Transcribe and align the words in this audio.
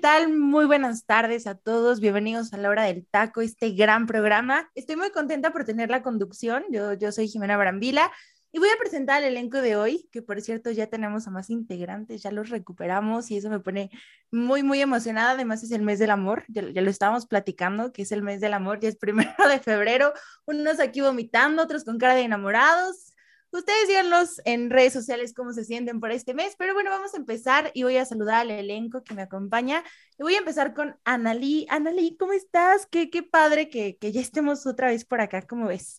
Tal? 0.00 0.32
Muy 0.32 0.64
buenas 0.64 1.04
tardes 1.04 1.46
a 1.46 1.54
todos. 1.54 2.00
Bienvenidos 2.00 2.54
a 2.54 2.56
la 2.56 2.70
hora 2.70 2.84
del 2.84 3.06
taco, 3.06 3.42
este 3.42 3.72
gran 3.72 4.06
programa. 4.06 4.70
Estoy 4.74 4.96
muy 4.96 5.10
contenta 5.10 5.52
por 5.52 5.64
tener 5.64 5.90
la 5.90 6.02
conducción. 6.02 6.64
Yo, 6.70 6.94
yo 6.94 7.12
soy 7.12 7.28
Jimena 7.28 7.58
Brambila 7.58 8.10
y 8.50 8.58
voy 8.58 8.68
a 8.70 8.78
presentar 8.78 9.22
el 9.22 9.32
elenco 9.32 9.60
de 9.60 9.76
hoy, 9.76 10.08
que 10.10 10.22
por 10.22 10.40
cierto 10.40 10.70
ya 10.70 10.86
tenemos 10.86 11.26
a 11.26 11.30
más 11.30 11.50
integrantes, 11.50 12.22
ya 12.22 12.32
los 12.32 12.48
recuperamos 12.48 13.30
y 13.30 13.36
eso 13.36 13.50
me 13.50 13.60
pone 13.60 13.90
muy, 14.30 14.62
muy 14.62 14.80
emocionada. 14.80 15.32
Además 15.32 15.62
es 15.62 15.70
el 15.70 15.82
mes 15.82 15.98
del 15.98 16.10
amor, 16.10 16.44
ya, 16.48 16.62
ya 16.70 16.80
lo 16.80 16.90
estábamos 16.90 17.26
platicando, 17.26 17.92
que 17.92 18.02
es 18.02 18.12
el 18.12 18.22
mes 18.22 18.40
del 18.40 18.54
amor, 18.54 18.80
ya 18.80 18.88
es 18.88 18.96
primero 18.98 19.48
de 19.50 19.60
febrero, 19.60 20.14
unos 20.46 20.80
aquí 20.80 21.02
vomitando, 21.02 21.62
otros 21.62 21.84
con 21.84 21.98
cara 21.98 22.14
de 22.14 22.22
enamorados, 22.22 23.09
Ustedes 23.52 23.88
díganos 23.88 24.40
en 24.44 24.70
redes 24.70 24.92
sociales 24.92 25.34
cómo 25.34 25.52
se 25.52 25.64
sienten 25.64 25.98
por 25.98 26.12
este 26.12 26.34
mes, 26.34 26.54
pero 26.56 26.72
bueno, 26.72 26.90
vamos 26.90 27.14
a 27.14 27.16
empezar 27.16 27.72
y 27.74 27.82
voy 27.82 27.96
a 27.96 28.04
saludar 28.04 28.42
al 28.42 28.52
elenco 28.52 29.02
que 29.02 29.12
me 29.12 29.22
acompaña. 29.22 29.82
Y 30.20 30.22
voy 30.22 30.36
a 30.36 30.38
empezar 30.38 30.72
con 30.72 30.96
Analí. 31.04 31.66
Analí, 31.68 32.16
¿cómo 32.16 32.32
estás? 32.32 32.86
Qué, 32.86 33.10
qué 33.10 33.24
padre 33.24 33.68
que, 33.68 33.96
que, 33.96 34.12
ya 34.12 34.20
estemos 34.20 34.68
otra 34.68 34.86
vez 34.88 35.04
por 35.04 35.20
acá, 35.20 35.42
¿cómo 35.42 35.66
ves? 35.66 35.98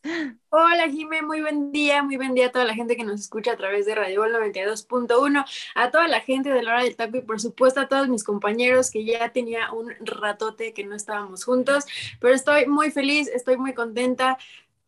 Hola, 0.50 0.90
Jimé, 0.90 1.24
muy 1.24 1.42
buen 1.42 1.74
día, 1.74 2.02
muy 2.04 2.16
buen 2.16 2.34
día 2.36 2.48
a 2.48 2.52
toda 2.54 2.64
la 2.64 2.74
gente 2.74 2.96
que 2.96 3.04
nos 3.04 3.20
escucha 3.20 3.52
a 3.52 3.58
través 3.58 3.86
de 3.86 3.96
Radio 3.96 4.24
92.1, 4.24 5.46
a 5.76 5.92
toda 5.92 6.08
la 6.08 6.22
gente 6.22 6.52
de 6.52 6.64
la 6.64 6.72
hora 6.72 6.84
del 6.84 6.96
taco 6.96 7.18
y 7.18 7.22
por 7.22 7.42
supuesto 7.42 7.82
a 7.82 7.90
todos 7.90 8.08
mis 8.08 8.24
compañeros 8.24 8.92
que 8.92 9.04
ya 9.04 9.34
tenía 9.34 9.74
un 9.74 9.94
ratote 10.00 10.74
que 10.74 10.86
no 10.86 10.96
estábamos 10.96 11.44
juntos, 11.44 11.86
pero 12.22 12.34
estoy 12.34 12.66
muy 12.68 12.92
feliz, 12.92 13.28
estoy 13.28 13.58
muy 13.58 13.74
contenta 13.74 14.38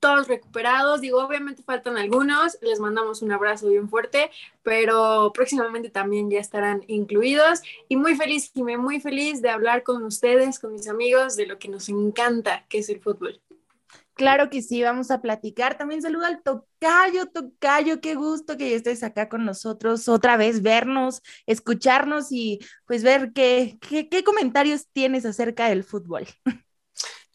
todos 0.04 0.28
recuperados. 0.28 1.00
Digo, 1.00 1.24
obviamente 1.24 1.64
faltan 1.64 1.96
algunos, 1.96 2.58
les 2.62 2.78
mandamos 2.82 3.22
un 3.22 3.32
abrazo 3.32 3.70
bien 3.70 3.88
fuerte, 3.88 4.30
pero 4.62 5.32
próximamente 5.34 5.90
también 5.90 6.30
ya 6.30 6.40
estarán 6.40 6.84
incluidos. 6.88 7.62
Y 7.88 7.96
muy 7.96 8.18
feliz, 8.18 8.52
Jimé, 8.54 8.78
muy 8.78 9.00
feliz 9.00 9.42
de 9.42 9.50
hablar 9.50 9.84
con 9.84 10.04
ustedes, 10.04 10.60
con 10.60 10.74
mis 10.74 10.90
amigos, 10.90 11.38
de 11.38 11.46
lo 11.46 11.58
que 11.58 11.70
nos 11.70 11.88
encanta, 11.88 12.66
que 12.68 12.80
es 12.80 12.90
el 12.90 13.00
fútbol. 13.00 13.40
Claro 14.14 14.50
que 14.50 14.62
sí, 14.62 14.84
vamos 14.84 15.10
a 15.10 15.22
platicar. 15.22 15.78
También 15.78 16.02
saludo 16.02 16.26
al 16.26 16.44
Tocayo, 16.44 17.28
Tocayo, 17.28 18.02
qué 18.02 18.16
gusto 18.16 18.58
que 18.58 18.72
ya 18.72 18.76
estés 18.76 19.04
acá 19.04 19.30
con 19.30 19.46
nosotros, 19.46 20.10
otra 20.10 20.36
vez 20.36 20.62
vernos, 20.62 21.22
escucharnos 21.46 22.30
y 22.30 22.60
pues 22.86 23.04
ver 23.04 23.32
qué, 23.32 23.78
qué, 23.80 24.10
qué 24.10 24.22
comentarios 24.26 24.86
tienes 24.92 25.26
acerca 25.26 25.70
del 25.70 25.86
fútbol. 25.86 26.28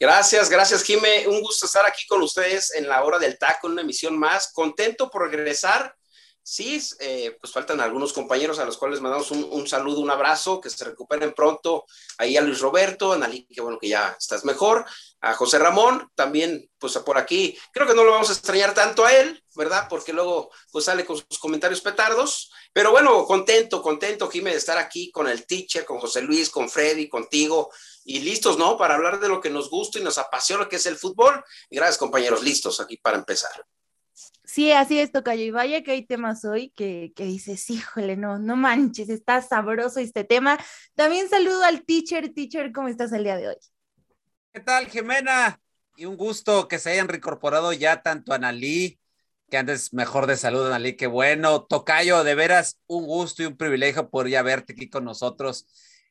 Gracias, 0.00 0.48
gracias, 0.48 0.84
Jime. 0.84 1.26
Un 1.26 1.40
gusto 1.40 1.66
estar 1.66 1.84
aquí 1.84 2.06
con 2.06 2.22
ustedes 2.22 2.72
en 2.74 2.86
la 2.86 3.02
hora 3.02 3.18
del 3.18 3.36
taco, 3.36 3.66
en 3.66 3.72
una 3.72 3.82
emisión 3.82 4.16
más. 4.16 4.52
Contento 4.52 5.10
por 5.10 5.28
regresar. 5.28 5.92
Sí, 6.40 6.80
eh, 7.00 7.36
pues 7.38 7.52
faltan 7.52 7.80
algunos 7.80 8.12
compañeros 8.12 8.58
a 8.58 8.64
los 8.64 8.78
cuales 8.78 9.00
mandamos 9.02 9.30
un, 9.32 9.66
saludo, 9.66 10.00
un 10.00 10.10
abrazo, 10.10 10.60
que 10.60 10.70
se 10.70 10.82
recuperen 10.84 11.34
pronto. 11.34 11.84
Ahí 12.16 12.36
a 12.36 12.40
Luis 12.40 12.60
Roberto, 12.60 13.12
a 13.12 13.18
Nalí, 13.18 13.44
que 13.52 13.60
bueno 13.60 13.76
que 13.78 13.88
ya 13.88 14.16
estás 14.18 14.44
mejor. 14.44 14.86
A 15.20 15.34
José 15.34 15.58
Ramón, 15.58 16.08
también, 16.14 16.70
pues 16.78 16.96
por 16.98 17.18
aquí. 17.18 17.58
Creo 17.72 17.86
que 17.86 17.92
no 17.92 18.04
lo 18.04 18.12
vamos 18.12 18.30
a 18.30 18.34
extrañar 18.34 18.72
tanto 18.72 19.04
a 19.04 19.12
él, 19.12 19.44
¿verdad? 19.56 19.88
Porque 19.90 20.12
luego 20.12 20.50
pues 20.70 20.84
sale 20.84 21.04
con 21.04 21.16
sus 21.16 21.38
comentarios 21.38 21.80
petardos. 21.80 22.50
Pero 22.72 22.92
bueno, 22.92 23.26
contento, 23.26 23.82
contento, 23.82 24.30
Jime, 24.30 24.52
de 24.52 24.58
estar 24.58 24.78
aquí 24.78 25.10
con 25.10 25.28
el 25.28 25.44
teacher, 25.44 25.84
con 25.84 25.98
José 25.98 26.22
Luis, 26.22 26.48
con 26.48 26.70
Freddy, 26.70 27.08
contigo 27.08 27.70
y 28.08 28.20
listos, 28.20 28.56
¿no? 28.56 28.78
Para 28.78 28.94
hablar 28.94 29.20
de 29.20 29.28
lo 29.28 29.38
que 29.38 29.50
nos 29.50 29.68
gusta 29.68 29.98
y 29.98 30.02
nos 30.02 30.16
apasiona, 30.16 30.66
que 30.66 30.76
es 30.76 30.86
el 30.86 30.96
fútbol. 30.96 31.44
Y 31.68 31.76
gracias, 31.76 31.98
compañeros, 31.98 32.42
listos 32.42 32.80
aquí 32.80 32.96
para 32.96 33.18
empezar. 33.18 33.50
Sí, 34.44 34.72
así 34.72 34.98
es, 34.98 35.12
Tocayo. 35.12 35.44
Y 35.44 35.50
vaya 35.50 35.82
que 35.82 35.90
hay 35.90 36.06
temas 36.06 36.42
hoy 36.46 36.70
que, 36.70 37.12
que 37.14 37.24
dices, 37.24 37.68
híjole, 37.68 38.16
no, 38.16 38.38
no 38.38 38.56
manches, 38.56 39.10
está 39.10 39.42
sabroso 39.42 40.00
este 40.00 40.24
tema. 40.24 40.58
También 40.94 41.28
saludo 41.28 41.62
al 41.64 41.84
teacher. 41.84 42.32
Teacher, 42.32 42.72
¿cómo 42.72 42.88
estás 42.88 43.12
el 43.12 43.24
día 43.24 43.36
de 43.36 43.48
hoy? 43.48 43.56
¿Qué 44.54 44.60
tal, 44.60 44.86
Jimena? 44.86 45.60
Y 45.94 46.06
un 46.06 46.16
gusto 46.16 46.66
que 46.66 46.78
se 46.78 46.92
hayan 46.92 47.08
reincorporado 47.08 47.74
ya 47.74 48.00
tanto 48.00 48.32
Analí, 48.32 48.98
que 49.50 49.58
antes 49.58 49.92
mejor 49.92 50.26
de 50.26 50.38
salud, 50.38 50.66
Analí, 50.66 50.96
qué 50.96 51.08
bueno. 51.08 51.64
Tocayo, 51.64 52.24
de 52.24 52.34
veras, 52.34 52.78
un 52.86 53.04
gusto 53.04 53.42
y 53.42 53.46
un 53.46 53.58
privilegio 53.58 54.08
por 54.08 54.28
ya 54.28 54.40
verte 54.40 54.72
aquí 54.72 54.88
con 54.88 55.04
nosotros 55.04 55.66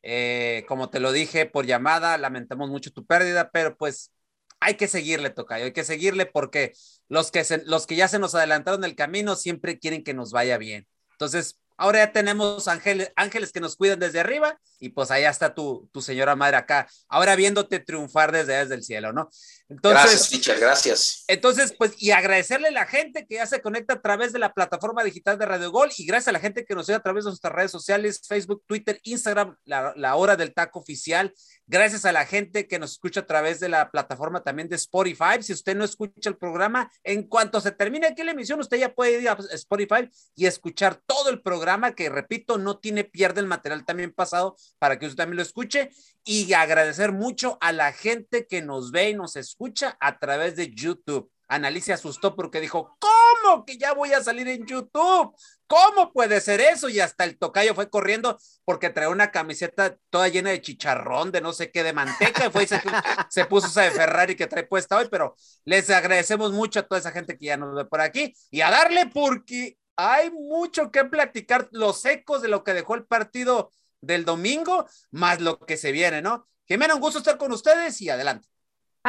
eh, 0.09 0.63
como 0.69 0.89
te 0.89 1.01
lo 1.01 1.11
dije 1.11 1.45
por 1.45 1.65
llamada, 1.65 2.17
lamentamos 2.17 2.69
mucho 2.69 2.91
tu 2.91 3.05
pérdida, 3.05 3.51
pero 3.51 3.75
pues 3.75 4.13
hay 4.61 4.75
que 4.75 4.87
seguirle, 4.87 5.31
Tocayo, 5.31 5.65
hay 5.65 5.73
que 5.73 5.83
seguirle 5.83 6.25
porque 6.25 6.71
los 7.09 7.29
que, 7.29 7.43
los 7.65 7.87
que 7.87 7.97
ya 7.97 8.07
se 8.07 8.17
nos 8.17 8.33
adelantaron 8.33 8.85
el 8.85 8.95
camino 8.95 9.35
siempre 9.35 9.79
quieren 9.79 10.05
que 10.05 10.13
nos 10.13 10.31
vaya 10.31 10.57
bien. 10.57 10.87
Entonces, 11.11 11.59
Ahora 11.77 11.99
ya 11.99 12.11
tenemos 12.11 12.67
ángeles, 12.67 13.13
ángeles 13.15 13.51
que 13.51 13.59
nos 13.59 13.75
cuidan 13.75 13.99
desde 13.99 14.19
arriba 14.19 14.59
y 14.79 14.89
pues 14.89 15.11
allá 15.11 15.29
está 15.29 15.53
tu, 15.53 15.87
tu 15.93 16.01
señora 16.01 16.35
madre 16.35 16.57
acá, 16.57 16.87
ahora 17.07 17.35
viéndote 17.35 17.79
triunfar 17.79 18.31
desde, 18.31 18.53
desde 18.53 18.73
el 18.73 18.83
cielo, 18.83 19.13
¿no? 19.13 19.29
Entonces, 19.69 20.01
gracias, 20.01 20.29
teacher, 20.29 20.59
gracias. 20.59 21.25
Entonces, 21.27 21.73
pues, 21.77 21.91
y 21.97 22.11
agradecerle 22.11 22.69
a 22.69 22.71
la 22.71 22.85
gente 22.85 23.27
que 23.27 23.35
ya 23.35 23.45
se 23.45 23.61
conecta 23.61 23.95
a 23.95 24.01
través 24.01 24.31
de 24.31 24.39
la 24.39 24.53
plataforma 24.53 25.03
digital 25.03 25.37
de 25.37 25.45
Radio 25.45 25.71
Gol 25.71 25.89
y 25.97 26.05
gracias 26.05 26.29
a 26.29 26.31
la 26.31 26.39
gente 26.39 26.63
que 26.63 26.73
nos 26.73 26.87
ve 26.87 26.93
a 26.93 27.01
través 27.01 27.25
de 27.25 27.31
nuestras 27.31 27.51
redes 27.51 27.71
sociales, 27.71 28.21
Facebook, 28.25 28.63
Twitter, 28.65 29.01
Instagram, 29.03 29.57
la, 29.65 29.93
la 29.97 30.15
hora 30.15 30.37
del 30.37 30.53
taco 30.53 30.79
oficial. 30.79 31.33
Gracias 31.65 32.05
a 32.05 32.13
la 32.13 32.25
gente 32.25 32.65
que 32.65 32.79
nos 32.79 32.93
escucha 32.93 33.21
a 33.21 33.25
través 33.25 33.59
de 33.59 33.67
la 33.67 33.91
plataforma 33.91 34.41
también 34.41 34.69
de 34.69 34.77
Spotify. 34.77 35.41
Si 35.41 35.51
usted 35.51 35.75
no 35.75 35.83
escucha 35.83 36.29
el 36.29 36.37
programa, 36.37 36.89
en 37.03 37.23
cuanto 37.23 37.59
se 37.59 37.71
termine 37.71 38.07
aquí 38.07 38.23
la 38.23 38.31
emisión, 38.31 38.61
usted 38.61 38.77
ya 38.77 38.95
puede 38.95 39.21
ir 39.21 39.27
a 39.27 39.37
Spotify 39.51 40.09
y 40.33 40.45
escuchar 40.45 41.01
todo 41.05 41.29
el 41.29 41.41
programa 41.41 41.93
que, 41.93 42.07
repito, 42.07 42.57
no 42.57 42.79
tiene 42.79 43.03
pierde 43.03 43.41
el 43.41 43.47
material 43.47 43.83
también 43.85 44.13
pasado 44.13 44.55
para 44.79 44.97
que 44.97 45.07
usted 45.07 45.17
también 45.17 45.35
lo 45.35 45.43
escuche. 45.43 45.89
Y 46.23 46.51
agradecer 46.53 47.13
mucho 47.13 47.57
a 47.61 47.71
la 47.71 47.93
gente 47.93 48.47
que 48.47 48.61
nos 48.61 48.91
ve 48.91 49.11
y 49.11 49.13
nos 49.13 49.37
escucha 49.37 49.56
a 49.99 50.19
través 50.19 50.55
de 50.55 50.73
YouTube. 50.73 51.31
Analicia 51.49 51.95
asustó 51.95 52.35
porque 52.35 52.59
dijo, 52.59 52.97
¿cómo 52.99 53.63
que 53.65 53.77
ya 53.77 53.93
voy 53.93 54.11
a 54.11 54.21
salir 54.21 54.47
en 54.49 54.65
YouTube? 54.65 55.33
¿Cómo 55.65 56.11
puede 56.11 56.41
ser 56.41 56.59
eso? 56.59 56.89
Y 56.89 56.99
hasta 56.99 57.23
el 57.23 57.37
tocayo 57.37 57.73
fue 57.73 57.89
corriendo 57.89 58.37
porque 58.65 58.89
trae 58.89 59.07
una 59.07 59.31
camiseta 59.31 59.95
toda 60.09 60.27
llena 60.27 60.49
de 60.49 60.61
chicharrón, 60.61 61.31
de 61.31 61.39
no 61.39 61.53
sé 61.53 61.71
qué, 61.71 61.83
de 61.83 61.93
manteca, 61.93 62.47
y 62.47 62.49
fue 62.51 62.63
y 62.63 62.67
se, 62.67 62.81
se, 63.29 63.45
puso 63.45 63.67
esa 63.67 63.83
de 63.83 63.91
Ferrari 63.91 64.35
que 64.35 64.47
trae 64.47 64.63
puesta 64.63 64.97
hoy, 64.97 65.07
pero 65.09 65.35
les 65.63 65.89
agradecemos 65.89 66.51
mucho 66.51 66.81
a 66.81 66.83
toda 66.83 66.99
esa 66.99 67.11
gente 67.11 67.37
que 67.37 67.45
ya 67.45 67.57
nos 67.57 67.73
ve 67.75 67.85
por 67.85 68.01
aquí 68.01 68.33
y 68.51 68.61
a 68.61 68.69
darle 68.69 69.07
porque 69.07 69.77
hay 69.95 70.29
mucho 70.31 70.91
que 70.91 71.05
platicar, 71.05 71.69
los 71.71 72.03
ecos 72.05 72.41
de 72.41 72.49
lo 72.49 72.63
que 72.63 72.73
dejó 72.73 72.95
el 72.95 73.05
partido 73.05 73.71
del 74.01 74.25
domingo, 74.25 74.85
más 75.11 75.41
lo 75.41 75.59
que 75.59 75.77
se 75.77 75.91
viene, 75.91 76.21
¿no? 76.21 76.47
Jimena, 76.65 76.95
un 76.95 77.01
gusto 77.01 77.19
estar 77.19 77.37
con 77.37 77.51
ustedes 77.51 77.99
y 78.01 78.09
adelante. 78.09 78.47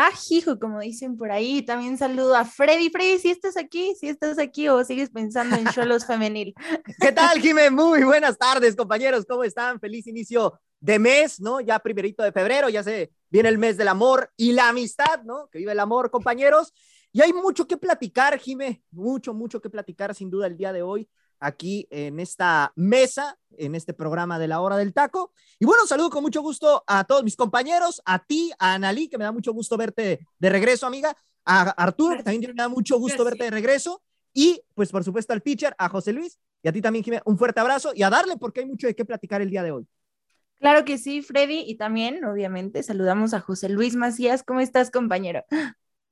Ah, 0.01 0.13
hijo, 0.31 0.61
como 0.61 0.79
dicen 0.79 1.17
por 1.17 1.33
ahí. 1.33 1.61
También 1.63 1.99
saludo 1.99 2.37
a 2.37 2.45
Freddy. 2.45 2.89
Freddy, 2.89 3.19
si 3.19 3.31
estás 3.31 3.57
aquí, 3.57 3.97
si 3.99 4.09
estás 4.09 4.39
aquí 4.39 4.69
o 4.69 4.85
sigues 4.85 5.11
pensando 5.11 5.57
en 5.57 5.67
Cholos 5.67 6.07
Femenil. 6.07 6.55
¿Qué 7.01 7.11
tal, 7.11 7.41
Jimé? 7.43 7.69
Muy 7.69 8.05
buenas 8.05 8.39
tardes, 8.39 8.77
compañeros. 8.77 9.25
¿Cómo 9.29 9.43
están? 9.43 9.81
Feliz 9.81 10.07
inicio 10.07 10.61
de 10.79 11.01
mes, 11.01 11.41
¿no? 11.41 11.61
Ya 11.61 11.81
primerito 11.81 12.23
de 12.23 12.31
febrero, 12.31 12.69
ya 12.69 12.85
se 12.85 13.11
viene 13.29 13.49
el 13.49 13.59
mes 13.59 13.77
del 13.77 13.89
amor 13.89 14.31
y 14.37 14.53
la 14.53 14.69
amistad, 14.69 15.25
¿no? 15.25 15.49
Que 15.51 15.59
vive 15.59 15.73
el 15.73 15.81
amor, 15.81 16.13
compañeros. 16.13 16.73
Y 17.11 17.21
hay 17.21 17.33
mucho 17.33 17.67
que 17.67 17.77
platicar, 17.77 18.39
Jimé, 18.39 18.85
mucho, 18.93 19.35
mucho 19.35 19.61
que 19.61 19.69
platicar 19.69 20.15
sin 20.15 20.31
duda 20.31 20.47
el 20.47 20.57
día 20.57 20.73
de 20.73 20.83
hoy 20.83 21.09
aquí 21.41 21.87
en 21.91 22.21
esta 22.21 22.73
mesa, 22.77 23.39
en 23.57 23.75
este 23.75 23.95
programa 23.95 24.39
de 24.39 24.49
la 24.49 24.61
hora 24.61 24.77
del 24.77 24.93
taco. 24.93 25.33
Y 25.59 25.65
bueno, 25.65 25.87
saludo 25.87 26.11
con 26.11 26.23
mucho 26.23 26.43
gusto 26.43 26.85
a 26.87 27.05
todos 27.05 27.25
mis 27.25 27.37
compañeros, 27.37 28.03
a 28.05 28.25
ti, 28.25 28.53
a 28.59 28.75
Analí, 28.75 29.09
que 29.09 29.19
me 29.19 29.25
da 29.25 29.33
mucho 29.33 29.53
gusto 29.53 29.77
verte 29.77 30.21
de 30.39 30.51
regreso, 30.51 30.87
amiga, 30.87 31.17
a 31.45 31.71
Arturo, 31.71 32.17
que 32.17 32.23
también 32.23 32.51
me 32.55 32.63
da 32.63 32.69
mucho 32.69 32.99
gusto 32.99 33.25
verte 33.25 33.45
de 33.45 33.51
regreso, 33.51 34.03
y 34.33 34.63
pues 34.75 34.91
por 34.91 35.03
supuesto 35.03 35.33
al 35.33 35.41
pitcher, 35.41 35.75
a 35.79 35.89
José 35.89 36.13
Luis, 36.13 36.39
y 36.63 36.69
a 36.69 36.73
ti 36.73 36.83
también, 36.83 37.05
Jimé, 37.05 37.23
un 37.25 37.39
fuerte 37.39 37.61
abrazo 37.61 37.93
y 37.95 38.03
a 38.03 38.11
darle 38.11 38.37
porque 38.37 38.61
hay 38.61 38.67
mucho 38.67 38.87
de 38.87 38.95
qué 38.95 39.05
platicar 39.05 39.41
el 39.41 39.51
día 39.51 39.63
de 39.63 39.71
hoy. 39.71 39.87
Claro 40.59 40.85
que 40.85 40.99
sí, 40.99 41.23
Freddy, 41.23 41.65
y 41.67 41.77
también, 41.77 42.25
obviamente, 42.25 42.83
saludamos 42.83 43.33
a 43.33 43.41
José 43.41 43.69
Luis 43.69 43.95
Macías. 43.95 44.43
¿Cómo 44.43 44.59
estás, 44.59 44.91
compañero? 44.91 45.45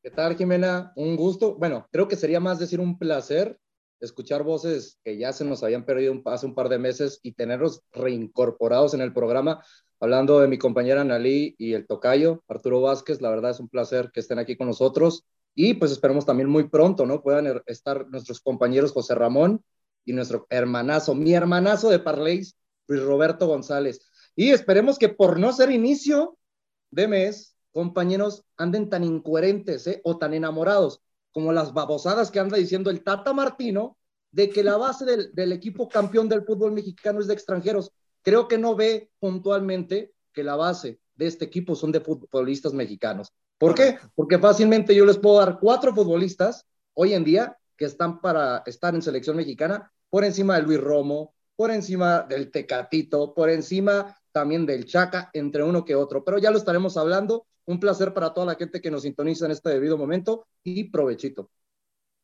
¿Qué 0.02 0.10
tal, 0.12 0.36
Jimena? 0.36 0.92
Un 0.94 1.16
gusto. 1.16 1.56
Bueno, 1.56 1.88
creo 1.90 2.06
que 2.06 2.14
sería 2.14 2.38
más 2.38 2.60
decir 2.60 2.78
un 2.78 2.96
placer 2.96 3.58
escuchar 4.00 4.42
voces 4.42 4.98
que 5.04 5.18
ya 5.18 5.32
se 5.32 5.44
nos 5.44 5.62
habían 5.62 5.84
perdido 5.84 6.20
hace 6.26 6.46
un 6.46 6.54
par 6.54 6.68
de 6.68 6.78
meses 6.78 7.20
y 7.22 7.32
tenerlos 7.32 7.82
reincorporados 7.92 8.94
en 8.94 9.00
el 9.00 9.12
programa. 9.12 9.64
Hablando 10.00 10.40
de 10.40 10.48
mi 10.48 10.58
compañera 10.58 11.00
Analí 11.00 11.54
y 11.58 11.72
el 11.72 11.86
tocayo, 11.86 12.42
Arturo 12.48 12.82
Vázquez, 12.82 13.20
la 13.20 13.30
verdad 13.30 13.52
es 13.52 13.60
un 13.60 13.68
placer 13.68 14.10
que 14.12 14.20
estén 14.20 14.38
aquí 14.38 14.56
con 14.56 14.66
nosotros 14.66 15.24
y 15.54 15.74
pues 15.74 15.90
esperemos 15.90 16.26
también 16.26 16.50
muy 16.50 16.68
pronto, 16.68 17.06
¿no? 17.06 17.22
Puedan 17.22 17.46
er, 17.46 17.62
estar 17.66 18.06
nuestros 18.08 18.40
compañeros 18.40 18.92
José 18.92 19.14
Ramón 19.14 19.64
y 20.04 20.12
nuestro 20.12 20.46
hermanazo, 20.50 21.14
mi 21.14 21.32
hermanazo 21.32 21.88
de 21.88 21.98
Parleis, 21.98 22.56
Luis 22.86 23.02
Roberto 23.02 23.46
González. 23.46 24.00
Y 24.36 24.50
esperemos 24.50 24.98
que 24.98 25.08
por 25.08 25.38
no 25.38 25.52
ser 25.52 25.70
inicio 25.70 26.38
de 26.90 27.08
mes, 27.08 27.56
compañeros 27.72 28.44
anden 28.56 28.90
tan 28.90 29.02
incoherentes 29.02 29.86
¿eh? 29.86 30.00
o 30.04 30.18
tan 30.18 30.34
enamorados 30.34 31.00
como 31.36 31.52
las 31.52 31.74
babosadas 31.74 32.30
que 32.30 32.40
anda 32.40 32.56
diciendo 32.56 32.88
el 32.88 33.04
Tata 33.04 33.34
Martino 33.34 33.98
de 34.30 34.48
que 34.48 34.64
la 34.64 34.78
base 34.78 35.04
del, 35.04 35.34
del 35.34 35.52
equipo 35.52 35.86
campeón 35.86 36.30
del 36.30 36.46
fútbol 36.46 36.72
mexicano 36.72 37.20
es 37.20 37.26
de 37.26 37.34
extranjeros. 37.34 37.92
Creo 38.22 38.48
que 38.48 38.56
no 38.56 38.74
ve 38.74 39.10
puntualmente 39.18 40.14
que 40.32 40.42
la 40.42 40.56
base 40.56 40.98
de 41.14 41.26
este 41.26 41.44
equipo 41.44 41.74
son 41.74 41.92
de 41.92 42.00
futbolistas 42.00 42.72
mexicanos. 42.72 43.34
¿Por 43.58 43.74
qué? 43.74 43.98
Porque 44.14 44.38
fácilmente 44.38 44.94
yo 44.94 45.04
les 45.04 45.18
puedo 45.18 45.36
dar 45.36 45.58
cuatro 45.60 45.94
futbolistas 45.94 46.64
hoy 46.94 47.12
en 47.12 47.22
día 47.22 47.58
que 47.76 47.84
están 47.84 48.22
para 48.22 48.62
estar 48.64 48.94
en 48.94 49.02
selección 49.02 49.36
mexicana 49.36 49.92
por 50.08 50.24
encima 50.24 50.56
de 50.56 50.62
Luis 50.62 50.80
Romo, 50.80 51.34
por 51.54 51.70
encima 51.70 52.22
del 52.22 52.50
Tecatito, 52.50 53.34
por 53.34 53.50
encima 53.50 54.16
también 54.32 54.64
del 54.64 54.86
Chaca, 54.86 55.28
entre 55.34 55.62
uno 55.62 55.84
que 55.84 55.96
otro. 55.96 56.24
Pero 56.24 56.38
ya 56.38 56.50
lo 56.50 56.56
estaremos 56.56 56.96
hablando. 56.96 57.46
Un 57.66 57.80
placer 57.80 58.14
para 58.14 58.32
toda 58.32 58.46
la 58.46 58.54
gente 58.54 58.80
que 58.80 58.90
nos 58.90 59.02
sintoniza 59.02 59.46
en 59.46 59.52
este 59.52 59.70
debido 59.70 59.98
momento 59.98 60.46
y 60.62 60.84
provechito. 60.90 61.50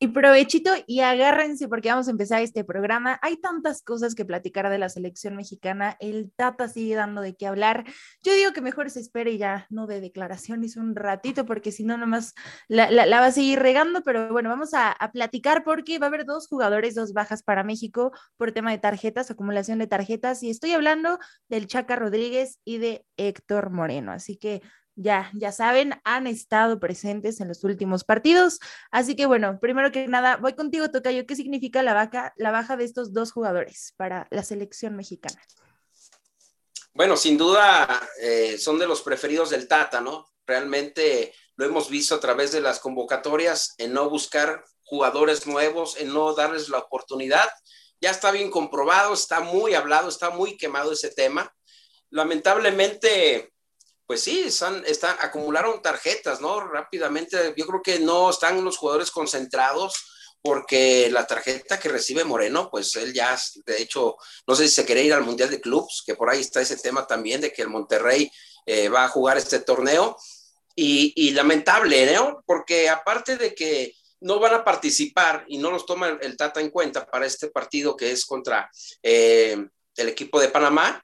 Y 0.03 0.09
provechito 0.09 0.73
y 0.89 0.99
agárrense 0.99 1.69
porque 1.69 1.89
vamos 1.89 2.09
a 2.09 2.11
empezar 2.11 2.43
este 2.43 2.65
programa. 2.65 3.21
Hay 3.23 3.37
tantas 3.37 3.83
cosas 3.85 4.17
que 4.17 4.25
platicar 4.25 4.69
de 4.69 4.77
la 4.77 4.89
selección 4.89 5.37
mexicana. 5.37 5.97
El 6.01 6.33
Tata 6.35 6.67
sigue 6.67 6.97
dando 6.97 7.21
de 7.21 7.37
qué 7.37 7.47
hablar. 7.47 7.85
Yo 8.21 8.35
digo 8.35 8.53
que 8.53 8.61
mejor 8.61 8.91
se 8.91 8.99
espere 8.99 9.31
y 9.31 9.39
ya 9.39 9.69
no 9.71 9.87
de 9.87 10.01
declaraciones 10.01 10.77
un 10.77 10.97
ratito 10.97 11.47
porque 11.47 11.71
si 11.71 11.85
no, 11.85 11.97
nomás 11.99 12.35
la, 12.67 12.91
la, 12.91 13.21
va 13.21 13.27
a 13.27 13.31
seguir 13.31 13.61
regando. 13.61 14.03
Pero 14.03 14.33
bueno, 14.33 14.49
vamos 14.49 14.75
a, 14.75 14.91
a, 14.91 15.13
platicar 15.13 15.63
porque 15.63 16.01
va 16.01 16.07
a 16.07 16.09
haber 16.09 16.25
dos 16.25 16.49
jugadores, 16.49 16.97
dos 16.97 17.13
bajas 17.13 17.45
para 17.45 17.63
México 17.63 18.11
por 18.37 18.51
tema 18.51 18.73
de 18.73 18.79
tarjetas, 18.79 19.31
acumulación 19.31 19.79
de 19.79 19.87
tarjetas. 19.87 20.43
Y 20.43 20.51
estoy 20.51 20.73
hablando 20.73 21.21
del 21.49 21.69
Chaca 21.69 21.95
Rodríguez 21.95 22.59
y 22.65 22.79
de 22.79 23.07
Héctor 23.17 23.71
Moreno. 23.71 24.11
Así 24.11 24.37
que 24.37 24.63
ya, 24.95 25.31
ya 25.35 25.53
saben, 25.53 26.01
han 26.05 26.27
estado 26.27 26.79
presentes 26.79 27.41
en 27.41 27.49
los 27.49 27.65
últimos 27.65 28.05
partidos. 28.05 28.61
Así 28.91 29.17
que 29.17 29.27
bueno, 29.27 29.59
primero 29.61 29.91
que 29.93 30.07
nada, 30.09 30.37
voy 30.37 30.55
contigo, 30.55 30.91
Tocayo. 30.91 31.27
¿Qué 31.27 31.37
significa 31.37 31.83
la, 31.83 31.95
vaca, 31.95 32.35
la 32.37 32.51
baja 32.51 32.77
de 32.77 32.85
estos 32.85 33.13
dos 33.13 33.33
jugadores 33.33 33.95
para 33.97 34.27
la 34.31 34.43
selección 34.43 34.97
mexicana? 34.97 35.41
Bueno, 36.95 37.17
sin 37.17 37.39
duda 37.39 38.07
eh, 38.21 38.59
son 38.59 38.79
de 38.79 38.87
los 38.87 39.01
preferidos 39.01 39.51
del 39.51 39.67
Tata, 39.67 40.01
¿no? 40.01 40.27
Realmente 40.47 41.35
lo 41.57 41.65
hemos 41.65 41.89
visto 41.89 42.15
a 42.15 42.21
través 42.21 42.53
de 42.53 42.61
las 42.61 42.81
convocatorias 42.81 43.75
en 43.79 43.95
no 43.95 44.11
buscar 44.11 44.63
jugadores 44.85 45.47
nuevos, 45.47 45.97
en 45.99 46.13
no 46.13 46.35
darles 46.35 46.69
la 46.69 46.79
oportunidad. 46.79 47.49
Ya 48.01 48.11
está 48.11 48.31
bien 48.31 48.51
comprobado, 48.51 49.15
está 49.15 49.41
muy 49.41 49.75
hablado, 49.75 50.09
está 50.09 50.31
muy 50.31 50.59
quemado 50.59 50.93
ese 50.93 51.11
tema. 51.11 51.55
Lamentablemente, 52.11 53.52
pues 54.13 54.25
sí, 54.25 54.43
están, 54.43 54.85
acumularon 55.21 55.81
tarjetas, 55.81 56.43
¿no? 56.43 56.61
Rápidamente, 56.61 57.55
yo 57.57 57.67
creo 57.67 57.81
que 57.81 57.99
no 57.99 58.29
están 58.29 58.63
los 58.63 58.77
jugadores 58.77 59.11
concentrados 59.11 60.05
porque 60.43 61.09
la 61.11 61.27
tarjeta 61.27 61.81
que 61.81 61.89
recibe 61.89 62.23
Moreno, 62.23 62.69
pues 62.71 62.95
él 62.97 63.15
ya, 63.15 63.41
de 63.65 63.81
hecho, 63.81 64.17
no 64.47 64.55
sé 64.55 64.69
si 64.69 64.75
se 64.75 64.85
quiere 64.85 65.03
ir 65.03 65.15
al 65.15 65.25
Mundial 65.25 65.49
de 65.49 65.63
Clubs, 65.63 66.03
que 66.05 66.15
por 66.15 66.29
ahí 66.29 66.43
está 66.43 66.61
ese 66.61 66.77
tema 66.77 67.07
también 67.07 67.41
de 67.41 67.55
que 67.55 67.63
el 67.63 67.71
Monterrey 67.71 68.31
eh, 68.67 68.91
va 68.91 69.05
a 69.05 69.09
jugar 69.09 69.39
este 69.39 69.61
torneo. 69.61 70.15
Y, 70.77 71.31
lamentable, 71.31 72.15
¿no? 72.15 72.43
Porque 72.45 72.91
aparte 72.91 73.39
de 73.39 73.55
que 73.55 73.95
no 74.21 74.41
van 74.41 74.53
a 74.53 74.63
participar 74.63 75.47
y 75.49 75.57
no 75.57 75.71
los 75.71 75.87
toma 75.87 76.09
el, 76.09 76.19
el 76.21 76.37
Tata 76.37 76.61
en 76.61 76.69
cuenta 76.69 77.07
para 77.07 77.25
este 77.25 77.49
partido 77.49 77.97
que 77.97 78.11
es 78.11 78.27
contra 78.27 78.71
eh, 79.03 79.57
el 79.97 80.09
equipo 80.11 80.39
de 80.39 80.49
Panamá, 80.49 81.03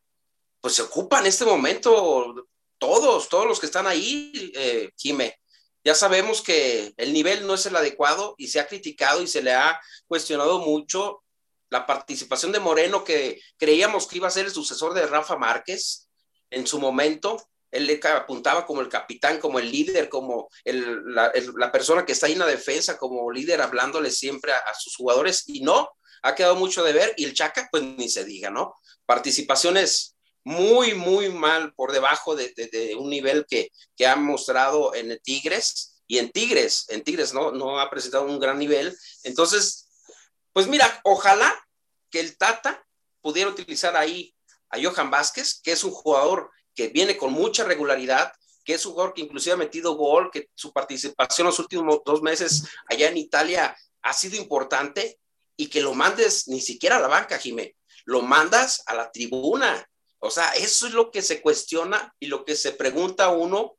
pues 0.60 0.74
se 0.74 0.82
ocupa 0.82 1.20
en 1.20 1.26
este 1.26 1.46
momento 1.46 2.34
todos, 2.78 3.28
todos 3.28 3.46
los 3.46 3.60
que 3.60 3.66
están 3.66 3.86
ahí, 3.86 4.52
eh, 4.54 4.90
Jime. 4.96 5.38
Ya 5.84 5.94
sabemos 5.94 6.42
que 6.42 6.92
el 6.96 7.12
nivel 7.12 7.46
no 7.46 7.54
es 7.54 7.64
el 7.66 7.76
adecuado 7.76 8.34
y 8.36 8.48
se 8.48 8.60
ha 8.60 8.66
criticado 8.66 9.22
y 9.22 9.26
se 9.26 9.42
le 9.42 9.52
ha 9.52 9.80
cuestionado 10.06 10.58
mucho 10.60 11.22
la 11.70 11.86
participación 11.86 12.52
de 12.52 12.60
Moreno, 12.60 13.04
que 13.04 13.40
creíamos 13.56 14.06
que 14.06 14.16
iba 14.16 14.28
a 14.28 14.32
ser 14.32 14.46
el 14.46 14.52
sucesor 14.52 14.94
de 14.94 15.06
Rafa 15.06 15.36
Márquez 15.36 16.08
en 16.50 16.66
su 16.66 16.78
momento. 16.78 17.42
Él 17.70 17.86
le 17.86 18.00
apuntaba 18.02 18.66
como 18.66 18.80
el 18.80 18.88
capitán, 18.88 19.38
como 19.38 19.58
el 19.58 19.70
líder, 19.70 20.08
como 20.08 20.48
la, 20.64 21.70
persona 21.70 22.04
que 22.04 22.12
está 22.12 22.26
ahí 22.26 22.32
en 22.32 22.38
la 22.38 22.46
defensa, 22.46 22.96
como 22.96 23.30
líder, 23.30 23.60
hablándole 23.60 24.10
siempre 24.10 24.52
a, 24.52 24.58
a 24.58 24.74
sus 24.74 24.96
jugadores, 24.96 25.44
y 25.46 25.60
no, 25.60 25.90
ha 26.22 26.34
quedado 26.34 26.56
mucho 26.56 26.82
de 26.82 26.92
ver, 26.92 27.14
y 27.18 27.24
el 27.24 27.34
Chaca, 27.34 27.68
pues 27.70 27.82
ni 27.82 28.08
se 28.08 28.24
diga, 28.24 28.50
¿no? 28.50 28.74
Participaciones 29.04 30.17
muy, 30.48 30.94
muy 30.94 31.28
mal 31.28 31.74
por 31.74 31.92
debajo 31.92 32.34
de, 32.34 32.96
un 32.98 33.10
nivel 33.10 33.44
que, 33.46 33.70
que 33.94 34.06
ha 34.06 34.16
mostrado 34.16 34.94
en 34.94 35.20
Tigres 35.22 36.00
y 36.06 36.16
en 36.16 36.32
Tigres, 36.32 36.86
en 36.88 37.04
Tigres 37.04 37.34
no, 37.34 37.52
no 37.52 37.78
ha 37.78 37.90
presentado 37.90 38.24
un 38.24 38.40
gran 38.40 38.58
nivel. 38.58 38.96
Entonces, 39.24 39.90
pues 40.54 40.66
mira, 40.66 41.02
ojalá 41.04 41.54
que 42.10 42.20
el 42.20 42.38
Tata 42.38 42.82
pudiera 43.20 43.50
utilizar 43.50 43.94
ahí 43.94 44.34
a 44.70 44.82
Johan 44.82 45.10
Vázquez, 45.10 45.60
que 45.62 45.72
es 45.72 45.84
un 45.84 45.90
jugador 45.90 46.50
que 46.74 46.88
viene 46.88 47.18
con 47.18 47.30
mucha 47.30 47.64
regularidad, 47.64 48.32
que 48.64 48.72
es 48.72 48.86
un 48.86 48.92
jugador 48.92 49.12
que 49.12 49.20
inclusive 49.20 49.52
ha 49.52 49.58
metido 49.58 49.96
gol, 49.96 50.30
que 50.32 50.48
su 50.54 50.72
participación 50.72 51.46
los 51.46 51.58
últimos 51.58 52.00
dos 52.06 52.22
meses 52.22 52.64
allá 52.86 53.10
en 53.10 53.18
Italia 53.18 53.76
ha 54.00 54.12
sido 54.14 54.36
importante 54.36 55.20
y 55.58 55.66
que 55.66 55.82
lo 55.82 55.92
mandes 55.92 56.48
ni 56.48 56.62
siquiera 56.62 56.96
a 56.96 57.00
la 57.00 57.08
banca, 57.08 57.36
Jimé, 57.36 57.76
lo 58.06 58.22
mandas 58.22 58.82
a 58.86 58.94
la 58.94 59.12
tribuna, 59.12 59.86
o 60.20 60.30
sea, 60.30 60.50
eso 60.52 60.86
es 60.86 60.94
lo 60.94 61.10
que 61.10 61.22
se 61.22 61.40
cuestiona 61.40 62.14
y 62.18 62.26
lo 62.26 62.44
que 62.44 62.56
se 62.56 62.72
pregunta 62.72 63.28
uno, 63.28 63.76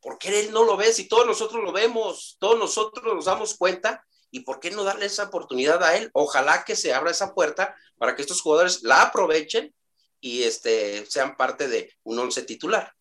¿por 0.00 0.18
qué 0.18 0.40
él 0.40 0.52
no 0.52 0.64
lo 0.64 0.76
ve? 0.76 0.92
Si 0.92 1.08
todos 1.08 1.26
nosotros 1.26 1.62
lo 1.62 1.72
vemos, 1.72 2.36
todos 2.38 2.58
nosotros 2.58 3.14
nos 3.14 3.26
damos 3.26 3.56
cuenta, 3.56 4.04
¿y 4.30 4.40
por 4.40 4.60
qué 4.60 4.70
no 4.70 4.84
darle 4.84 5.06
esa 5.06 5.24
oportunidad 5.24 5.82
a 5.82 5.96
él? 5.96 6.10
Ojalá 6.12 6.64
que 6.64 6.74
se 6.74 6.94
abra 6.94 7.10
esa 7.10 7.34
puerta 7.34 7.76
para 7.98 8.16
que 8.16 8.22
estos 8.22 8.40
jugadores 8.40 8.82
la 8.82 9.02
aprovechen 9.02 9.74
y 10.20 10.44
este, 10.44 11.04
sean 11.06 11.36
parte 11.36 11.68
de 11.68 11.92
un 12.02 12.18
once 12.18 12.42
titular. 12.42 12.92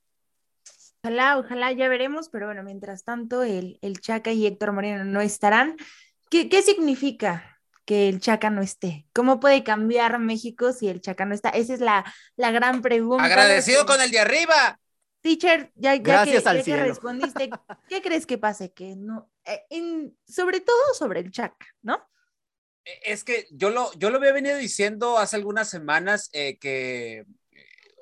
Ojalá, 1.04 1.38
ojalá, 1.38 1.72
ya 1.72 1.88
veremos, 1.90 2.30
pero 2.30 2.48
bueno, 2.48 2.64
mientras 2.64 3.04
tanto, 3.04 3.44
el, 3.44 3.78
el 3.82 4.00
Chaca 4.00 4.32
y 4.32 4.46
Héctor 4.46 4.72
Moreno 4.72 5.04
no 5.06 5.22
estarán. 5.22 5.78
¿Qué, 6.30 6.50
qué 6.50 6.62
significa 6.62 7.53
que 7.86 8.10
el 8.10 8.20
Chaca 8.20 8.50
no 8.50 8.62
esté? 8.62 9.06
¿Cómo 9.14 9.40
puede 9.40 9.64
cambiar 9.64 10.20
México 10.20 10.72
si 10.74 10.88
el 10.88 11.02
Chaca 11.02 11.26
no 11.26 11.34
está? 11.34 11.50
Esa 11.50 11.74
es 11.74 11.80
la, 11.80 12.06
la 12.36 12.52
gran 12.52 12.82
pregunta. 12.82 13.24
Agradecido 13.24 13.86
con 13.86 14.02
el 14.02 14.12
de 14.12 14.20
arriba. 14.20 14.80
Teacher, 15.22 15.72
ya, 15.76 15.96
ya, 15.96 16.02
Gracias 16.02 16.44
que, 16.44 16.50
al 16.50 16.58
ya 16.58 16.64
que 16.64 16.84
respondiste, 16.84 17.50
¿qué 17.90 18.02
crees 18.02 18.26
que 18.26 18.38
pase? 18.38 18.74
Que 18.74 18.96
no, 18.98 19.32
eh, 19.46 19.64
en, 19.70 20.18
sobre 20.28 20.60
todo 20.60 20.94
sobre 20.94 21.22
el 21.22 21.32
Chaca, 21.32 21.66
¿no? 21.82 22.10
Es 22.84 23.24
que 23.24 23.48
yo 23.52 23.70
lo, 23.70 23.94
yo 23.94 24.10
lo 24.10 24.18
había 24.18 24.34
venido 24.34 24.58
diciendo 24.58 25.18
hace 25.18 25.38
algunas 25.38 25.70
semanas 25.70 26.30
eh, 26.34 26.58
que 26.60 27.26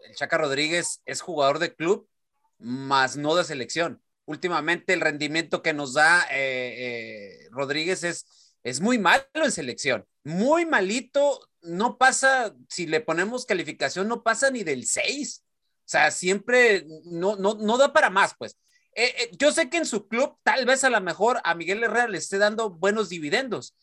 el 0.04 0.16
Chaca 0.16 0.40
Rodríguez 0.40 1.02
es 1.06 1.22
jugador 1.22 1.60
de 1.60 1.76
club, 1.76 2.10
más 2.58 3.18
no 3.18 3.36
de 3.36 3.44
selección. 3.44 4.02
Últimamente 4.26 4.94
el 4.94 5.02
rendimiento 5.02 5.62
que 5.62 5.74
nos 5.74 5.94
da 5.94 6.26
eh, 6.32 7.48
Rodríguez 7.52 8.04
es 8.04 8.51
es 8.64 8.82
muy 8.82 9.00
malo 9.00 9.24
en 9.34 9.52
selección, 9.52 10.06
muy 10.24 10.66
malito, 10.66 11.50
no 11.62 11.98
pasa, 11.98 12.56
si 12.70 12.86
le 12.86 13.02
ponemos 13.02 13.46
calificación, 13.46 14.08
no 14.08 14.24
pasa 14.24 14.52
ni 14.52 14.64
del 14.64 14.86
6. 14.86 15.44
O 15.44 15.90
sea, 15.92 16.12
siempre 16.12 16.86
no, 17.06 17.36
no, 17.36 17.56
no 17.56 17.78
da 17.78 17.92
para 17.94 18.10
más, 18.10 18.36
pues. 18.38 18.58
Eh, 18.94 19.14
eh, 19.18 19.32
yo 19.38 19.52
sé 19.52 19.70
que 19.70 19.78
en 19.78 19.86
su 19.86 20.08
club 20.08 20.38
tal 20.44 20.66
vez 20.66 20.84
a 20.84 20.90
lo 20.90 21.00
mejor 21.02 21.40
a 21.44 21.56
Miguel 21.56 21.84
Herrera 21.84 22.08
le 22.08 22.18
esté 22.18 22.38
dando 22.38 22.70
buenos 22.70 23.10
dividendos, 23.10 23.76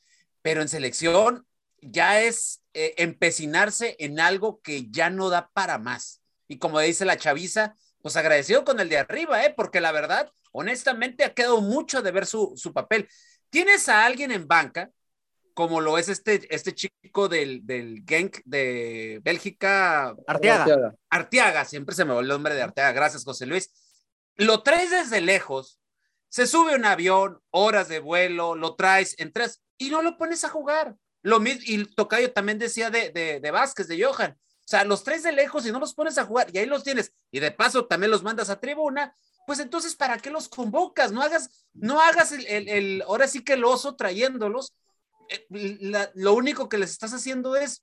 pero 0.43 0.61
en 0.63 0.69
selección 0.69 1.47
ya 1.81 2.21
es 2.21 2.63
eh, 2.75 2.95
empecinarse 2.99 3.97
en 3.99 4.21
algo 4.21 4.61
que 4.61 4.91
ya 4.91 5.11
no 5.11 5.31
da 5.31 5.51
para 5.53 5.79
más. 5.79 6.23
Y 6.47 6.59
como 6.59 6.81
dice 6.81 7.05
la 7.05 7.17
chaviza, 7.17 7.75
pues 8.01 8.17
agradecido 8.17 8.65
con 8.65 8.81
el 8.81 8.89
de 8.89 8.99
arriba, 8.99 9.45
¿eh? 9.45 9.53
porque 9.57 9.81
la 9.81 9.93
verdad, 9.93 10.31
honestamente, 10.53 11.25
ha 11.25 11.35
quedado 11.35 11.61
mucho 11.61 12.03
de 12.03 12.11
ver 12.11 12.27
su, 12.27 12.55
su 12.57 12.73
papel 12.73 13.09
tienes 13.51 13.89
a 13.89 14.05
alguien 14.05 14.33
en 14.33 14.47
banca, 14.47 14.91
como 15.55 15.81
lo 15.81 15.99
es 15.99 16.09
este, 16.09 16.47
este 16.55 16.75
chico 16.75 17.29
del, 17.29 17.67
del 17.67 18.05
Genk 18.07 18.39
de 18.45 19.21
Bélgica. 19.23 20.15
Arteaga. 20.27 20.95
Arteaga, 21.11 21.65
siempre 21.65 21.95
se 21.95 22.05
me 22.05 22.15
va 22.15 22.21
el 22.21 22.29
nombre 22.29 22.55
de 22.55 22.63
Arteaga. 22.63 22.93
Gracias, 22.93 23.25
José 23.25 23.47
Luis. 23.47 23.71
Lo 24.37 24.63
traes 24.63 24.91
desde 24.91 25.21
lejos, 25.21 25.81
se 26.29 26.47
sube 26.47 26.77
un 26.77 26.85
avión, 26.85 27.41
horas 27.51 27.89
de 27.89 27.99
vuelo, 27.99 28.55
lo 28.55 28.77
traes, 28.77 29.17
entras 29.19 29.63
y 29.77 29.91
no 29.91 30.03
lo 30.03 30.17
pones 30.17 30.45
a 30.45 30.49
jugar. 30.49 30.95
Lo 31.23 31.41
mismo, 31.41 31.63
y 31.67 31.85
Tocayo 31.87 32.33
también 32.33 32.59
decía 32.59 32.91
de, 32.91 33.11
de, 33.11 33.41
de 33.41 33.51
Vázquez, 33.51 33.89
de 33.89 34.01
Johan. 34.03 34.39
O 34.39 34.69
sea, 34.71 34.85
los 34.85 35.03
tres 35.03 35.23
de 35.23 35.33
lejos, 35.33 35.67
y 35.67 35.73
no 35.73 35.81
los 35.81 35.95
pones 35.95 36.19
a 36.19 36.25
jugar, 36.25 36.49
y 36.53 36.59
ahí 36.59 36.67
los 36.67 36.85
tienes, 36.85 37.13
y 37.31 37.41
de 37.41 37.51
paso 37.51 37.87
también 37.87 38.11
los 38.11 38.23
mandas 38.23 38.51
a 38.51 38.61
tribuna, 38.61 39.15
pues 39.49 39.61
entonces, 39.61 39.97
¿para 39.97 40.19
qué 40.19 40.31
los 40.31 40.47
convocas? 40.47 41.11
No 41.11 41.23
hagas, 41.23 41.49
no 41.73 42.03
hagas 42.03 42.33
el, 42.33 42.45
el, 42.45 42.69
el 42.69 43.03
ahora 43.07 43.27
sí 43.27 43.43
que 43.43 43.55
el 43.55 43.65
oso 43.65 43.97
trayéndolos. 43.97 44.75
Eh, 45.31 45.47
la, 45.81 46.11
lo 46.15 46.35
único 46.35 46.69
que 46.69 46.77
les 46.77 46.91
estás 46.91 47.15
haciendo 47.15 47.57
es 47.57 47.83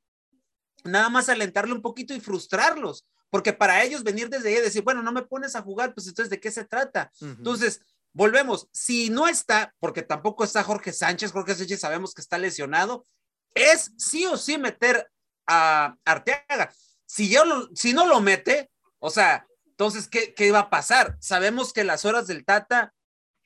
nada 0.84 1.10
más 1.10 1.28
alentarle 1.28 1.74
un 1.74 1.82
poquito 1.82 2.14
y 2.14 2.20
frustrarlos, 2.20 3.08
porque 3.32 3.52
para 3.52 3.82
ellos 3.82 4.04
venir 4.04 4.30
desde 4.30 4.50
ahí 4.50 4.58
y 4.58 4.62
decir, 4.62 4.84
bueno, 4.84 5.02
no 5.02 5.12
me 5.12 5.24
pones 5.24 5.56
a 5.56 5.64
jugar, 5.64 5.96
pues 5.96 6.06
entonces, 6.06 6.30
¿de 6.30 6.40
qué 6.40 6.52
se 6.52 6.66
trata? 6.66 7.12
Uh 7.20 7.26
-huh. 7.26 7.38
Entonces, 7.40 7.82
volvemos, 8.14 8.68
si 8.72 9.10
no 9.10 9.28
está, 9.28 9.74
porque 9.80 10.04
tampoco 10.04 10.44
está 10.44 10.64
Jorge 10.64 10.94
Sánchez, 10.94 11.32
Jorge 11.32 11.56
Sánchez 11.56 11.80
sabemos 11.80 12.14
que 12.14 12.22
está 12.22 12.38
lesionado, 12.38 13.08
es 13.56 13.92
sí 13.98 14.28
o 14.28 14.38
sí 14.38 14.60
meter 14.60 15.10
a 15.48 15.98
Arteaga. 16.06 16.72
Si, 17.08 17.28
yo 17.28 17.44
lo, 17.44 17.70
si 17.74 17.92
no 17.94 18.06
lo 18.06 18.22
mete, 18.22 18.70
o 19.00 19.10
sea, 19.10 19.48
entonces, 19.78 20.08
¿qué, 20.08 20.34
¿qué 20.34 20.52
va 20.52 20.60
a 20.60 20.70
pasar? 20.70 21.18
Sabemos 21.20 21.74
que 21.74 21.84
las 21.84 22.06
horas 22.06 22.28
del 22.28 22.46
Tata, 22.46 22.94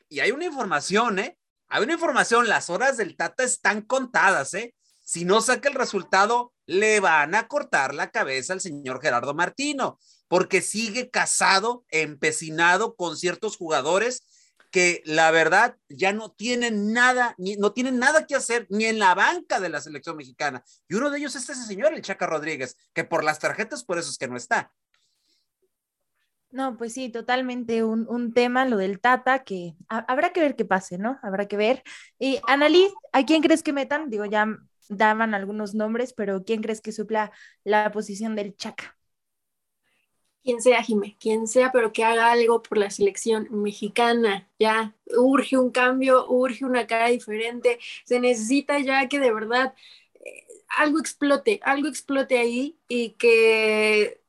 y 0.08 0.20
hay 0.20 0.30
una 0.30 0.46
información, 0.46 1.18
¿eh? 1.18 1.40
Hay 1.70 1.82
una 1.82 1.94
información, 1.94 2.48
las 2.48 2.70
horas 2.70 2.98
del 2.98 3.18
Tata 3.18 3.44
están 3.44 3.82
contadas, 3.82 4.54
¿eh? 4.54 4.76
Si 5.02 5.26
no 5.26 5.42
saca 5.42 5.70
el 5.70 5.74
resultado, 5.74 6.54
le 6.68 7.00
van 7.00 7.34
a 7.34 7.48
cortar 7.48 7.96
la 7.96 8.12
cabeza 8.12 8.54
al 8.54 8.62
señor 8.62 9.02
Gerardo 9.02 9.34
Martino, 9.34 9.98
porque 10.28 10.62
sigue 10.62 11.10
casado, 11.10 11.84
empecinado 11.90 12.96
con 12.96 13.18
ciertos 13.18 13.58
jugadores 13.58 14.22
que 14.70 15.02
la 15.06 15.32
verdad 15.32 15.78
ya 15.90 16.14
no 16.14 16.32
tienen 16.32 16.94
nada, 16.94 17.34
ni, 17.40 17.56
no 17.56 17.74
tienen 17.74 17.98
nada 17.98 18.28
que 18.28 18.36
hacer 18.36 18.68
ni 18.70 18.86
en 18.86 19.00
la 19.00 19.16
banca 19.16 19.60
de 19.60 19.70
la 19.70 19.82
selección 19.82 20.16
mexicana. 20.16 20.64
Y 20.88 20.94
uno 20.94 21.10
de 21.10 21.18
ellos 21.18 21.36
es 21.36 21.50
ese 21.50 21.66
señor, 21.66 21.92
el 21.96 22.04
Chaca 22.04 22.28
Rodríguez, 22.28 22.78
que 22.94 23.04
por 23.04 23.24
las 23.24 23.40
tarjetas, 23.40 23.84
por 23.84 23.98
eso 23.98 24.12
es 24.12 24.20
que 24.20 24.28
no 24.28 24.38
está. 24.38 24.72
No, 26.52 26.78
pues 26.78 26.94
sí, 26.94 27.10
totalmente 27.10 27.84
un, 27.84 28.08
un, 28.10 28.34
tema, 28.34 28.66
lo 28.66 28.78
del 28.78 29.00
Tata, 29.00 29.44
que 29.44 29.76
habrá 29.88 30.34
que 30.34 30.42
ver 30.42 30.56
qué 30.56 30.66
pase, 30.66 30.98
¿no? 30.98 31.20
Habrá 31.22 31.48
que 31.48 31.58
ver. 31.58 31.84
Y 32.18 32.40
Annalise, 32.48 32.94
¿a 33.14 33.24
quién 33.24 33.44
crees 33.44 33.62
que 33.62 33.72
metan? 33.72 34.10
Digo, 34.10 34.26
ya 34.26 34.48
daban 34.90 35.36
algunos 35.36 35.76
nombres, 35.76 36.14
pero 36.14 36.44
¿quién 36.44 36.62
crees 36.62 36.82
que 36.82 36.92
supla 36.92 37.32
la 37.64 37.92
posición 37.92 38.36
del 38.36 38.56
Chaca? 38.56 38.98
Quien 40.44 40.62
sea, 40.62 40.82
Jimé, 40.82 41.18
quien 41.20 41.48
sea, 41.48 41.72
pero 41.72 41.94
que 41.94 42.04
haga 42.04 42.32
algo 42.32 42.64
por 42.64 42.78
la 42.78 42.90
selección 42.90 43.48
mexicana. 43.52 44.50
Ya 44.58 44.96
urge 45.18 45.58
un 45.58 45.70
cambio, 45.70 46.26
urge 46.30 46.66
una 46.66 46.88
cara 46.88 47.10
diferente. 47.10 47.78
Se 48.06 48.20
necesita 48.20 48.80
ya 48.80 49.08
que 49.08 49.20
de 49.20 49.32
verdad 49.32 49.76
eh, 50.16 50.48
algo 50.78 51.00
explote, 51.00 51.60
algo 51.64 51.88
explote 51.88 52.40
ahí 52.40 52.80
y 52.88 53.12
que 53.12 54.22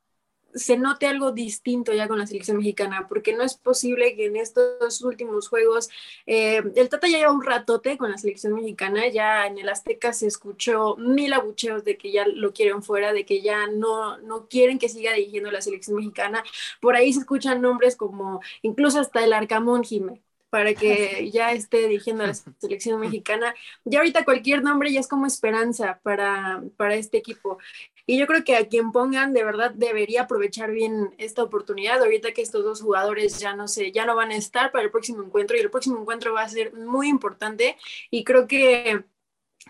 se 0.55 0.77
note 0.77 1.07
algo 1.07 1.33
distinto 1.33 1.93
ya 1.93 2.09
con 2.09 2.19
la 2.19 2.27
selección 2.27 2.59
mexicana, 2.59 3.07
porque 3.09 3.35
no 3.35 3.43
es 3.43 3.55
posible 3.57 4.15
que 4.17 4.27
en 4.27 4.37
estos 4.37 5.03
últimos 5.03 5.49
juegos, 5.49 5.89
eh, 6.27 6.63
el 6.77 6.89
Tata 6.89 7.09
ya 7.09 7.19
lleva 7.19 7.33
un 7.33 7.45
ratote 7.45 7.97
con 7.99 8.11
la 8.11 8.19
selección 8.19 8.55
mexicana, 8.55 9.09
ya 9.09 9.47
en 9.47 9.59
el 9.59 9.69
Azteca 9.69 10.13
se 10.13 10.27
escuchó 10.27 10.97
mil 10.97 11.33
abucheos 11.33 11.85
de 11.85 11.97
que 11.97 12.13
ya 12.13 12.27
lo 12.27 12.53
quieren 12.53 12.83
fuera, 12.83 13.13
de 13.13 13.25
que 13.25 13.43
ya 13.43 13.67
no, 13.69 14.19
no 14.19 14.49
quieren 14.49 14.79
que 14.79 14.89
siga 14.89 15.13
dirigiendo 15.13 15.51
la 15.51 15.61
selección 15.61 15.97
mexicana, 15.97 16.43
por 16.81 16.97
ahí 16.97 17.13
se 17.13 17.21
escuchan 17.21 17.63
nombres 17.63 17.97
como 17.97 18.41
incluso 18.63 19.01
hasta 19.01 19.25
el 19.25 19.33
Arcamón 19.33 19.85
Jiménez 19.85 20.30
para 20.51 20.75
que 20.75 21.31
ya 21.31 21.53
esté 21.53 21.89
dirigiendo 21.89 22.25
a 22.25 22.29
la 22.29 22.35
selección 22.59 23.01
mexicana. 23.01 23.55
Ya 23.85 24.01
ahorita 24.01 24.25
cualquier 24.25 24.63
nombre 24.63 24.93
ya 24.93 25.01
es 25.01 25.09
como 25.09 25.27
esperanza 25.27 26.01
para, 26.03 26.63
para 26.77 26.97
este 26.97 27.19
equipo. 27.19 27.59
Y 28.07 28.19
yo 28.19 28.27
creo 28.27 28.45
que 28.45 28.57
a 28.57 28.67
quien 28.67 28.93
pongan 28.93 29.33
de 29.33 29.45
verdad 29.45 29.71
debería 29.71 30.23
aprovechar 30.23 30.73
bien 30.73 31.15
esta 31.19 31.43
oportunidad, 31.43 32.03
ahorita 32.03 32.33
que 32.33 32.43
estos 32.43 32.65
dos 32.65 32.83
jugadores 32.83 33.39
ya 33.39 33.55
no 33.55 33.69
sé, 33.69 33.93
ya 33.93 34.05
no 34.05 34.17
van 34.17 34.33
a 34.33 34.37
estar 34.37 34.73
para 34.73 34.85
el 34.85 34.91
próximo 34.91 35.23
encuentro 35.23 35.57
y 35.57 35.61
el 35.61 35.71
próximo 35.71 36.01
encuentro 36.01 36.35
va 36.35 36.43
a 36.43 36.49
ser 36.49 36.75
muy 36.75 37.09
importante 37.09 37.77
y 38.11 38.25
creo 38.25 38.49
que 38.49 39.05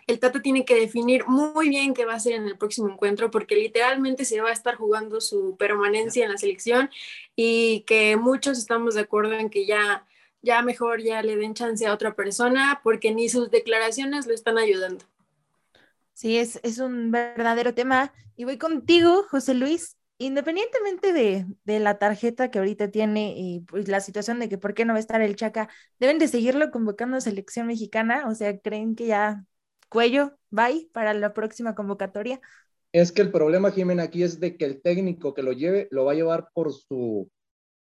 el 0.07 0.19
Tata 0.19 0.41
tiene 0.41 0.65
que 0.65 0.75
definir 0.75 1.27
muy 1.27 1.69
bien 1.69 1.95
qué 1.95 2.05
va 2.05 2.15
a 2.15 2.17
hacer 2.17 2.35
en 2.35 2.47
el 2.47 2.57
próximo 2.57 2.89
encuentro, 2.89 3.31
porque 3.31 3.57
literalmente 3.57 4.25
se 4.25 4.41
va 4.41 4.51
a 4.51 4.53
estar 4.53 4.77
jugando 4.77 5.21
su 5.21 5.57
permanencia 5.57 6.25
en 6.25 6.33
la 6.33 6.39
selección 6.39 6.91
y 7.37 7.81
que 7.87 8.17
muchos 8.17 8.59
estamos 8.59 8.95
de 8.95 9.03
acuerdo 9.03 9.35
en 9.35 9.51
que 9.51 9.67
ya 9.67 10.07
ya 10.43 10.63
mejor 10.63 11.03
ya 11.03 11.23
le 11.23 11.37
den 11.37 11.55
chance 11.55 11.87
a 11.87 11.93
otra 11.93 12.15
persona 12.15 12.81
porque 12.83 13.13
ni 13.13 13.29
sus 13.29 13.51
declaraciones 13.51 14.27
lo 14.27 14.35
están 14.35 14.59
ayudando. 14.59 15.05
Sí, 16.13 16.37
es, 16.37 16.61
es 16.63 16.79
un 16.79 17.11
verdadero 17.11 17.75
tema. 17.75 18.13
Y 18.37 18.45
voy 18.45 18.59
contigo, 18.59 19.25
José 19.31 19.55
Luis. 19.55 19.97
Independientemente 20.19 21.15
de, 21.15 21.47
de, 21.65 21.81
la 21.81 21.99
tarjeta 21.99 22.51
que 22.51 22.59
ahorita 22.59 22.91
tiene 22.91 23.35
y 23.39 23.61
pues 23.61 23.89
la 23.89 24.01
situación 24.01 24.39
de 24.39 24.51
que 24.51 24.59
por 24.59 24.75
qué 24.75 24.85
no 24.85 24.93
va 24.93 24.99
a 24.99 25.01
estar 25.01 25.23
el 25.23 25.35
Chaca, 25.35 25.71
deben 25.99 26.19
de 26.19 26.29
seguirlo 26.29 26.71
convocando 26.71 27.17
a 27.17 27.23
selección 27.23 27.67
mexicana, 27.67 28.29
o 28.29 28.35
sea, 28.35 28.59
¿creen 28.59 28.95
que 28.97 29.07
ya 29.07 29.47
cuello, 29.89 30.37
bye 30.51 30.91
para 30.93 31.15
la 31.15 31.33
próxima 31.33 31.75
convocatoria? 31.75 32.39
Es 32.93 33.13
que 33.13 33.23
el 33.23 33.31
problema, 33.31 33.71
Jimena, 33.71 34.03
aquí 34.03 34.23
es 34.23 34.41
de 34.41 34.59
que 34.59 34.67
el 34.67 34.83
técnico 34.83 35.33
que 35.33 35.43
lo 35.43 35.53
lleve 35.53 35.89
lo 35.91 36.05
va 36.05 36.13
a 36.13 36.17
llevar 36.17 36.51
por 36.53 36.73
su, 36.73 37.31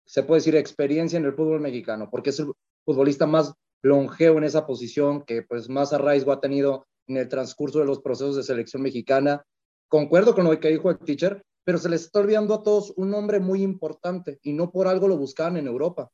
se 0.06 0.22
puede 0.22 0.38
decir, 0.38 0.56
experiencia 0.56 1.18
en 1.18 1.24
el 1.24 1.34
fútbol 1.34 1.60
mexicano, 1.60 2.08
porque 2.10 2.30
es 2.30 2.38
el 2.38 2.52
futbolista 2.84 3.26
más 3.26 3.52
longevo 3.82 4.38
en 4.38 4.44
esa 4.44 4.66
posición, 4.66 5.22
que 5.22 5.42
pues 5.42 5.68
más 5.68 5.92
arraigo 5.92 6.32
ha 6.32 6.40
tenido 6.40 6.86
en 7.08 7.16
el 7.16 7.28
transcurso 7.28 7.80
de 7.80 7.84
los 7.84 8.00
procesos 8.00 8.36
de 8.36 8.42
selección 8.42 8.82
mexicana. 8.82 9.44
Concuerdo 9.88 10.34
con 10.34 10.44
lo 10.44 10.58
que 10.58 10.68
dijo 10.68 10.90
el 10.90 10.98
teacher, 10.98 11.42
pero 11.64 11.78
se 11.78 11.88
les 11.88 12.02
está 12.02 12.20
olvidando 12.20 12.54
a 12.54 12.62
todos 12.62 12.92
un 12.96 13.10
nombre 13.10 13.40
muy 13.40 13.62
importante 13.62 14.38
y 14.42 14.52
no 14.52 14.70
por 14.70 14.88
algo 14.88 15.08
lo 15.08 15.16
buscaban 15.16 15.56
en 15.56 15.66
Europa. 15.66 16.10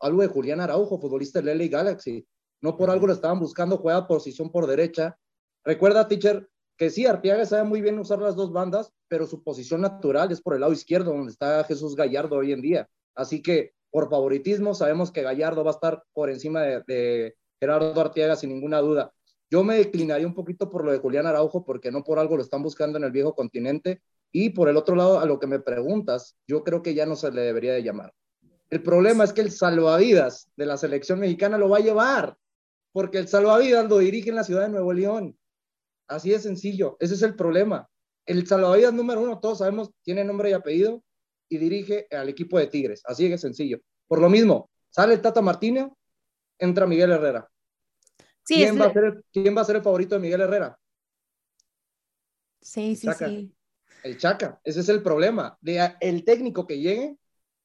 Algo 0.00 0.22
de 0.22 0.28
Julián 0.28 0.60
Araujo, 0.60 0.98
futbolista 0.98 1.40
del 1.40 1.58
LA 1.58 1.66
Galaxy. 1.66 2.26
No 2.60 2.76
por 2.76 2.90
algo 2.90 3.06
lo 3.06 3.12
estaban 3.12 3.40
buscando, 3.40 3.78
juega 3.78 4.06
posición 4.06 4.50
por 4.50 4.66
derecha. 4.66 5.18
Recuerda, 5.64 6.08
teacher, 6.08 6.48
que 6.76 6.90
sí, 6.90 7.06
Arteaga 7.06 7.44
sabe 7.46 7.64
muy 7.64 7.80
bien 7.80 7.98
usar 7.98 8.20
las 8.20 8.36
dos 8.36 8.52
bandas, 8.52 8.92
pero 9.08 9.26
su 9.26 9.42
posición 9.42 9.80
natural 9.80 10.32
es 10.32 10.40
por 10.40 10.54
el 10.54 10.60
lado 10.60 10.72
izquierdo, 10.72 11.12
donde 11.12 11.32
está 11.32 11.62
Jesús 11.64 11.94
Gallardo 11.94 12.36
hoy 12.36 12.52
en 12.52 12.62
día. 12.62 12.88
Así 13.14 13.42
que 13.42 13.74
por 13.90 14.10
favoritismo 14.10 14.74
sabemos 14.74 15.12
que 15.12 15.22
Gallardo 15.22 15.62
va 15.62 15.70
a 15.70 15.74
estar 15.74 16.02
por 16.12 16.28
encima 16.28 16.62
de, 16.62 17.36
Gerardo 17.60 18.00
Arteaga 18.00 18.34
sin 18.34 18.50
ninguna 18.50 18.80
duda. 18.80 19.12
Yo 19.48 19.62
me 19.62 19.76
declinaría 19.76 20.26
un 20.26 20.34
poquito 20.34 20.68
por 20.68 20.84
lo 20.84 20.90
de 20.90 20.98
Julián 20.98 21.26
Araujo 21.26 21.64
porque 21.64 21.92
no 21.92 22.02
por 22.02 22.18
algo 22.18 22.36
lo 22.36 22.42
están 22.42 22.62
buscando 22.62 22.98
en 22.98 23.04
el 23.04 23.12
viejo 23.12 23.34
continente 23.34 24.02
y 24.32 24.50
por 24.50 24.68
el 24.68 24.76
otro 24.76 24.96
lado 24.96 25.20
a 25.20 25.26
lo 25.26 25.38
que 25.38 25.46
me 25.46 25.60
preguntas, 25.60 26.36
yo 26.48 26.64
creo 26.64 26.82
que 26.82 26.94
ya 26.94 27.06
no 27.06 27.14
se 27.14 27.30
le 27.30 27.42
debería 27.42 27.72
de 27.72 27.84
llamar. 27.84 28.12
El 28.68 28.82
problema 28.82 29.22
es 29.22 29.32
que 29.32 29.42
el 29.42 29.52
salvavidas 29.52 30.50
de 30.56 30.66
la 30.66 30.76
selección 30.76 31.20
mexicana 31.20 31.56
lo 31.56 31.68
va 31.68 31.76
a 31.76 31.82
llevar 31.82 32.36
porque 32.90 33.18
el 33.18 33.28
salvavidas 33.28 33.88
lo 33.88 33.98
dirige 33.98 34.30
en 34.30 34.36
la 34.36 34.42
ciudad 34.42 34.62
de 34.62 34.70
Nuevo 34.70 34.92
León. 34.92 35.38
Así 36.08 36.30
de 36.30 36.40
sencillo, 36.40 36.96
ese 36.98 37.14
es 37.14 37.22
el 37.22 37.36
problema. 37.36 37.88
El 38.26 38.44
salvavidas 38.44 38.92
número 38.92 39.20
uno, 39.20 39.38
todos 39.38 39.58
sabemos, 39.58 39.92
tiene 40.02 40.24
nombre 40.24 40.50
y 40.50 40.54
apellido, 40.54 41.03
y 41.48 41.58
dirige 41.58 42.06
al 42.10 42.28
equipo 42.28 42.58
de 42.58 42.66
Tigres. 42.66 43.02
Así 43.04 43.28
de 43.28 43.38
sencillo. 43.38 43.78
Por 44.06 44.20
lo 44.20 44.28
mismo, 44.28 44.70
sale 44.90 45.14
el 45.14 45.20
Tata 45.20 45.40
Martínez, 45.40 45.86
entra 46.58 46.86
Miguel 46.86 47.12
Herrera. 47.12 47.48
Sí, 48.44 48.56
¿Quién, 48.56 48.80
va 48.80 48.86
a 48.86 48.92
ser 48.92 49.04
el, 49.04 49.24
¿Quién 49.32 49.56
va 49.56 49.62
a 49.62 49.64
ser 49.64 49.76
el 49.76 49.82
favorito 49.82 50.14
de 50.14 50.20
Miguel 50.20 50.42
Herrera? 50.42 50.78
Sí, 52.60 52.94
sí, 52.96 53.06
Chaca. 53.06 53.28
sí. 53.28 53.54
El 54.02 54.18
Chaca. 54.18 54.60
Ese 54.64 54.80
es 54.80 54.88
el 54.88 55.02
problema. 55.02 55.56
De 55.60 55.94
el 56.00 56.24
técnico 56.24 56.66
que 56.66 56.78
llegue, 56.78 57.16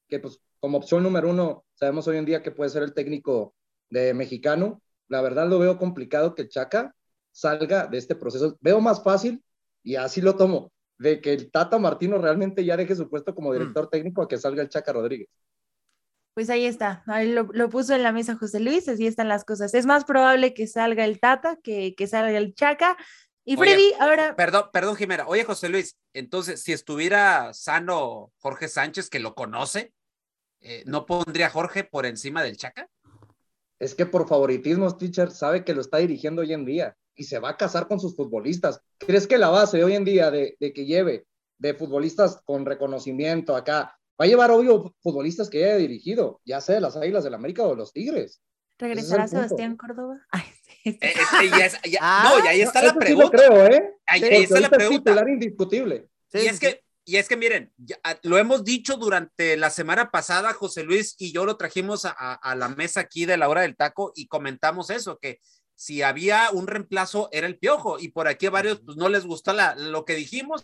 que 0.08 0.20
pues 0.20 0.40
como 0.58 0.78
opción 0.78 1.02
número 1.02 1.30
uno, 1.30 1.64
sabemos 1.74 2.06
hoy 2.08 2.16
en 2.16 2.24
día 2.24 2.42
que 2.42 2.50
puede 2.50 2.70
ser 2.70 2.82
el 2.82 2.94
técnico 2.94 3.54
de 3.90 4.14
mexicano. 4.14 4.82
La 5.08 5.20
verdad 5.20 5.48
lo 5.48 5.58
veo 5.58 5.78
complicado 5.78 6.34
que 6.34 6.42
el 6.42 6.48
Chaca 6.48 6.94
salga 7.30 7.86
de 7.86 7.98
este 7.98 8.14
proceso. 8.14 8.56
Veo 8.60 8.80
más 8.80 9.02
fácil 9.02 9.42
y 9.82 9.96
así 9.96 10.20
lo 10.20 10.36
tomo 10.36 10.72
de 11.00 11.20
que 11.22 11.32
el 11.32 11.50
Tata 11.50 11.78
Martino 11.78 12.18
realmente 12.18 12.62
ya 12.62 12.76
deje 12.76 12.94
su 12.94 13.08
puesto 13.08 13.34
como 13.34 13.54
director 13.54 13.86
mm. 13.86 13.90
técnico 13.90 14.22
a 14.22 14.28
que 14.28 14.36
salga 14.36 14.62
el 14.62 14.68
Chaca 14.68 14.92
Rodríguez. 14.92 15.28
Pues 16.34 16.50
ahí 16.50 16.66
está, 16.66 17.02
ahí 17.06 17.32
lo, 17.32 17.48
lo, 17.52 17.70
puso 17.70 17.94
en 17.94 18.02
la 18.02 18.12
mesa 18.12 18.36
José 18.36 18.60
Luis, 18.60 18.86
así 18.86 19.06
están 19.06 19.26
las 19.26 19.44
cosas. 19.44 19.72
Es 19.72 19.86
más 19.86 20.04
probable 20.04 20.52
que 20.52 20.66
salga 20.66 21.06
el 21.06 21.18
Tata 21.18 21.56
que, 21.62 21.94
que 21.96 22.06
salga 22.06 22.36
el 22.36 22.54
Chaca. 22.54 22.98
Y 23.44 23.56
Freddy, 23.56 23.86
Oye, 23.86 23.96
ahora. 23.98 24.36
Perdón, 24.36 24.64
perdón, 24.74 24.94
Jimena. 24.96 25.26
Oye, 25.26 25.44
José 25.44 25.70
Luis, 25.70 25.96
entonces, 26.12 26.62
si 26.62 26.72
estuviera 26.72 27.54
sano 27.54 28.30
Jorge 28.36 28.68
Sánchez, 28.68 29.08
que 29.08 29.20
lo 29.20 29.34
conoce, 29.34 29.94
eh, 30.60 30.82
¿no 30.84 31.06
pondría 31.06 31.46
a 31.46 31.50
Jorge 31.50 31.82
por 31.82 32.04
encima 32.04 32.42
del 32.42 32.58
Chaca? 32.58 32.88
Es 33.78 33.94
que 33.94 34.04
por 34.04 34.28
favoritismo, 34.28 34.94
teacher, 34.98 35.30
sabe 35.30 35.64
que 35.64 35.72
lo 35.72 35.80
está 35.80 35.96
dirigiendo 35.96 36.42
hoy 36.42 36.52
en 36.52 36.66
día 36.66 36.96
y 37.14 37.24
se 37.24 37.38
va 37.38 37.50
a 37.50 37.56
casar 37.56 37.86
con 37.88 38.00
sus 38.00 38.16
futbolistas. 38.16 38.80
¿Crees 38.98 39.26
que 39.26 39.38
la 39.38 39.50
base 39.50 39.82
hoy 39.84 39.94
en 39.94 40.04
día 40.04 40.30
de, 40.30 40.56
de 40.60 40.72
que 40.72 40.84
lleve 40.86 41.26
de 41.58 41.74
futbolistas 41.74 42.40
con 42.44 42.64
reconocimiento 42.66 43.54
acá, 43.54 43.98
va 44.20 44.24
a 44.24 44.28
llevar 44.28 44.50
obvio 44.50 44.94
futbolistas 45.02 45.50
que 45.50 45.64
haya 45.64 45.76
dirigido, 45.76 46.40
ya 46.44 46.60
sea 46.60 46.76
de 46.76 46.80
las 46.80 46.96
Águilas 46.96 47.24
del 47.24 47.34
América 47.34 47.62
o 47.64 47.70
de 47.70 47.76
los 47.76 47.92
Tigres? 47.92 48.40
¿Regresará 48.78 49.28
Sebastián 49.28 49.76
Córdoba? 49.76 50.18
Ay, 50.30 50.42
sí. 50.62 50.98
Eh, 51.02 51.12
eh, 51.42 51.50
ya 51.50 51.66
es- 51.66 51.78
ya- 51.82 51.98
Ah, 52.00 52.32
no, 52.38 52.44
y 52.44 52.48
ahí 52.48 52.60
está 52.62 52.78
Eso 52.78 52.86
la 52.88 52.92
sí 52.94 52.98
pregunta. 52.98 53.36
creo, 53.36 53.66
¿eh? 53.66 53.94
Ahí, 54.06 54.24
ahí 54.24 54.42
está 54.44 54.60
la 54.60 54.68
es 54.68 54.72
pregunta. 54.72 55.02
titular 55.10 55.28
indiscutible. 55.28 56.08
Sí, 56.32 56.38
y 56.38 56.40
sí, 56.40 56.46
es 56.48 56.54
sí. 56.54 56.60
que, 56.66 56.82
y 57.04 57.16
es 57.16 57.28
que 57.28 57.36
miren, 57.36 57.72
ya, 57.76 57.98
ah, 58.04 58.16
lo 58.22 58.38
hemos 58.38 58.64
dicho 58.64 58.96
durante 58.96 59.58
la 59.58 59.68
semana 59.68 60.10
pasada, 60.10 60.54
José 60.54 60.82
Luis 60.84 61.14
y 61.18 61.32
yo 61.32 61.44
lo 61.44 61.58
trajimos 61.58 62.06
a, 62.06 62.14
a- 62.16 62.34
a 62.34 62.54
la 62.54 62.68
mesa 62.70 63.00
aquí 63.00 63.26
de 63.26 63.36
la 63.36 63.48
hora 63.50 63.62
del 63.62 63.76
taco 63.76 64.12
y 64.14 64.28
comentamos 64.28 64.88
eso, 64.88 65.18
que 65.18 65.40
si 65.80 66.02
había 66.02 66.50
un 66.52 66.66
reemplazo 66.66 67.30
era 67.32 67.46
el 67.46 67.58
piojo 67.58 67.98
y 67.98 68.08
por 68.08 68.28
aquí 68.28 68.44
a 68.44 68.50
varios 68.50 68.80
pues 68.84 68.98
no 68.98 69.08
les 69.08 69.24
gustó 69.24 69.54
la- 69.54 69.74
lo 69.76 70.04
que 70.04 70.14
dijimos, 70.14 70.62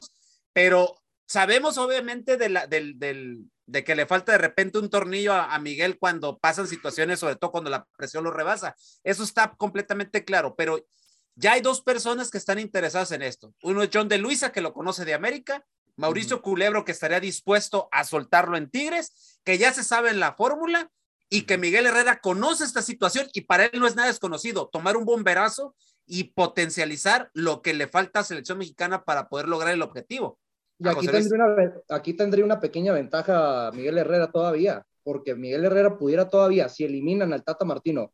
pero 0.53 0.95
sabemos 1.27 1.79
obviamente 1.79 2.37
de, 2.37 2.51
la, 2.51 2.67
del, 2.67 2.99
del- 2.99 3.51
de 3.65 3.83
que 3.83 3.95
le 3.95 4.05
falta 4.05 4.33
de 4.33 4.39
repente 4.39 4.77
un 4.79 4.91
tornillo 4.91 5.33
a, 5.33 5.55
a 5.55 5.59
Miguel 5.59 5.99
cuando 5.99 6.37
pasan 6.39 6.67
situaciones, 6.69 7.19
sobre 7.19 7.37
todo 7.37 7.51
cuando 7.51 7.71
la 7.71 7.87
presión 7.97 8.25
lo 8.25 8.31
rebasa. 8.31 8.77
Eso 9.05 9.23
está 9.23 9.55
completamente 9.57 10.23
claro, 10.23 10.55
pero 10.55 10.87
ya 11.35 11.53
hay 11.55 11.63
dos 11.63 11.81
personas 11.81 12.31
que 12.31 12.37
están 12.37 12.59
interesadas 12.59 13.11
en 13.13 13.23
esto. 13.23 13.55
Uno 13.63 13.83
es 13.83 13.89
John 13.91 14.09
de 14.09 14.19
Luisa, 14.19 14.53
que 14.53 14.61
lo 14.61 14.75
conoce 14.75 15.07
de 15.07 15.15
América, 15.15 15.65
Mauricio 15.97 16.43
Culebro, 16.43 16.85
que 16.85 16.93
estaría 16.93 17.21
dispuesto 17.21 17.89
a 17.91 18.05
soltarlo 18.05 18.59
en 18.59 18.69
Tigres, 18.71 19.41
que 19.45 19.57
ya 19.57 19.73
se 19.73 19.83
sabe 19.83 20.11
en 20.11 20.21
la 20.21 20.35
fórmula 20.35 20.91
y 21.29 21.43
que 21.43 21.59
Miguel 21.59 21.87
Herrera 21.87 22.19
conoce 22.21 22.65
esta 22.65 22.83
situación 22.83 23.27
y 23.33 23.43
para 23.43 23.65
él 23.67 23.81
no 23.81 23.87
es 23.87 23.97
nada 23.97 24.09
desconocido, 24.09 24.69
tomar 24.73 24.97
un 24.97 25.05
bomberazo 25.05 25.75
y 26.07 26.25
potencializar 26.25 27.31
lo 27.35 27.63
que 27.63 27.75
le 27.75 27.89
falta 27.89 28.21
a 28.21 28.25
selección 28.25 28.59
mexicana 28.59 29.05
para 29.05 29.29
poder 29.29 29.49
lograr 29.49 29.75
el 29.75 29.83
objetivo. 29.83 30.39
Y 30.79 30.85
aquí 30.89 31.07
tendría, 31.29 31.45
una, 31.45 31.55
ve- 31.55 31.83
aquí 31.89 32.13
tendría 32.15 32.45
una 32.45 32.61
pequeña 32.61 32.93
ventaja 32.93 33.71
Miguel 33.73 33.99
Herrera 33.99 34.31
todavía, 34.31 34.85
porque 35.03 35.35
Miguel 35.35 35.65
Herrera 35.65 35.99
pudiera 35.99 36.29
todavía, 36.29 36.69
si 36.69 36.85
eliminan 36.85 37.33
al 37.33 37.43
Tata 37.43 37.65
Martino, 37.65 38.13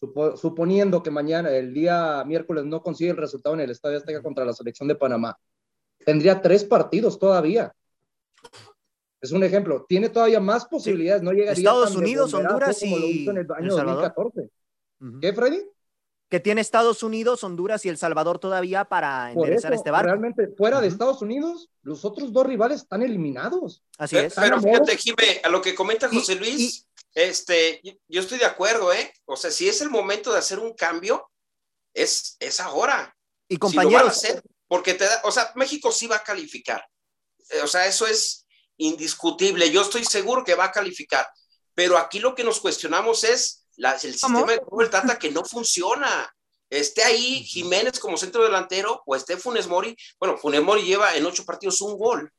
supo- 0.00 0.36
suponiendo 0.36 1.02
que 1.02 1.10
mañana, 1.10 1.50
el 1.50 1.74
día 1.74 2.22
miércoles, 2.24 2.64
no 2.64 2.82
consigue 2.82 3.10
el 3.10 3.16
resultado 3.16 3.54
en 3.56 3.60
el 3.62 3.70
Estadio 3.70 3.98
Azteca 3.98 4.22
contra 4.22 4.44
la 4.44 4.52
selección 4.54 4.88
de 4.88 4.94
Panamá, 4.94 5.36
tendría 6.06 6.40
tres 6.40 6.64
partidos 6.64 7.18
todavía. 7.18 7.74
Es 9.20 9.32
un 9.32 9.42
ejemplo. 9.42 9.84
Tiene 9.88 10.08
todavía 10.10 10.40
más 10.40 10.64
posibilidades. 10.66 11.22
No 11.22 11.32
llegaría 11.32 11.52
Estados 11.52 11.90
tan 11.92 11.98
Unidos, 11.98 12.32
Honduras 12.34 12.78
como 12.78 12.98
lo 12.98 13.06
y 13.06 13.10
hizo 13.10 13.30
en 13.32 13.38
el 13.38 13.46
año 13.52 13.70
Salvador. 13.76 14.12
2014. 14.16 14.50
Ujú. 15.00 15.20
¿Qué, 15.20 15.32
Freddy? 15.32 15.62
Que 16.30 16.40
tiene 16.40 16.60
Estados 16.60 17.02
Unidos, 17.02 17.42
Honduras 17.42 17.84
y 17.86 17.88
El 17.88 17.96
Salvador 17.96 18.38
todavía 18.38 18.84
para 18.84 19.30
Por 19.34 19.44
enderezar 19.46 19.72
eso, 19.72 19.80
este 19.80 19.90
barco. 19.90 20.08
realmente, 20.08 20.48
fuera 20.56 20.80
de. 20.80 20.88
Estados 20.88 21.22
Unidos, 21.22 21.70
los 21.82 22.04
otros 22.04 22.32
dos 22.32 22.46
rivales 22.46 22.82
están 22.82 23.02
eliminados. 23.02 23.82
Así 23.96 24.16
es. 24.18 24.34
pero 24.34 24.60
fíjate. 24.60 24.96
Jimé, 24.98 25.40
a 25.42 25.48
lo 25.48 25.62
que 25.62 25.74
comenta 25.74 26.08
Y- 26.12 26.16
José 26.16 26.34
Luis, 26.36 26.86
este, 27.14 27.80
yo- 28.08 28.20
estoy 28.20 28.38
de 28.38 28.44
acuerdo, 28.44 28.92
¿eh? 28.92 29.12
O 29.24 29.36
sea, 29.36 29.50
si 29.50 29.68
es 29.68 29.80
el 29.80 29.88
momento 29.90 30.30
de 30.32 30.38
hacer 30.38 30.58
un 30.58 30.74
cambio, 30.74 31.30
es, 31.94 32.36
es 32.40 32.60
ahora. 32.60 33.16
Y 33.48 33.54
Si 33.54 33.58
lo 33.58 33.66
van 33.68 33.78
a 33.78 33.82
compañeros, 33.82 34.08
hacer, 34.16 34.42
porque 34.68 34.94
te 34.94 35.04
da, 35.04 35.20
o 35.24 35.32
sea, 35.32 35.50
México 35.56 35.90
sí 35.90 36.06
va 36.06 36.16
a 36.16 36.22
calificar. 36.22 36.84
Eh, 37.50 37.62
O 37.64 37.66
sea, 37.66 37.86
eso 37.86 38.06
es 38.06 38.44
indiscutible. 38.78 39.70
Yo 39.70 39.82
estoy 39.82 40.04
seguro 40.04 40.44
que 40.44 40.54
va 40.54 40.64
a 40.64 40.72
calificar. 40.72 41.26
Pero 41.74 41.96
aquí 41.98 42.18
lo 42.18 42.34
que 42.34 42.42
nos 42.44 42.60
cuestionamos 42.60 43.22
es 43.24 43.66
la- 43.76 43.92
el 43.94 44.18
¿Cómo? 44.20 44.38
sistema 44.40 44.52
de 44.52 44.58
juego 44.58 44.80
del 44.80 44.90
Tata 44.90 45.18
que 45.18 45.30
no 45.30 45.44
funciona. 45.44 46.34
Esté 46.70 47.02
ahí 47.04 47.44
Jiménez 47.44 47.98
como 47.98 48.16
centro 48.16 48.42
delantero 48.42 49.02
o 49.06 49.14
esté 49.16 49.36
Funes 49.36 49.66
Mori. 49.66 49.96
Bueno, 50.18 50.36
Funes 50.36 50.62
Mori 50.62 50.82
lleva 50.82 51.14
en 51.16 51.24
ocho 51.26 51.44
partidos 51.44 51.80
un 51.80 51.96
gol. 51.98 52.32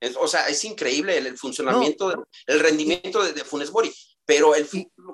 Es- 0.00 0.16
o 0.16 0.28
sea, 0.28 0.48
es 0.48 0.64
increíble 0.64 1.16
el, 1.18 1.26
el 1.26 1.38
funcionamiento, 1.38 2.08
del- 2.10 2.20
el 2.46 2.60
rendimiento 2.60 3.22
de, 3.22 3.32
de 3.32 3.44
Funes 3.44 3.70
Mori. 3.72 3.94
Pero 4.26 4.54
el, 4.54 4.68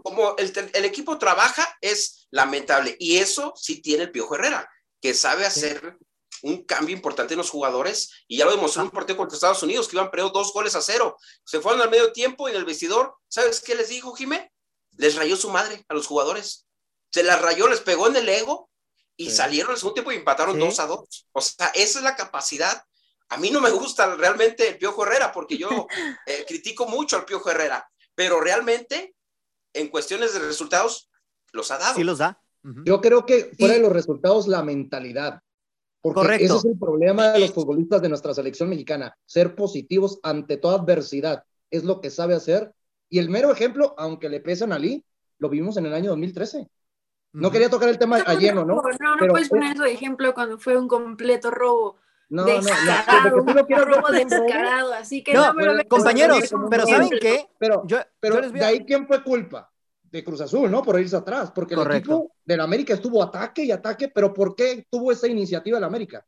como 0.05 0.37
el, 0.37 0.71
el 0.73 0.85
equipo 0.85 1.19
trabaja 1.19 1.77
es 1.81 2.29
lamentable. 2.31 2.97
Y 3.01 3.17
eso 3.17 3.53
sí 3.57 3.81
tiene 3.83 4.05
el 4.05 4.13
Piojo 4.13 4.37
Herrera, 4.37 4.69
que 5.01 5.15
sabe 5.15 5.47
hacer 5.47 5.97
un 6.43 6.65
cambio 6.65 6.95
importante 6.95 7.35
en 7.35 7.39
los 7.39 7.51
jugadores. 7.51 8.11
Y 8.29 8.39
ya 8.39 8.45
lo 8.45 8.51
demostró 8.53 8.83
en 8.83 8.87
un 8.89 8.93
partido 8.93 9.17
contra 9.17 9.35
Estados 9.35 9.63
Unidos, 9.63 9.89
que 9.89 9.97
iban 9.97 10.11
perdiendo 10.11 10.39
dos 10.39 10.53
goles 10.53 10.75
a 10.75 10.81
cero. 10.83 11.17
Se 11.45 11.61
fueron 11.61 11.81
al 11.83 11.91
medio 11.91 12.13
tiempo 12.13 12.49
y 12.49 12.53
en 12.53 12.59
el 12.59 12.65
vestidor, 12.65 13.15
¿sabes 13.29 13.61
qué 13.61 13.75
les 13.75 13.89
dijo 13.89 14.15
Jimé? 14.15 14.53
Les 14.97 15.17
rayó 15.17 15.37
su 15.37 15.51
madre 15.51 15.85
a 15.89 15.95
los 15.95 16.07
jugadores. 16.07 16.67
Se 17.13 17.23
las 17.23 17.41
rayó, 17.43 17.69
les 17.69 17.81
pegó 17.81 18.07
en 18.09 18.17
el 18.17 18.29
ego 18.29 18.71
y 19.17 19.31
Sí. 19.31 19.37
salieron 19.37 19.73
al 19.73 19.77
segundo 19.79 19.95
tiempo 19.95 20.13
y 20.13 20.17
empataron 20.17 20.55
Sí. 20.57 20.61
dos 20.61 20.81
a 20.81 20.87
dos. 20.87 21.27
O 21.33 21.41
sea, 21.41 21.69
esa 21.75 21.99
es 21.99 22.05
la 22.05 22.17
capacidad. 22.17 22.85
A 23.29 23.37
mí 23.37 23.51
no 23.51 23.61
me 23.61 23.71
gusta 23.71 24.15
realmente 24.17 24.69
el 24.69 24.79
Piojo 24.79 25.05
Herrera 25.05 25.33
porque 25.33 25.57
yo 25.59 25.69
eh, 26.27 26.45
critico 26.49 26.87
mucho 26.87 27.17
al 27.17 27.25
Piojo 27.25 27.51
Herrera, 27.51 27.89
pero 28.15 28.41
realmente 28.41 29.15
en 29.73 29.89
cuestiones 29.89 30.33
de 30.33 30.41
resultados 30.41 31.11
los 31.53 31.71
ha 31.71 31.79
dado. 31.79 31.95
sí 31.95 32.03
los 32.05 32.19
da. 32.19 32.41
Yo 32.63 33.01
creo 33.01 33.25
que 33.25 33.53
fuera 33.59 33.75
Y- 33.75 33.79
de 33.79 33.83
los 33.85 33.93
resultados, 33.93 34.47
la 34.49 34.63
mentalidad. 34.63 35.41
Porque 36.03 36.21
Correcto. 36.21 36.45
ese 36.45 36.57
es 36.57 36.65
el 36.65 36.79
problema 36.79 37.29
de 37.33 37.41
los 37.41 37.53
futbolistas 37.53 38.01
de 38.01 38.09
nuestra 38.09 38.33
selección 38.33 38.69
mexicana, 38.71 39.15
ser 39.27 39.55
positivos 39.55 40.19
ante 40.23 40.57
toda 40.57 40.77
adversidad. 40.81 41.45
Es 41.71 41.85
lo 41.85 42.01
que 42.01 42.11
sabe 42.11 42.35
hacer. 42.35 42.73
Y 43.09 43.19
el 43.19 43.29
mero 43.29 43.53
ejemplo, 43.53 43.95
aunque 43.99 44.29
le 44.29 44.41
pesan 44.41 44.73
a 44.73 44.79
Lee, 44.79 45.05
lo 45.39 45.49
vimos 45.49 45.77
en 45.77 45.87
el 45.87 45.95
año 45.95 46.11
2013. 46.11 46.69
No 47.33 47.51
quería 47.51 47.69
tocar 47.71 47.89
el 47.89 47.99
tema 47.99 48.17
a 48.17 48.35
lleno, 48.35 48.65
¿no? 48.65 48.77
No, 48.77 48.83
no, 48.83 49.17
Pero 49.19 49.33
puedes 49.33 49.47
es- 49.47 49.51
poner 49.51 49.75
eso 49.75 49.83
de 49.85 49.93
ejemplo 49.93 50.33
cuando 50.35 50.59
fue 50.59 50.77
un 50.77 50.89
completo 50.89 51.51
robo. 51.51 51.97
No, 52.29 52.45
no, 52.47 52.49
no. 52.55 52.61
descarado, 52.63 53.37
un 53.37 53.45
quieras 53.45 53.67
ver 53.67 53.89
robo 53.89 54.09
descarado, 54.09 54.93
así 54.95 55.23
que 55.23 55.35
No, 55.35 55.49
no, 55.49 55.55
me 55.55 55.65
lo 55.67 55.89
Compañeros, 55.89 56.39
pero 56.71 56.87
¿saben 56.87 57.11
qué? 57.21 57.49
Pero, 57.59 57.83
Yo, 57.87 57.99
pero 58.21 58.37
yo 58.37 58.41
les 58.43 58.51
voy 58.53 58.61
de 58.61 58.65
a- 58.67 58.69
ahí, 58.69 58.85
¿quién 58.85 59.07
fue 59.07 59.23
culpa? 59.25 59.71
De 60.11 60.25
Cruz 60.25 60.41
Azul, 60.41 60.71
¿no? 60.71 60.83
Por 60.83 60.99
irse 61.01 61.17
atrás. 61.17 61.53
Porque 61.55 61.75
el 61.75 61.81
Correcto. 61.81 62.13
equipo 62.13 62.33
del 62.45 62.61
América 62.61 62.95
estuvo 62.95 63.23
ataque 63.23 63.63
y 63.65 63.71
ataque, 63.71 64.09
pero 64.09 64.35
¿por 64.35 64.55
qué 64.57 64.85
tuvo 64.91 65.13
esa 65.13 65.29
iniciativa 65.29 65.79
el 65.79 65.85
América? 65.85 66.25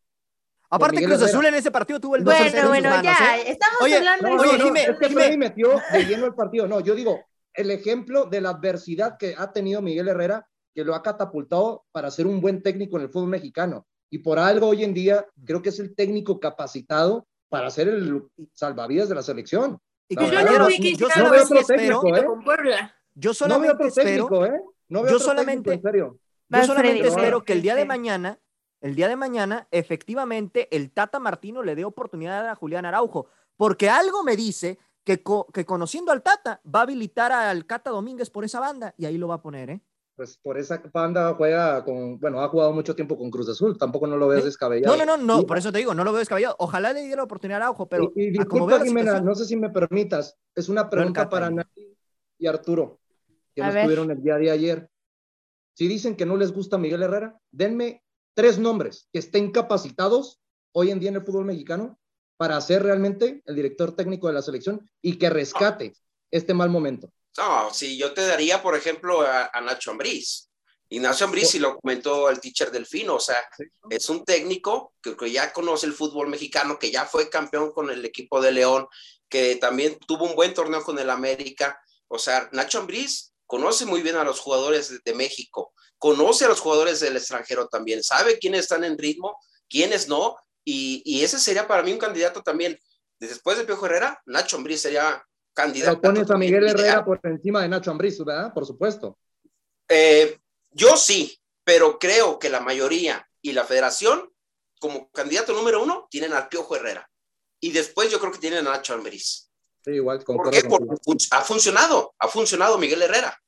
Aparte, 0.71 0.97
Miguel 0.97 1.11
Cruz 1.11 1.23
Herrera. 1.23 1.37
Azul 1.39 1.47
en 1.47 1.55
ese 1.55 1.71
partido 1.71 2.01
tuvo 2.01 2.17
el 2.17 2.25
2 2.25 2.35
Bueno, 2.35 2.59
en 2.59 2.69
bueno, 2.69 2.91
manos, 2.91 3.05
ya, 3.05 3.37
¿eh? 3.39 3.45
estamos 3.49 3.81
Oye, 3.83 3.97
hablando 3.97 4.29
No, 4.29 4.35
de... 4.35 4.41
Oye, 4.41 4.53
no, 4.53 4.59
no, 4.59 4.65
Jimé, 4.65 4.83
es 4.85 4.99
que 4.99 5.09
Jimé. 5.09 5.37
Metió 5.37 5.81
de 5.93 6.05
lleno 6.07 6.27
el 6.27 6.35
partido. 6.35 6.67
No, 6.67 6.81
yo 6.81 6.95
digo, 6.95 7.21
el 7.53 7.71
ejemplo 7.71 8.25
de 8.25 8.41
la 8.41 8.51
adversidad 8.51 9.17
que 9.19 9.35
ha 9.37 9.53
tenido 9.53 9.83
Miguel 9.83 10.09
Herrera, 10.09 10.47
que 10.75 10.85
lo 10.85 10.95
ha 10.95 11.03
catapultado 11.03 11.85
para 11.93 12.11
ser 12.11 12.27
un 12.27 12.41
buen 12.41 12.63
técnico 12.63 12.97
en 12.97 13.03
el 13.03 13.11
fútbol 13.11 13.29
mexicano. 13.29 13.87
Y 14.11 14.19
por 14.19 14.39
algo 14.39 14.69
hoy 14.69 14.85
en 14.85 14.95
día 14.95 15.27
creo 15.45 15.61
que 15.61 15.69
es 15.71 15.79
el 15.79 15.95
técnico 15.95 16.41
capacitado 16.41 17.27
para 17.51 17.69
ser 17.69 17.89
el 17.89 18.23
salvavidas 18.55 19.11
de 19.11 19.15
la 19.15 19.23
selección. 19.23 19.79
Y 20.09 20.17
Yo 20.17 20.23
no 20.23 20.67
vi 20.67 20.79
que 20.79 20.95
yo 20.95 21.09
hiciera 21.09 21.29
no 21.29 21.31
veo 21.35 21.45
otro 21.45 21.63
técnico, 21.65 22.07
específico 22.07 22.17
¿eh? 22.17 22.25
con 22.25 22.45
Puebla. 22.45 22.95
Yo 23.15 23.31
No 23.31 23.31
veo 23.31 23.35
solamente 23.35 23.75
otro 23.75 23.87
espero, 23.89 24.07
técnico, 24.29 24.47
¿eh? 24.47 24.61
No 24.89 25.03
veo 25.03 25.11
yo 25.11 25.17
otro 25.17 25.29
solamente- 25.29 25.71
técnico, 25.71 25.89
en 25.89 25.93
serio. 25.93 26.19
yo 26.49 26.65
solamente 26.67 27.09
espero 27.09 27.43
que 27.45 27.53
el 27.53 27.63
día 27.63 27.75
de 27.75 27.83
este. 27.83 27.89
mañana, 27.89 28.39
el 28.81 28.95
día 28.95 29.09
de 29.09 29.17
mañana, 29.17 29.69
efectivamente, 29.71 30.69
el 30.75 30.91
Tata 30.91 31.19
Martino 31.21 31.63
le 31.63 31.75
dé 31.75 31.85
oportunidad 31.85 32.49
a 32.49 32.55
Julián 32.55 32.85
Araujo, 32.85 33.27
porque 33.57 33.89
algo 33.89 34.23
me 34.25 34.37
dice 34.37 34.79
que, 35.05 35.23
co- 35.23 35.47
que 35.53 35.65
conociendo 35.65 36.13
al 36.13 36.23
Tata 36.23 36.61
va 36.65 36.81
a 36.81 36.83
habilitar 36.83 37.33
al 37.33 37.67
Cata 37.67 37.91
Domínguez 37.91 38.31
por 38.31 38.45
esa 38.45 38.61
banda 38.61 38.95
y 38.97 39.07
ahí 39.07 39.19
lo 39.19 39.29
va 39.29 39.37
a 39.37 39.43
poner, 39.43 39.71
¿eh? 39.71 39.81
Pues 40.15 40.37
por 40.37 40.59
esa 40.59 40.81
banda 40.93 41.33
juega 41.35 41.83
con, 41.85 42.21
bueno, 42.21 42.41
ha 42.43 42.49
jugado 42.49 42.73
mucho 42.73 42.95
tiempo 42.95 43.17
con 43.17 43.31
Cruz 43.31 43.49
Azul, 43.49 43.79
tampoco 43.79 44.07
no 44.07 44.17
lo 44.19 44.29
veas 44.29 44.43
¿Sí? 44.43 44.47
descabellado. 44.49 44.95
No, 44.97 45.05
no, 45.07 45.17
no, 45.17 45.25
no, 45.25 45.41
Y- 45.41 45.47
por 45.47 45.57
eso 45.59 45.73
te 45.73 45.79
digo, 45.79 45.95
no 45.95 46.05
lo 46.05 46.13
veo 46.13 46.19
descabellado. 46.19 46.55
Ojalá 46.59 46.93
le 46.93 47.01
diera 47.01 47.17
la 47.17 47.23
oportunidad 47.25 47.61
a 47.63 47.65
Araujo, 47.65 47.89
pero 47.89 48.13
y, 48.15 48.25
y 48.25 48.31
disculpa, 48.31 48.67
veo 48.77 48.85
Jimena, 48.85 49.01
situación- 49.13 49.25
no 49.25 49.35
sé 49.35 49.45
si 49.47 49.57
me 49.57 49.71
permitas, 49.71 50.37
es 50.55 50.69
una 50.69 50.89
pregunta 50.91 51.29
para 51.31 51.51
y 52.39 52.47
Arturo, 52.47 52.99
que 53.55 53.63
A 53.63 53.67
no 53.69 53.73
ver. 53.73 53.83
estuvieron 53.83 54.11
el 54.11 54.23
día 54.23 54.37
de 54.37 54.51
ayer. 54.51 54.89
Si 55.75 55.89
dicen 55.89 56.17
que 56.17 56.27
no 56.27 56.37
les 56.37 56.53
gusta 56.53 56.79
Miguel 56.79 57.03
Herrera, 57.03 57.39
denme 57.51 58.03
tres 58.35 58.59
nombres 58.59 59.09
que 59.13 59.19
estén 59.19 59.51
capacitados 59.51 60.41
hoy 60.73 60.91
en 60.91 61.01
día 61.01 61.11
en 61.11 61.17
el 61.17 61.25
fútbol 61.25 61.45
mexicano 61.45 61.99
para 62.37 62.61
ser 62.61 62.83
realmente 62.83 63.43
el 63.47 63.55
director 63.55 63.95
técnico 63.95 64.27
de 64.27 64.35
la 64.35 64.43
selección 64.43 64.91
y 65.01 65.17
que 65.19 65.31
rescate 65.31 65.95
este 66.31 66.55
mal 66.55 66.71
momento. 66.71 67.13
No, 67.39 67.73
sí, 67.73 67.97
yo 67.97 68.13
te 68.13 68.27
daría, 68.27 68.63
por 68.63 68.77
ejemplo, 68.77 69.23
a, 69.23 69.51
a 69.53 69.61
Nacho 69.61 69.91
Ambriz. 69.91 70.51
Y 70.89 70.99
Nacho 70.99 71.25
Ambriz, 71.25 71.55
y 71.55 71.59
lo 71.59 71.79
comentó 71.79 72.29
el 72.29 72.41
teacher 72.41 72.71
Delfino, 72.71 73.15
o 73.15 73.21
sea, 73.21 73.37
es 73.89 74.11
un 74.11 74.25
técnico 74.27 74.95
que, 75.01 75.17
que 75.17 75.31
ya 75.31 75.51
conoce 75.51 75.87
el 75.87 75.95
fútbol 75.95 76.29
mexicano, 76.29 76.79
que 76.79 76.91
ya 76.91 77.07
fue 77.07 77.31
campeón 77.31 77.73
con 77.73 77.89
el 77.89 78.05
equipo 78.05 78.43
de 78.43 78.53
León, 78.53 78.87
que 79.29 79.57
también 79.57 79.99
tuvo 80.07 80.27
un 80.27 80.35
buen 80.37 80.53
torneo 80.53 80.83
con 80.85 80.99
el 80.99 81.09
América. 81.09 81.81
O 82.09 82.19
sea, 82.19 82.51
Nacho 82.53 82.81
Ambriz 82.81 83.32
conoce 83.53 83.85
muy 83.85 84.01
bien 84.01 84.17
a 84.17 84.25
los 84.25 84.41
jugadores 84.41 85.05
de, 85.05 85.15
México, 85.15 85.75
conoce 85.99 86.47
a 86.47 86.49
los 86.49 86.59
jugadores 86.59 87.01
del 87.01 87.19
extranjero 87.19 87.69
también, 87.69 88.03
sabe 88.03 88.39
quiénes 88.39 88.61
están 88.61 88.83
en 88.83 88.97
ritmo, 88.97 89.37
quiénes 89.69 90.09
no, 90.09 90.39
y, 90.65 91.03
y 91.05 91.23
ese 91.23 91.39
sería 91.39 91.69
para 91.69 91.83
mí 91.83 91.93
un 91.93 91.99
candidato 91.99 92.43
también. 92.43 92.79
Después 93.21 93.59
de 93.59 93.65
Piojo 93.65 93.85
Herrera, 93.85 94.23
Nacho 94.25 94.57
Ambriz 94.57 94.81
sería 94.81 95.23
candidato. 95.53 96.01
Pero 96.01 96.15
pones 96.15 96.31
a 96.31 96.39
Miguel 96.39 96.63
ideal. 96.63 96.79
Herrera 96.79 97.05
por 97.05 97.21
encima 97.25 97.61
de 97.61 97.69
Nacho 97.69 97.91
Ambriz, 97.91 98.19
¿verdad? 98.25 98.55
Por 98.55 98.65
supuesto. 98.65 99.19
Eh, 99.87 100.39
yo 100.71 100.97
sí, 100.97 101.39
pero 101.63 101.99
creo 101.99 102.39
que 102.39 102.49
la 102.49 102.61
mayoría 102.61 103.29
y 103.43 103.53
la 103.53 103.65
federación, 103.65 104.33
como 104.81 105.11
candidato 105.11 105.53
número 105.53 105.83
uno, 105.83 106.09
tienen 106.11 106.33
al 106.33 106.49
Piojo 106.49 106.75
Herrera. 106.75 107.07
Y 107.61 107.73
después 107.73 108.11
yo 108.11 108.19
creo 108.19 108.33
que 108.33 108.39
tienen 108.39 108.67
a 108.67 108.71
Nacho 108.71 108.95
Almeriz. 108.95 109.52
Sí, 109.85 109.93
igual 109.93 110.23
¿Por 110.25 110.51
qué? 110.51 110.63
Porque 110.65 110.95
ha 111.31 111.41
funcionado, 111.41 112.15
ha 112.19 112.29
funcionado 112.29 112.79
Miguel 112.79 113.03
Herrera. 113.03 113.41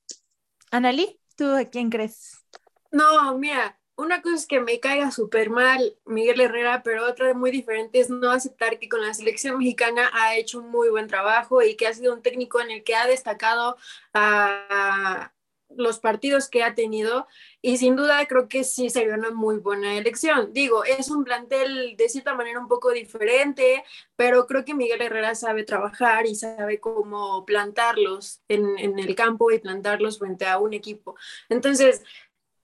Analí, 0.71 1.21
¿tú 1.37 1.55
a 1.55 1.65
quién 1.67 1.91
crees? 1.91 2.45
No, 2.91 3.39
mira, 3.39 3.79
una 3.97 4.23
cosa 4.23 4.37
es 4.37 4.47
que 4.47 4.61
me 4.61 4.81
caiga 4.81 5.13
súper 5.13 5.51
mal 5.51 5.97
Miguel 6.05 6.41
Herrera, 6.41 6.83
pero 6.83 7.07
otra 7.07 7.33
muy 7.35 7.53
diferente 7.53 8.01
es 8.01 8.11
no 8.11 8.31
aceptar 8.31 8.79
que 8.81 8.89
con 8.89 9.01
la 9.01 9.15
selección 9.15 9.59
mexicana 9.59 10.11
ha 10.13 10.37
hecho 10.37 10.59
un 10.59 10.71
muy 10.71 10.89
buen 10.89 11.07
trabajo 11.07 11.63
y 11.63 11.77
que 11.77 11.87
ha 11.87 11.95
sido 11.95 12.13
un 12.13 12.23
técnico 12.23 12.61
en 12.61 12.73
el 12.73 12.83
que 12.83 12.97
ha 12.97 13.07
destacado 13.07 13.77
a 14.13 15.33
los 15.77 15.99
partidos 15.99 16.49
que 16.49 16.63
ha 16.63 16.75
tenido 16.75 17.27
y 17.63 17.77
sin 17.79 17.97
duda 17.97 18.27
creo 18.27 18.49
que 18.49 18.65
sí 18.65 18.91
sería 18.91 19.15
una 19.15 19.31
muy 19.31 19.59
buena 19.59 19.97
elección. 19.97 20.53
Digo, 20.53 20.85
es 20.85 21.11
un 21.11 21.25
plantel 21.25 21.97
de 21.97 22.09
cierta 22.09 22.35
manera 22.35 22.61
un 22.61 22.69
poco 22.69 22.91
diferente, 22.91 23.85
pero 24.17 24.47
creo 24.47 24.65
que 24.65 24.75
Miguel 24.75 25.03
Herrera 25.03 25.35
sabe 25.35 25.65
trabajar 25.65 26.27
y 26.27 26.35
sabe 26.35 26.81
cómo 26.81 27.45
plantarlos 27.45 28.43
en, 28.49 28.79
en 28.79 28.99
el 28.99 29.15
campo 29.15 29.51
y 29.51 29.59
plantarlos 29.59 30.19
frente 30.19 30.47
a 30.47 30.59
un 30.59 30.75
equipo. 30.75 31.17
Entonces, 31.49 32.03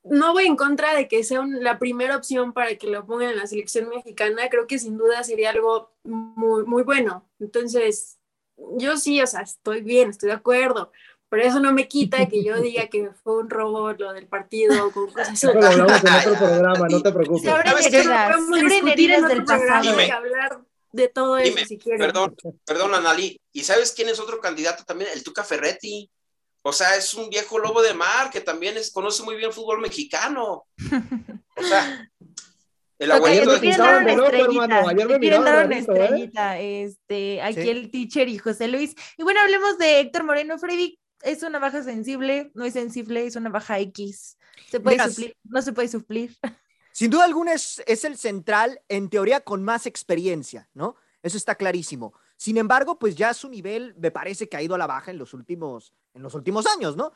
no 0.02 0.32
voy 0.32 0.46
en 0.46 0.56
contra 0.56 0.94
de 0.94 1.08
que 1.08 1.24
sea 1.24 1.44
la 1.46 1.78
primera 1.78 2.16
opción 2.16 2.52
para 2.52 2.74
que 2.76 2.86
lo 2.86 3.06
pongan 3.06 3.30
en 3.30 3.36
la 3.36 3.46
selección 3.46 3.88
mexicana, 3.88 4.48
creo 4.48 4.66
que 4.66 4.78
sin 4.78 4.96
duda 4.96 5.22
sería 5.24 5.50
algo 5.50 5.92
muy, 6.04 6.64
muy 6.64 6.82
bueno. 6.82 7.28
Entonces, 7.38 8.18
yo 8.78 8.96
sí, 8.96 9.20
o 9.20 9.26
sea, 9.26 9.40
estoy 9.42 9.82
bien, 9.82 10.10
estoy 10.10 10.28
de 10.28 10.36
acuerdo, 10.36 10.92
pero 11.30 11.42
eso 11.44 11.60
no 11.60 11.72
me 11.72 11.88
quita 11.88 12.26
que 12.26 12.44
yo 12.44 12.56
diga 12.60 12.88
que 12.88 13.10
fue 13.24 13.38
un 13.38 13.48
robo 13.48 13.92
lo 13.92 14.12
del 14.12 14.26
partido 14.26 14.90
con 14.92 15.06
cosas 15.06 15.32
Eso 15.32 15.54
lo 15.54 15.66
hablamos 15.66 16.04
en 16.04 16.14
otro 16.14 16.34
programa, 16.46 16.88
no 16.88 17.00
te 17.02 17.12
preocupes. 17.12 17.42
Se 17.42 17.50
abren 17.50 17.74
discutir 17.76 18.88
heridas 18.88 19.22
en 19.22 19.28
del 19.28 19.44
pasado. 19.44 20.00
y 20.02 20.10
hablar 20.10 20.60
de 20.92 21.08
todo 21.08 21.38
eso 21.38 21.48
Dime, 21.54 21.64
si 21.66 21.78
quieren. 21.78 22.00
Perdón, 22.00 22.36
perdón, 22.66 22.94
Analí. 22.94 23.40
¿Y 23.52 23.62
sabes 23.62 23.92
quién 23.92 24.08
es 24.08 24.18
otro 24.20 24.40
candidato 24.40 24.84
también? 24.84 25.08
El 25.14 25.22
Tuca 25.22 25.44
Ferretti. 25.44 26.10
O 26.62 26.72
sea, 26.74 26.96
es 26.96 27.14
un 27.14 27.30
viejo 27.30 27.58
lobo 27.58 27.80
de 27.80 27.94
mar 27.94 28.28
que 28.30 28.40
también 28.40 28.76
es- 28.76 28.90
conoce 28.90 29.22
muy 29.22 29.36
bien 29.36 29.46
el 29.48 29.54
fútbol 29.54 29.80
mexicano. 29.80 30.66
O 31.56 31.62
sea, 31.62 32.10
el 32.98 33.12
abuelito 33.12 33.50
de 33.58 33.68
estrellita, 33.70 34.00
hermano. 34.00 34.88
Ayer 34.88 35.08
me 35.08 35.18
miraron 35.18 35.44
dar 35.46 35.66
una 35.66 35.76
¿eh? 35.76 35.78
estrellita, 35.78 36.58
este, 36.58 37.40
aquí 37.40 37.62
Sí. 37.62 37.68
el 37.70 37.90
teacher 37.90 38.28
y 38.28 38.36
José 38.38 38.68
Luis. 38.68 38.94
Y 39.16 39.22
bueno, 39.22 39.40
hablemos 39.40 39.78
de 39.78 40.00
Héctor 40.00 40.24
Moreno. 40.24 40.58
Freddy, 40.58 40.98
¿es 41.22 41.42
una 41.42 41.58
baja 41.58 41.82
sensible? 41.82 42.50
¿No 42.54 42.64
es 42.64 42.74
sensible? 42.74 43.26
¿Es 43.26 43.36
una 43.36 43.50
baja 43.50 43.78
X? 43.78 44.36
¿Se 44.70 44.80
puede 44.80 44.98
suplir? 45.08 45.36
¿No 45.44 45.62
se 45.62 45.72
puede 45.72 45.88
suplir? 45.88 46.36
Sin 46.92 47.10
duda 47.10 47.24
alguna 47.24 47.52
es, 47.52 47.82
es 47.86 48.04
el 48.04 48.16
central, 48.16 48.80
en 48.88 49.08
teoría, 49.08 49.40
con 49.40 49.62
más 49.62 49.86
experiencia, 49.86 50.68
¿no? 50.74 50.96
Eso 51.22 51.36
está 51.36 51.54
clarísimo. 51.54 52.14
Sin 52.36 52.56
embargo, 52.56 52.98
pues 52.98 53.14
ya 53.14 53.34
su 53.34 53.48
nivel 53.48 53.94
me 53.98 54.10
parece 54.10 54.48
que 54.48 54.56
ha 54.56 54.62
ido 54.62 54.74
a 54.74 54.78
la 54.78 54.86
baja 54.86 55.10
en 55.10 55.18
los 55.18 55.34
últimos, 55.34 55.94
en 56.14 56.22
los 56.22 56.34
últimos 56.34 56.66
años, 56.66 56.96
¿no? 56.96 57.12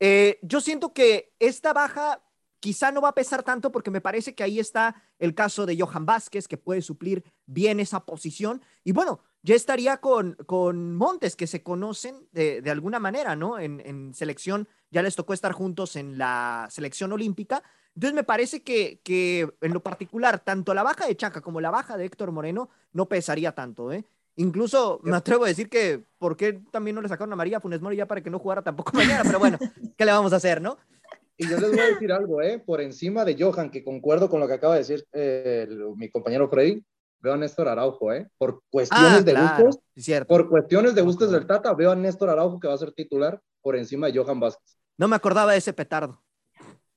Eh, 0.00 0.38
yo 0.42 0.60
siento 0.60 0.92
que 0.92 1.32
esta 1.38 1.72
baja 1.72 2.22
quizá 2.60 2.90
no 2.90 3.00
va 3.00 3.10
a 3.10 3.14
pesar 3.14 3.42
tanto 3.42 3.70
porque 3.70 3.90
me 3.90 4.00
parece 4.00 4.34
que 4.34 4.42
ahí 4.42 4.58
está 4.58 5.02
el 5.18 5.34
caso 5.34 5.66
de 5.66 5.78
Johan 5.78 6.06
Vázquez, 6.06 6.48
que 6.48 6.56
puede 6.56 6.82
suplir 6.82 7.22
bien 7.46 7.78
esa 7.78 8.04
posición. 8.04 8.62
Y 8.82 8.92
bueno, 8.92 9.20
ya 9.44 9.54
estaría 9.54 9.98
con, 9.98 10.36
con 10.46 10.96
Montes, 10.96 11.36
que 11.36 11.46
se 11.46 11.62
conocen 11.62 12.26
de, 12.32 12.62
de 12.62 12.70
alguna 12.70 12.98
manera, 12.98 13.36
¿no? 13.36 13.58
En, 13.58 13.82
en 13.84 14.14
selección, 14.14 14.66
ya 14.90 15.02
les 15.02 15.16
tocó 15.16 15.34
estar 15.34 15.52
juntos 15.52 15.96
en 15.96 16.16
la 16.16 16.66
selección 16.70 17.12
olímpica. 17.12 17.62
Entonces 17.94 18.14
me 18.14 18.24
parece 18.24 18.62
que, 18.62 19.00
que 19.04 19.46
en 19.60 19.74
lo 19.74 19.80
particular, 19.80 20.40
tanto 20.40 20.72
la 20.72 20.82
baja 20.82 21.06
de 21.06 21.14
Chaca 21.14 21.42
como 21.42 21.60
la 21.60 21.70
baja 21.70 21.98
de 21.98 22.06
Héctor 22.06 22.32
Moreno 22.32 22.70
no 22.94 23.06
pesaría 23.06 23.52
tanto, 23.52 23.92
¿eh? 23.92 24.06
Incluso 24.36 25.00
me 25.04 25.14
atrevo 25.14 25.44
a 25.44 25.48
decir 25.48 25.68
que, 25.68 26.02
¿por 26.18 26.38
qué 26.38 26.54
también 26.72 26.94
no 26.94 27.02
le 27.02 27.08
sacaron 27.08 27.32
a 27.34 27.36
María 27.36 27.60
Funes 27.60 27.82
Mori 27.82 27.96
ya 27.96 28.06
para 28.06 28.22
que 28.22 28.30
no 28.30 28.38
jugara 28.38 28.62
tampoco 28.62 28.92
mañana? 28.96 29.24
Pero 29.24 29.38
bueno, 29.38 29.58
¿qué 29.94 30.06
le 30.06 30.12
vamos 30.12 30.32
a 30.32 30.36
hacer, 30.36 30.62
no? 30.62 30.78
Y 31.36 31.46
yo 31.48 31.58
les 31.58 31.70
voy 31.70 31.80
a 31.80 31.88
decir 31.88 32.12
algo, 32.12 32.40
¿eh? 32.40 32.62
Por 32.64 32.80
encima 32.80 33.26
de 33.26 33.36
Johan, 33.38 33.70
que 33.70 33.84
concuerdo 33.84 34.30
con 34.30 34.40
lo 34.40 34.48
que 34.48 34.54
acaba 34.54 34.72
de 34.72 34.80
decir 34.80 35.06
eh, 35.12 35.68
mi 35.96 36.08
compañero 36.08 36.48
Freddy, 36.48 36.82
veo 37.24 37.32
a 37.32 37.36
Néstor 37.36 37.68
Araujo, 37.68 38.12
¿eh? 38.12 38.28
Por 38.38 38.62
cuestiones 38.70 39.12
Ah, 39.12 39.22
de 39.22 39.32
claro, 39.32 39.64
gustos, 39.64 39.84
cierto. 39.96 40.28
por 40.28 40.48
cuestiones 40.48 40.94
de 40.94 41.02
gustos 41.02 41.32
del 41.32 41.46
Tata, 41.46 41.72
veo 41.74 41.90
a 41.90 41.96
Néstor 41.96 42.30
Araujo 42.30 42.60
que 42.60 42.68
va 42.68 42.74
a 42.74 42.78
ser 42.78 42.92
titular 42.92 43.40
por 43.62 43.74
encima 43.76 44.06
de 44.08 44.18
Johan 44.18 44.38
Vázquez. 44.38 44.78
No 44.98 45.08
me 45.08 45.16
acordaba 45.16 45.52
de 45.52 45.58
ese 45.58 45.72
petardo. 45.72 46.22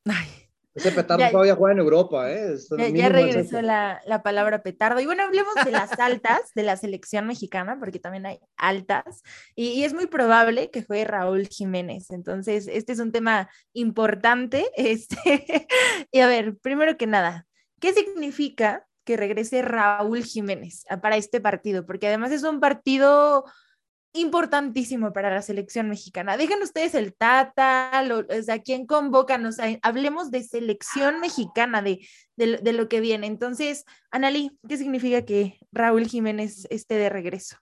Ay, 0.05 0.27
Ese 0.75 0.91
petardo 0.91 1.23
Ya- 1.23 1.31
todavía 1.31 1.55
juega 1.55 1.73
en 1.73 1.79
Europa, 1.79 2.31
¿eh? 2.31 2.53
Es 2.53 2.69
ya, 2.93 3.09
regresó 3.09 3.61
la, 3.63 3.99
la 4.05 4.21
palabra 4.21 4.61
petardo. 4.61 4.99
Y 4.99 5.05
bueno, 5.07 5.23
hablemos 5.23 5.55
de 5.65 5.71
las 5.71 5.97
altas 5.99 6.39
de 6.53 6.61
la 6.63 6.77
selección 6.77 7.25
mexicana, 7.25 7.77
porque 7.79 7.97
también 7.99 8.27
hay 8.27 8.39
altas. 8.57 9.23
Y, 9.55 9.69
y 9.69 9.83
es 9.85 9.93
muy 9.95 10.05
probable 10.05 10.69
que 10.69 10.83
juegue 10.83 11.05
Raúl 11.05 11.47
Jiménez. 11.47 12.11
Entonces, 12.11 12.67
este 12.67 12.93
es 12.93 12.99
un 12.99 13.11
tema 13.11 13.49
importante. 13.73 14.67
Este, 14.77 15.67
y 16.11 16.19
a 16.19 16.27
ver, 16.27 16.57
primero 16.57 16.95
que 16.97 17.07
nada, 17.07 17.47
¿qué 17.79 17.93
significa 17.93 18.85
que 19.08 19.17
regrese 19.17 19.63
Raúl 19.63 20.24
Jiménez 20.24 20.84
para 21.02 21.17
este 21.17 21.41
partido? 21.41 21.86
Porque 21.88 22.08
además 22.08 22.32
es 22.34 22.43
un 22.43 22.60
partido 22.60 23.46
importantísimo 24.13 25.13
para 25.13 25.30
la 25.34 25.41
selección 25.41 25.89
mexicana. 25.89 26.38
Dejen 26.38 26.62
ustedes 26.62 26.93
el 26.96 27.13
Tata, 27.15 28.02
lo- 28.04 28.20
o 28.20 28.43
sea, 28.43 28.60
quién 28.62 28.86
convocan, 28.86 29.46
o 29.46 29.52
sea, 29.52 29.78
hablemos 29.82 30.32
de 30.32 30.43
selección 30.43 31.20
mexicana, 31.20 31.82
de, 31.82 32.06
de, 32.36 32.58
de 32.58 32.74
lo 32.74 32.89
que 32.89 33.00
viene. 33.00 33.28
Entonces, 33.28 33.86
Analí, 34.12 34.58
¿qué 34.67 34.78
significa 34.78 35.24
que 35.24 35.58
Raúl 35.72 36.08
Jiménez 36.08 36.67
esté 36.70 36.96
de 36.96 37.10
regreso? 37.10 37.58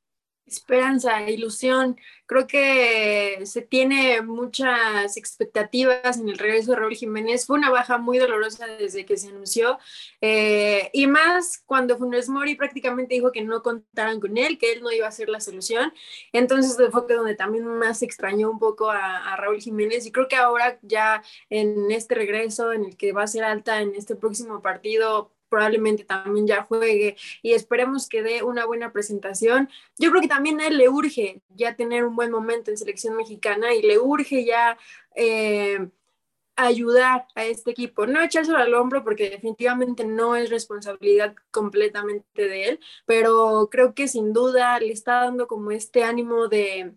Esperanza, 0.47 1.27
ilusión. 1.27 1.97
Creo 2.27 2.45
que 2.45 3.41
se 3.45 3.61
tiene 3.63 4.21
muchas 4.21 5.17
expectativas 5.17 6.17
en 6.17 6.29
el 6.29 6.37
regreso 6.37 6.71
de 6.71 6.77
Raúl 6.77 6.95
Jiménez. 6.95 7.47
Fue 7.47 7.57
una 7.57 7.71
baja 7.71 7.97
muy 7.97 8.19
dolorosa 8.19 8.67
desde 8.67 9.05
que 9.05 9.17
se 9.17 9.29
anunció. 9.29 9.79
eh, 10.21 10.89
y 10.93 11.07
más 11.07 11.63
cuando 11.65 11.97
Funes 11.97 12.29
Mori 12.29 12.55
prácticamente 12.55 13.15
dijo 13.15 13.31
que 13.31 13.43
no 13.43 13.63
contaran 13.63 14.19
con 14.19 14.37
él, 14.37 14.57
que 14.59 14.71
él 14.73 14.81
no 14.83 14.91
iba 14.91 15.07
a 15.07 15.11
ser 15.11 15.29
la 15.29 15.39
solución. 15.39 15.93
Entonces 16.31 16.77
fue 16.91 17.15
donde 17.15 17.35
también 17.35 17.65
más 17.65 18.01
extrañó 18.03 18.49
un 18.51 18.59
poco 18.59 18.89
a 18.91 19.35
Raúl 19.37 19.59
Jiménez. 19.61 20.05
Y 20.05 20.11
creo 20.11 20.27
que 20.27 20.35
ahora 20.35 20.79
ya 20.83 21.23
en 21.49 21.91
este 21.91 22.15
regreso, 22.15 22.71
en 22.71 22.85
el 22.85 22.97
que 22.97 23.13
va 23.13 23.23
a 23.23 23.27
ser 23.27 23.43
alta 23.43 23.81
en 23.81 23.95
este 23.95 24.15
próximo 24.15 24.61
partido, 24.61 25.34
probablemente 25.49 26.03
también 26.03 26.47
ya 26.47 26.63
juegue 26.63 27.15
y 27.41 27.53
esperemos 27.53 28.09
que 28.09 28.23
dé 28.23 28.43
una 28.43 28.65
buena 28.65 28.91
presentación. 28.91 29.69
Yo 29.97 30.09
creo 30.09 30.21
que 30.21 30.27
también 30.27 30.59
a 30.61 30.67
él 30.67 30.77
le 30.77 30.89
urge 30.89 31.41
ya 31.49 31.75
tener 31.75 32.05
un 32.05 32.15
buen 32.15 32.31
momento 32.31 32.71
en 32.71 32.77
selección 32.77 33.15
mexicana 33.15 33.73
y 33.73 33.81
le 33.81 33.99
urge 33.99 34.45
ya 34.45 34.77
eh, 35.15 35.89
ayudar 36.55 37.27
a 37.35 37.45
este 37.45 37.71
equipo, 37.71 38.07
no 38.07 38.21
echárselo 38.21 38.57
al 38.57 38.73
hombro 38.73 39.03
porque 39.03 39.29
definitivamente 39.29 40.05
no 40.05 40.35
es 40.35 40.49
responsabilidad 40.49 41.35
completamente 41.51 42.47
de 42.47 42.69
él, 42.69 42.79
pero 43.05 43.69
creo 43.71 43.93
que 43.93 44.07
sin 44.07 44.33
duda 44.33 44.79
le 44.79 44.91
está 44.91 45.21
dando 45.25 45.47
como 45.47 45.71
este 45.71 46.03
ánimo 46.03 46.47
de, 46.47 46.95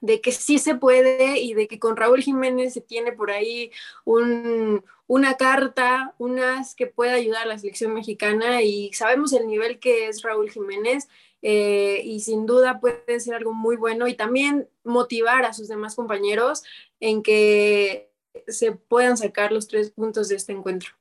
de 0.00 0.20
que 0.20 0.32
sí 0.32 0.58
se 0.58 0.74
puede 0.74 1.40
y 1.40 1.54
de 1.54 1.68
que 1.68 1.78
con 1.78 1.96
Raúl 1.96 2.22
Jiménez 2.22 2.74
se 2.74 2.80
tiene 2.80 3.12
por 3.12 3.30
ahí 3.30 3.70
un, 4.04 4.84
una 5.06 5.36
carta, 5.36 6.14
unas 6.18 6.74
que 6.74 6.86
pueda 6.86 7.14
ayudar 7.14 7.42
a 7.42 7.46
la 7.46 7.58
selección 7.58 7.94
mexicana 7.94 8.62
y 8.62 8.92
sabemos 8.92 9.32
el 9.32 9.46
nivel 9.46 9.78
que 9.78 10.08
es 10.08 10.22
Raúl 10.22 10.50
Jiménez 10.50 11.08
eh, 11.42 12.00
y 12.04 12.20
sin 12.20 12.46
duda 12.46 12.80
puede 12.80 13.20
ser 13.20 13.34
algo 13.34 13.52
muy 13.52 13.76
bueno 13.76 14.08
y 14.08 14.14
también 14.14 14.68
motivar 14.82 15.44
a 15.44 15.52
sus 15.52 15.68
demás 15.68 15.94
compañeros 15.94 16.62
en 17.00 17.22
que 17.22 18.10
se 18.48 18.72
puedan 18.72 19.16
sacar 19.16 19.52
los 19.52 19.68
tres 19.68 19.90
puntos 19.90 20.28
de 20.28 20.36
este 20.36 20.52
encuentro. 20.52 20.92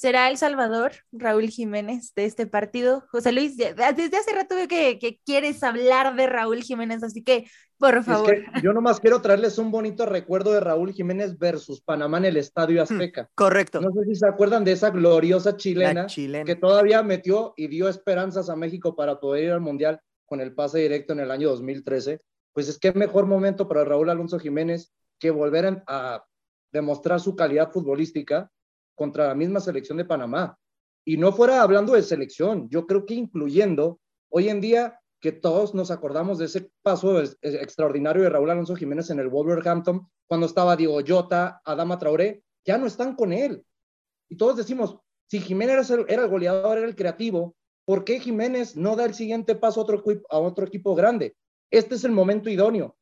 ¿Será 0.00 0.30
El 0.30 0.38
Salvador, 0.38 0.92
Raúl 1.12 1.50
Jiménez, 1.50 2.14
de 2.14 2.24
este 2.24 2.46
partido? 2.46 3.04
José 3.10 3.32
Luis, 3.32 3.58
ya- 3.58 3.74
desde 3.92 4.16
hace 4.16 4.32
rato 4.34 4.54
veo 4.54 4.66
que, 4.66 4.98
que 4.98 5.20
quieres 5.26 5.62
hablar 5.62 6.16
de 6.16 6.26
Raúl 6.26 6.62
Jiménez, 6.62 7.02
así 7.02 7.22
que, 7.22 7.44
por 7.76 7.98
Es 7.98 8.06
favor. 8.06 8.30
que 8.34 8.44
yo 8.62 8.72
nomás 8.72 8.98
quiero 8.98 9.20
traerles 9.20 9.58
un 9.58 9.70
bonito 9.70 10.06
recuerdo 10.06 10.52
de 10.52 10.60
Raúl 10.60 10.94
Jiménez 10.94 11.36
versus 11.36 11.82
Panamá 11.82 12.16
en 12.16 12.24
el 12.24 12.38
Estadio 12.38 12.82
Azteca. 12.82 13.28
Correcto. 13.34 13.82
No 13.82 13.90
sé 13.92 14.06
si 14.06 14.14
se 14.14 14.26
acuerdan 14.26 14.64
de 14.64 14.72
esa 14.72 14.88
gloriosa 14.88 15.58
chilena 15.58 16.06
chilena. 16.06 16.46
que 16.46 16.56
todavía 16.56 17.02
metió 17.02 17.52
y 17.58 17.68
dio 17.68 17.86
esperanzas 17.90 18.48
a 18.48 18.56
México 18.56 18.96
para 18.96 19.20
poder 19.20 19.44
ir 19.44 19.50
al 19.50 19.60
Mundial 19.60 20.00
con 20.24 20.40
el 20.40 20.54
pase 20.54 20.78
directo 20.78 21.12
en 21.12 21.20
el 21.20 21.30
año 21.30 21.50
2013. 21.50 22.20
Pues 22.54 22.70
es 22.70 22.78
que 22.78 22.92
mejor 22.94 23.26
momento 23.26 23.68
para 23.68 23.84
Raúl 23.84 24.08
Alonso 24.08 24.38
Jiménez 24.38 24.94
que 25.18 25.30
volver 25.30 25.82
a 25.86 26.24
demostrar 26.72 27.20
su 27.20 27.36
calidad 27.36 27.70
futbolística 27.70 28.50
contra 29.00 29.28
la 29.28 29.34
misma 29.34 29.60
selección 29.60 29.96
de 29.96 30.04
Panamá. 30.04 30.58
Y 31.06 31.16
no 31.16 31.32
fuera 31.32 31.62
hablando 31.62 31.94
de 31.94 32.02
selección, 32.02 32.68
yo 32.68 32.86
creo 32.86 33.06
que 33.06 33.14
incluyendo 33.14 33.98
hoy 34.28 34.50
en 34.50 34.60
día 34.60 35.00
que 35.20 35.32
todos 35.32 35.74
nos 35.74 35.90
acordamos 35.90 36.36
de 36.36 36.44
ese 36.44 36.70
paso 36.82 37.18
extraordinario 37.40 38.22
de 38.22 38.28
Raúl 38.28 38.50
Alonso 38.50 38.76
Jiménez 38.76 39.08
en 39.08 39.18
el 39.18 39.28
Wolverhampton, 39.28 40.06
cuando 40.26 40.46
estaba 40.46 40.76
Diego 40.76 41.00
Jota, 41.00 41.62
Adama 41.64 41.98
Traoré, 41.98 42.42
ya 42.66 42.76
no 42.76 42.86
están 42.86 43.16
con 43.16 43.32
él. 43.32 43.64
Y 44.28 44.36
todos 44.36 44.58
decimos, 44.58 44.98
si 45.30 45.40
Jiménez 45.40 45.88
era 45.88 46.22
el, 46.22 46.28
goleador, 46.28 46.76
era 46.76 46.86
el 46.86 46.94
creativo, 46.94 47.56
¿por 47.86 48.04
qué 48.04 48.20
Jiménez 48.20 48.76
no 48.76 48.96
da 48.96 49.06
el 49.06 49.14
siguiente 49.14 49.54
paso 49.54 49.80
a 49.80 49.84
otro, 49.84 50.04
a 50.28 50.38
otro 50.38 50.66
equipo 50.66 50.94
grande? 50.94 51.34
Este 51.70 51.94
es 51.94 52.04
el 52.04 52.12
momento 52.12 52.50
idóneo 52.50 52.98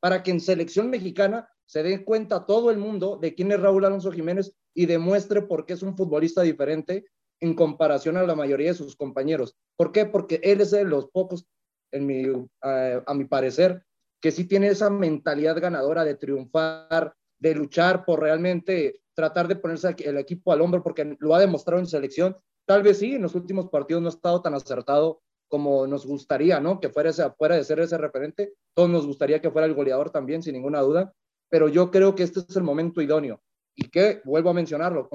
para 0.00 0.24
que 0.24 0.32
en 0.32 0.40
selección 0.40 0.90
mexicana 0.90 1.48
se 1.66 1.84
dé 1.84 2.04
cuenta 2.04 2.46
todo 2.46 2.72
el 2.72 2.78
mundo 2.78 3.16
de 3.16 3.32
quién 3.32 3.52
es 3.52 3.60
Raúl 3.60 3.84
Alonso 3.84 4.10
Jiménez 4.10 4.56
y 4.76 4.86
demuestre 4.86 5.42
por 5.42 5.64
qué 5.64 5.72
es 5.72 5.82
un 5.82 5.96
futbolista 5.96 6.42
diferente 6.42 7.06
en 7.40 7.54
comparación 7.54 8.16
a 8.18 8.22
la 8.22 8.34
mayoría 8.34 8.68
de 8.68 8.74
sus 8.74 8.94
compañeros. 8.94 9.56
¿Por 9.76 9.90
qué? 9.90 10.04
Porque 10.04 10.38
él 10.42 10.60
es 10.60 10.70
de 10.70 10.84
los 10.84 11.10
pocos, 11.10 11.46
en 11.92 12.06
mi, 12.06 12.24
a 12.60 13.14
mi 13.14 13.24
parecer, 13.24 13.82
que 14.20 14.30
sí 14.30 14.44
tiene 14.44 14.68
esa 14.68 14.90
mentalidad 14.90 15.58
ganadora 15.60 16.04
de 16.04 16.14
triunfar, 16.14 17.14
de 17.38 17.54
luchar 17.54 18.04
por 18.04 18.20
realmente 18.20 19.00
tratar 19.14 19.48
de 19.48 19.56
ponerse 19.56 19.96
el 19.98 20.18
equipo 20.18 20.52
al 20.52 20.60
hombro, 20.60 20.82
porque 20.82 21.16
lo 21.20 21.34
ha 21.34 21.40
demostrado 21.40 21.80
en 21.80 21.86
selección. 21.86 22.36
Tal 22.66 22.82
vez 22.82 22.98
sí, 22.98 23.14
en 23.14 23.22
los 23.22 23.34
últimos 23.34 23.70
partidos 23.70 24.02
no 24.02 24.08
ha 24.08 24.12
estado 24.12 24.42
tan 24.42 24.54
acertado 24.54 25.22
como 25.48 25.86
nos 25.86 26.04
gustaría, 26.04 26.60
¿no? 26.60 26.80
Que 26.80 26.90
fuera, 26.90 27.10
ese, 27.10 27.30
fuera 27.30 27.56
de 27.56 27.64
ser 27.64 27.80
ese 27.80 27.96
referente. 27.96 28.52
Todos 28.74 28.90
nos 28.90 29.06
gustaría 29.06 29.40
que 29.40 29.50
fuera 29.50 29.66
el 29.66 29.74
goleador 29.74 30.10
también, 30.10 30.42
sin 30.42 30.52
ninguna 30.54 30.80
duda. 30.80 31.14
Pero 31.48 31.68
yo 31.68 31.90
creo 31.90 32.14
que 32.14 32.24
este 32.24 32.40
es 32.40 32.56
el 32.56 32.64
momento 32.64 33.00
idóneo. 33.00 33.40
Y 33.76 33.90
que, 33.90 34.22
vuelvo 34.24 34.50
a 34.50 34.54
mencionarlo, 34.54 35.10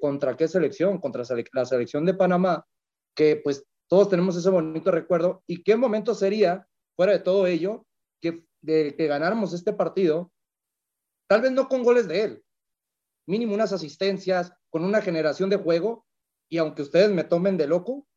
¿contra 0.00 0.36
qué 0.36 0.48
selección? 0.48 0.98
Contra 0.98 1.22
la 1.52 1.64
selección 1.64 2.04
de 2.04 2.14
Panamá, 2.14 2.66
que 3.14 3.36
pues 3.36 3.64
todos 3.88 4.08
tenemos 4.08 4.36
ese 4.36 4.50
bonito 4.50 4.90
recuerdo. 4.90 5.44
¿Y 5.46 5.62
qué 5.62 5.76
momento 5.76 6.14
sería, 6.14 6.66
fuera 6.96 7.12
de 7.12 7.20
todo 7.20 7.46
ello, 7.46 7.86
que, 8.20 8.44
de, 8.62 8.96
que 8.96 9.06
ganáramos 9.06 9.52
este 9.52 9.72
partido? 9.72 10.32
Tal 11.28 11.42
vez 11.42 11.52
no 11.52 11.68
con 11.68 11.84
goles 11.84 12.08
de 12.08 12.22
él, 12.24 12.44
mínimo 13.26 13.54
unas 13.54 13.72
asistencias, 13.72 14.52
con 14.70 14.84
una 14.84 15.00
generación 15.00 15.48
de 15.48 15.56
juego. 15.56 16.04
Y 16.48 16.58
aunque 16.58 16.82
ustedes 16.82 17.10
me 17.10 17.22
tomen 17.22 17.56
de 17.56 17.68
loco, 17.68 18.08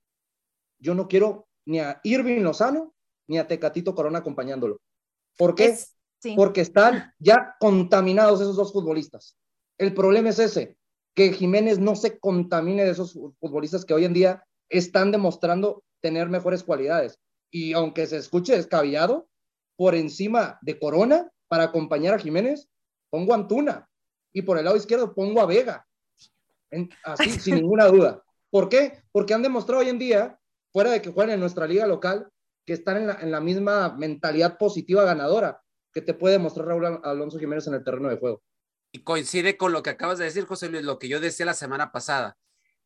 yo 0.80 0.96
no 0.96 1.08
quiero 1.08 1.48
ni 1.66 1.80
a 1.80 2.02
Irving 2.04 2.42
Lozano 2.42 2.96
ni 3.28 3.38
a 3.38 3.48
Tecatito 3.48 3.94
Corona 3.94 4.20
acompañándolo. 4.20 4.82
¿Por 5.38 5.54
qué? 5.56 5.78
Porque 6.36 6.62
están 6.62 7.14
ya 7.20 7.56
contaminados 7.60 8.42
esos 8.42 8.56
dos 8.56 8.74
futbolistas. 8.74 9.38
El 9.78 9.94
problema 9.94 10.30
es 10.30 10.40
ese, 10.40 10.78
que 11.16 11.34
Jiménez 11.34 11.80
no 11.80 11.96
se 11.96 12.20
contamine 12.20 12.86
de 12.86 12.92
esos 12.92 13.14
futbolistas 13.40 13.86
que 13.86 13.94
hoy 13.94 14.06
en 14.06 14.14
día 14.14 14.44
están 14.70 15.12
demostrando 15.12 15.84
tener 16.02 16.30
mejores 16.30 16.64
cualidades. 16.64 17.20
Y 17.52 17.74
aunque 17.74 18.08
se 18.08 18.18
escuche 18.18 18.56
descabellado, 18.56 19.28
por 19.76 19.96
encima 19.96 20.60
de 20.62 20.80
Corona, 20.80 21.32
para 21.48 21.66
acompañar 21.66 22.14
a 22.14 22.20
Jiménez, 22.20 22.68
pongo 23.10 23.34
a 23.34 23.38
Antuna. 23.38 23.90
Y 24.34 24.42
por 24.42 24.58
el 24.58 24.66
lado 24.66 24.78
izquierdo 24.78 25.14
pongo 25.14 25.42
a 25.42 25.46
Vega. 25.46 25.86
así, 27.04 27.30
sin 27.40 27.56
ninguna 27.56 27.86
duda. 27.86 28.24
¿Por 28.50 28.70
qué? 28.70 29.04
Porque 29.12 29.34
han 29.34 29.42
demostrado 29.42 29.82
hoy 29.82 29.90
en 29.90 30.00
día, 30.00 30.40
fuera 30.72 30.92
de 30.92 31.02
que 31.02 31.12
jueguen 31.12 31.36
en 31.36 31.40
nuestra 31.40 31.68
liga 31.68 31.86
local, 31.86 32.30
que 32.66 32.74
están 32.74 32.98
en 32.98 33.08
la, 33.08 33.14
en 33.22 33.32
la 33.32 33.42
misma 33.42 33.96
mentalidad 33.96 34.58
positiva 34.58 35.04
ganadora 35.04 35.62
que 35.94 36.02
te 36.02 36.14
puede 36.14 36.40
mostrar 36.40 36.68
Raúl 36.68 37.00
Alonso 37.04 37.38
Jiménez 37.38 37.68
en 37.68 37.76
el 37.76 37.84
terreno 37.84 38.10
de 38.10 38.18
juego. 38.18 38.42
Y 38.94 39.00
coincide 39.00 39.58
con 39.58 39.74
lo 39.74 39.82
que 39.82 39.90
acabas 39.90 40.20
de 40.20 40.26
decir, 40.26 40.46
José 40.46 40.70
Luis, 40.70 40.84
lo 40.84 41.00
que 41.00 41.08
yo 41.10 41.20
decía 41.20 41.48
la 41.48 41.56
semana 41.56 41.92
pasada. 41.92 42.38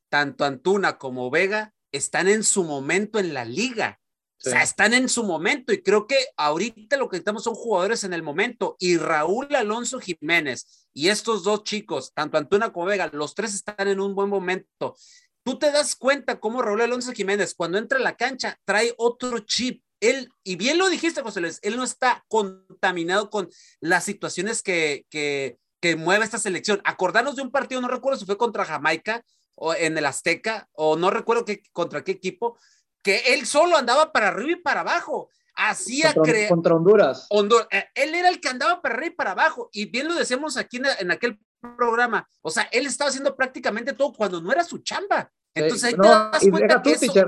Tanto 0.09 0.45
Antuna 0.45 0.97
como 0.97 1.29
Vega 1.29 1.73
están 1.91 2.29
en 2.29 2.45
su 2.45 2.63
momento 2.63 3.19
en 3.19 3.33
la 3.33 3.43
liga. 3.43 3.99
O 4.39 4.49
sea, 4.49 4.63
están 4.63 4.93
en 4.93 5.09
su 5.09 5.23
momento 5.23 5.73
y 5.73 5.81
creo 5.81 6.07
que 6.07 6.27
ahorita 6.37 6.95
lo 6.95 7.09
que 7.09 7.15
necesitamos 7.15 7.43
son 7.43 7.55
jugadores 7.55 8.05
en 8.05 8.13
el 8.13 8.23
momento. 8.23 8.77
Y 8.79 8.97
Raúl 8.97 9.53
Alonso 9.53 9.99
Jiménez 9.99 10.87
y 10.93 11.09
estos 11.09 11.43
dos 11.43 11.63
chicos, 11.63 12.13
tanto 12.13 12.37
Antuna 12.37 12.71
como 12.71 12.85
Vega, 12.85 13.09
los 13.11 13.35
tres 13.35 13.53
están 13.53 13.87
en 13.89 13.99
un 13.99 14.15
buen 14.15 14.29
momento. 14.29 14.95
Tú 15.43 15.59
te 15.59 15.71
das 15.71 15.95
cuenta 15.95 16.39
cómo 16.39 16.61
Raúl 16.61 16.81
Alonso 16.81 17.11
Jiménez, 17.11 17.53
cuando 17.53 17.79
entra 17.79 17.97
a 17.97 18.01
la 18.01 18.15
cancha, 18.15 18.57
trae 18.63 18.93
otro 18.97 19.39
chip. 19.39 19.83
Él, 19.99 20.29
y 20.43 20.55
bien 20.55 20.77
lo 20.77 20.87
dijiste, 20.87 21.21
José 21.21 21.41
Luis, 21.41 21.59
él 21.63 21.75
no 21.75 21.83
está 21.83 22.23
contaminado 22.29 23.29
con 23.29 23.49
las 23.81 24.05
situaciones 24.05 24.61
que, 24.61 25.05
que, 25.09 25.57
que 25.79 25.95
mueve 25.95 26.25
esta 26.25 26.37
selección. 26.37 26.81
Acordarnos 26.83 27.35
de 27.35 27.41
un 27.41 27.51
partido, 27.51 27.81
no 27.81 27.87
recuerdo 27.87 28.19
si 28.19 28.25
fue 28.25 28.37
contra 28.37 28.65
Jamaica 28.65 29.23
o 29.55 29.73
en 29.73 29.97
el 29.97 30.05
Azteca, 30.05 30.69
o 30.73 30.95
no 30.95 31.09
recuerdo 31.09 31.45
qué, 31.45 31.63
contra 31.71 32.03
qué 32.03 32.11
equipo, 32.11 32.57
que 33.03 33.33
él 33.33 33.45
solo 33.45 33.77
andaba 33.77 34.11
para 34.11 34.29
arriba 34.29 34.51
y 34.51 34.61
para 34.61 34.81
abajo. 34.81 35.29
Hacía 35.55 36.13
contra, 36.13 36.47
contra 36.49 36.75
Honduras. 36.75 37.27
Eh, 37.71 37.85
él 37.95 38.13
era 38.13 38.29
el 38.29 38.39
que 38.39 38.49
andaba 38.49 38.79
para 38.79 38.93
arriba 38.93 39.13
y 39.13 39.15
para 39.15 39.31
abajo. 39.31 39.69
Y 39.71 39.85
bien 39.85 40.07
lo 40.07 40.13
decíamos 40.13 40.55
aquí 40.55 40.79
en, 40.99 41.09
aquel 41.09 41.39
programa. 41.59 42.29
O 42.41 42.51
sea, 42.51 42.69
él 42.71 42.85
estaba 42.85 43.09
haciendo 43.09 43.35
prácticamente 43.35 43.93
todo 43.93 44.13
cuando 44.13 44.39
no 44.39 44.51
era 44.51 44.63
su 44.63 44.77
chamba. 44.79 45.31
Entonces 45.55 45.85
ahí 45.85 45.95
te 45.95 46.07
das 46.07 46.47
cuenta 46.51 46.83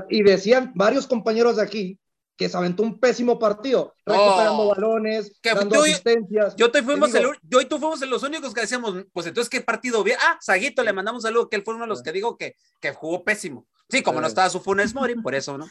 y 0.08 0.22
decían 0.22 0.70
varios 0.76 1.08
compañeros 1.08 1.56
de 1.56 1.62
aquí 1.62 1.98
que 2.40 2.48
se 2.48 2.56
aventó 2.56 2.82
un 2.82 2.98
pésimo 2.98 3.38
partido, 3.38 3.94
recuperando 4.06 4.68
balones, 4.68 5.38
dando 5.42 5.76
yo, 5.76 5.82
asistencias. 5.82 6.56
Yo, 6.56 6.70
te 6.70 6.82
fuimos 6.82 7.12
yo 7.12 7.60
y 7.60 7.66
tú 7.66 7.78
fuimos 7.78 8.00
los 8.00 8.22
únicos 8.22 8.54
que 8.54 8.62
decíamos, 8.62 8.94
pues 9.12 9.26
entonces, 9.26 9.50
¿qué 9.50 9.60
partido 9.60 10.02
bien? 10.02 10.16
Ah, 10.22 10.38
Saguito, 10.40 10.82
le 10.82 10.94
mandamos 10.94 11.24
saludo, 11.24 11.50
que 11.50 11.56
él 11.56 11.62
fue 11.62 11.74
uno 11.74 11.84
de 11.84 11.90
los 11.90 12.02
que 12.02 12.12
digo 12.12 12.38
que, 12.38 12.56
que 12.80 12.94
jugó 12.94 13.24
pésimo. 13.24 13.66
Sí, 13.90 14.02
como 14.02 14.22
no 14.22 14.26
estaba 14.26 14.48
su 14.48 14.58
Funes 14.58 14.94
Mori, 14.94 15.16
por 15.16 15.34
eso, 15.34 15.58
¿no? 15.58 15.68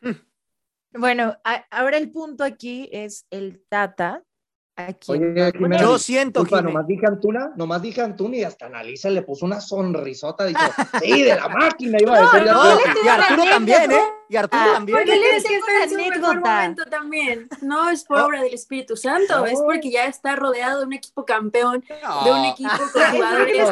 Bueno, 0.92 1.36
ahora 1.70 1.98
el 1.98 2.10
punto 2.10 2.44
aquí 2.44 2.88
es 2.90 3.26
el 3.30 3.62
Tata, 3.68 4.24
Oye, 5.08 5.52
yo 5.80 5.98
siento 5.98 6.44
que 6.44 6.62
nomás 6.62 6.86
dije 6.86 7.06
Antuna, 7.06 7.52
nomás 7.56 7.82
dije 7.82 8.00
Antuna 8.00 8.36
y 8.36 8.44
hasta 8.44 8.66
Analisa 8.66 9.10
le 9.10 9.22
puso 9.22 9.46
una 9.46 9.60
sonrisota, 9.60 10.44
dijo, 10.44 10.60
sí, 11.02 11.22
de 11.22 11.34
la 11.34 11.48
máquina 11.48 11.98
iba 12.00 12.16
a 12.16 12.20
decir. 12.20 12.50
No, 12.50 12.78
y 13.04 13.08
Arturo 13.08 13.44
también, 13.48 13.92
¿eh? 13.92 14.02
Y 14.28 14.36
Arturo 14.36 14.62
ah, 14.64 14.72
también. 14.74 14.98
Porque 14.98 15.16
le 15.16 15.42
que 15.42 16.20
momento 16.20 16.84
también. 16.84 17.48
No 17.62 17.90
es 17.90 18.04
por 18.04 18.20
obra 18.20 18.42
del 18.42 18.54
Espíritu 18.54 18.96
Santo, 18.96 19.44
es 19.44 19.58
porque 19.60 19.90
ya 19.90 20.06
está 20.06 20.36
rodeado 20.36 20.80
de 20.80 20.86
un 20.86 20.92
equipo 20.92 21.24
campeón, 21.24 21.84
de 22.24 22.30
un 22.30 22.44
equipo 22.44 22.70
con 22.92 23.02
jugadores 23.10 23.68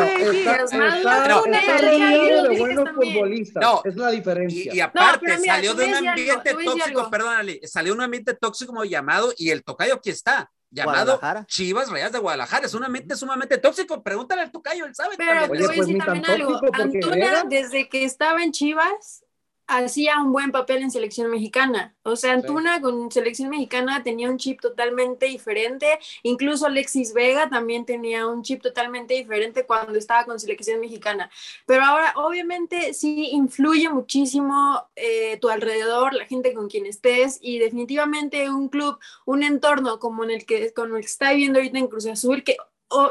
futbolistas. 2.92 3.64
Es 3.84 3.96
la 3.96 4.10
diferencia. 4.10 4.74
Y, 4.74 4.80
aparte, 4.80 5.38
salió 5.38 5.74
de 5.74 5.86
un 5.86 5.94
ambiente 5.94 6.54
tóxico, 6.64 7.08
perdón, 7.10 7.34
salió 7.64 7.92
de 7.92 7.96
un 7.96 8.02
ambiente 8.02 8.34
tóxico 8.34 8.82
llamado 8.84 9.32
y 9.36 9.50
el 9.50 9.62
tocayo 9.62 9.94
aquí 9.94 10.10
está 10.10 10.50
llamado 10.70 11.20
Chivas 11.46 11.90
Rayas 11.90 12.12
de 12.12 12.18
Guadalajara. 12.18 12.66
Es 12.66 12.74
un 12.74 12.84
ambiente 12.84 13.16
sumamente 13.16 13.58
tóxico. 13.58 14.02
Pregúntale 14.02 14.42
al 14.42 14.50
Tocayo, 14.50 14.86
él 14.86 14.94
sabe. 14.94 15.16
Pero 15.16 15.42
te 15.42 15.48
voy 15.48 15.64
a 15.64 15.68
decir 15.68 15.98
también 15.98 16.26
algo. 16.26 16.60
Antuna, 16.72 17.44
desde 17.48 17.88
que 17.88 18.04
estaba 18.04 18.42
en 18.42 18.52
Chivas, 18.52 19.24
hacía 19.68 20.20
un 20.20 20.32
buen 20.32 20.50
papel 20.50 20.82
en 20.82 20.90
selección 20.90 21.30
mexicana. 21.30 21.94
O 22.02 22.16
sea, 22.16 22.32
Antuna 22.32 22.80
con 22.80 23.10
selección 23.12 23.50
mexicana 23.50 24.02
tenía 24.02 24.30
un 24.30 24.38
chip 24.38 24.60
totalmente 24.60 25.26
diferente. 25.26 25.98
Incluso 26.22 26.66
Alexis 26.66 27.12
Vega 27.12 27.48
también 27.48 27.84
tenía 27.84 28.26
un 28.26 28.42
chip 28.42 28.62
totalmente 28.62 29.14
diferente 29.14 29.66
cuando 29.66 29.98
estaba 29.98 30.24
con 30.24 30.40
selección 30.40 30.80
mexicana. 30.80 31.30
Pero 31.66 31.84
ahora, 31.84 32.14
obviamente, 32.16 32.94
sí 32.94 33.28
influye 33.32 33.88
muchísimo 33.90 34.88
eh, 34.96 35.38
tu 35.40 35.50
alrededor, 35.50 36.14
la 36.14 36.24
gente 36.24 36.54
con 36.54 36.68
quien 36.68 36.86
estés 36.86 37.38
y 37.40 37.58
definitivamente 37.58 38.50
un 38.50 38.68
club, 38.68 38.98
un 39.26 39.42
entorno 39.42 39.98
como 39.98 40.24
en 40.24 40.30
el 40.30 40.46
que, 40.46 40.64
el 40.64 40.72
que 40.72 41.00
está 41.00 41.32
viviendo 41.32 41.58
ahorita 41.58 41.78
en 41.78 41.88
Cruz 41.88 42.06
Azul, 42.06 42.42
que 42.42 42.56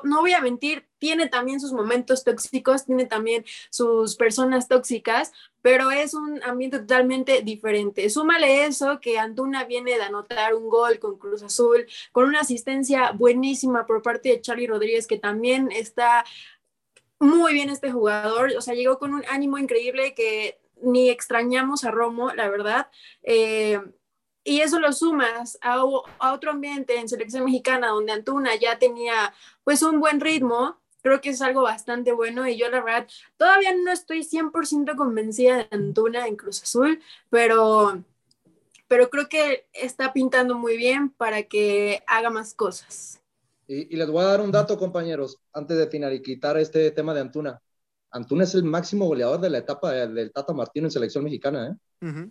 no 0.03 0.21
voy 0.21 0.33
a 0.33 0.41
mentir, 0.41 0.87
tiene 0.97 1.27
también 1.27 1.59
sus 1.59 1.73
momentos 1.73 2.23
tóxicos, 2.23 2.85
tiene 2.85 3.05
también 3.05 3.45
sus 3.69 4.15
personas 4.15 4.67
tóxicas, 4.67 5.31
pero 5.61 5.91
es 5.91 6.13
un 6.13 6.41
ambiente 6.43 6.79
totalmente 6.79 7.41
diferente. 7.41 8.09
Súmale 8.09 8.65
eso 8.65 8.99
que 8.99 9.19
Antuna 9.19 9.65
viene 9.65 9.95
de 9.95 10.03
anotar 10.03 10.55
un 10.55 10.69
gol 10.69 10.99
con 10.99 11.17
Cruz 11.17 11.43
Azul, 11.43 11.85
con 12.11 12.25
una 12.25 12.41
asistencia 12.41 13.11
buenísima 13.11 13.85
por 13.85 14.01
parte 14.01 14.29
de 14.29 14.41
Charlie 14.41 14.67
Rodríguez, 14.67 15.07
que 15.07 15.19
también 15.19 15.71
está 15.71 16.25
muy 17.19 17.53
bien 17.53 17.69
este 17.69 17.91
jugador, 17.91 18.53
o 18.57 18.61
sea, 18.61 18.75
llegó 18.75 18.99
con 18.99 19.13
un 19.13 19.23
ánimo 19.29 19.57
increíble 19.57 20.13
que 20.13 20.59
ni 20.81 21.09
extrañamos 21.09 21.83
a 21.83 21.91
Romo, 21.91 22.31
la 22.33 22.49
verdad. 22.49 22.89
Eh, 23.23 23.81
y 24.47 24.61
eso 24.61 24.79
lo 24.79 24.93
sumas 24.93 25.59
a, 25.61 25.83
otro 25.83 26.51
ambiente 26.51 26.97
en 26.97 27.09
selección 27.09 27.43
mexicana 27.43 27.89
donde 27.89 28.13
Antuna 28.13 28.55
ya 28.55 28.79
tenía 28.79 29.33
pues 29.65 29.83
un 29.83 29.99
buen 29.99 30.21
ritmo, 30.21 30.77
creo 31.01 31.19
que 31.19 31.31
es 31.31 31.41
algo 31.41 31.63
bastante 31.63 32.13
bueno 32.13 32.47
y 32.47 32.57
yo 32.57 32.69
la 32.69 32.81
verdad 32.81 33.07
todavía 33.35 33.75
no 33.75 33.91
estoy 33.91 34.23
100% 34.23 34.95
convencida 34.95 35.57
de 35.57 35.67
Antuna 35.71 36.27
en 36.27 36.37
Cruz 36.37 36.63
Azul, 36.63 37.01
pero, 37.29 38.01
pero 38.87 39.09
creo 39.09 39.27
que 39.27 39.67
está 39.73 40.13
pintando 40.13 40.55
muy 40.55 40.77
bien 40.77 41.09
para 41.09 41.43
que 41.43 42.01
haga 42.07 42.29
más 42.29 42.53
cosas. 42.53 43.21
Y, 43.67 43.97
les 43.97 44.09
voy 44.09 44.23
a 44.23 44.27
dar 44.27 44.39
un 44.39 44.49
dato, 44.53 44.77
compañeros, 44.77 45.41
antes 45.51 45.77
de 45.77 45.87
finalizar 45.87 46.57
este 46.57 46.89
tema 46.91 47.13
de 47.13 47.19
Antuna. 47.19 47.61
Antuna 48.11 48.45
es 48.45 48.55
el 48.55 48.63
máximo 48.63 49.07
goleador 49.07 49.41
de 49.41 49.49
la 49.49 49.57
etapa 49.57 49.91
del 49.91 50.31
Tata 50.31 50.53
Martino 50.53 50.87
en 50.87 50.91
selección 50.91 51.25
mexicana, 51.25 51.77
¿eh? 52.01 52.29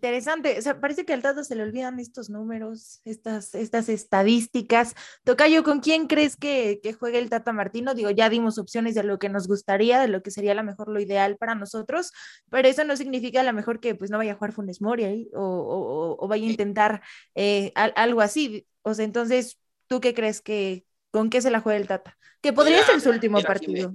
Interesante. 0.00 0.58
O 0.58 0.62
sea, 0.62 0.80
parece 0.80 1.04
que 1.04 1.12
al 1.12 1.20
Tata 1.20 1.44
se 1.44 1.54
le 1.54 1.62
olvidan 1.62 2.00
estos 2.00 2.30
números, 2.30 3.02
estas, 3.04 3.54
estas 3.54 3.90
estadísticas. 3.90 4.94
Tocayo, 5.24 5.62
¿con 5.62 5.80
quién 5.80 6.06
crees 6.06 6.36
que, 6.36 6.80
que 6.82 6.94
juegue 6.94 7.18
el 7.18 7.28
Tata 7.28 7.52
Martino? 7.52 7.92
Digo, 7.92 8.08
ya 8.08 8.30
dimos 8.30 8.56
opciones 8.56 8.94
de 8.94 9.02
lo 9.02 9.18
que 9.18 9.28
nos 9.28 9.46
gustaría, 9.46 10.00
de 10.00 10.08
lo 10.08 10.22
que 10.22 10.30
sería 10.30 10.52
a 10.52 10.54
lo 10.54 10.64
mejor 10.64 10.88
lo 10.88 11.00
ideal 11.00 11.36
para 11.36 11.54
nosotros, 11.54 12.12
pero 12.50 12.66
eso 12.66 12.84
no 12.84 12.96
significa 12.96 13.40
a 13.40 13.44
lo 13.44 13.52
mejor 13.52 13.78
que 13.78 13.94
pues 13.94 14.10
no 14.10 14.16
vaya 14.16 14.32
a 14.32 14.36
jugar 14.36 14.52
Funes 14.52 14.80
Mori 14.80 15.04
ahí 15.04 15.30
o, 15.34 16.16
o, 16.18 16.28
vaya 16.28 16.46
a 16.46 16.50
intentar 16.50 17.02
eh, 17.34 17.72
algo 17.74 18.22
así. 18.22 18.66
O 18.82 18.94
sea, 18.94 19.04
entonces, 19.04 19.58
¿tú 19.86 20.00
qué 20.00 20.14
crees 20.14 20.40
que, 20.40 20.86
¿Con 21.10 21.28
qué 21.28 21.42
se 21.42 21.50
la 21.50 21.60
juega 21.60 21.78
el 21.78 21.88
Tata? 21.88 22.16
Que 22.40 22.52
podría 22.52 22.76
Mira, 22.76 22.86
ser 22.86 23.00
su 23.00 23.10
último 23.10 23.36
mira, 23.38 23.46
partido. 23.46 23.94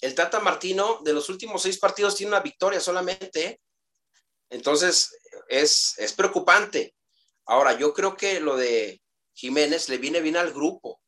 El 0.00 0.14
Tata 0.14 0.40
Martino, 0.40 1.00
de 1.04 1.12
los 1.12 1.28
últimos 1.28 1.62
seis 1.62 1.78
partidos, 1.78 2.16
tiene 2.16 2.30
una 2.30 2.40
victoria 2.40 2.80
solamente. 2.80 3.60
Entonces, 4.52 5.16
es, 5.48 5.94
es 5.98 6.12
preocupante. 6.12 6.94
Ahora, 7.46 7.78
yo 7.78 7.92
creo 7.94 8.16
que 8.16 8.38
lo 8.38 8.56
de 8.56 9.02
Jiménez 9.32 9.88
le 9.88 9.98
viene 9.98 10.20
bien 10.20 10.36
al 10.36 10.52
grupo. 10.52 11.00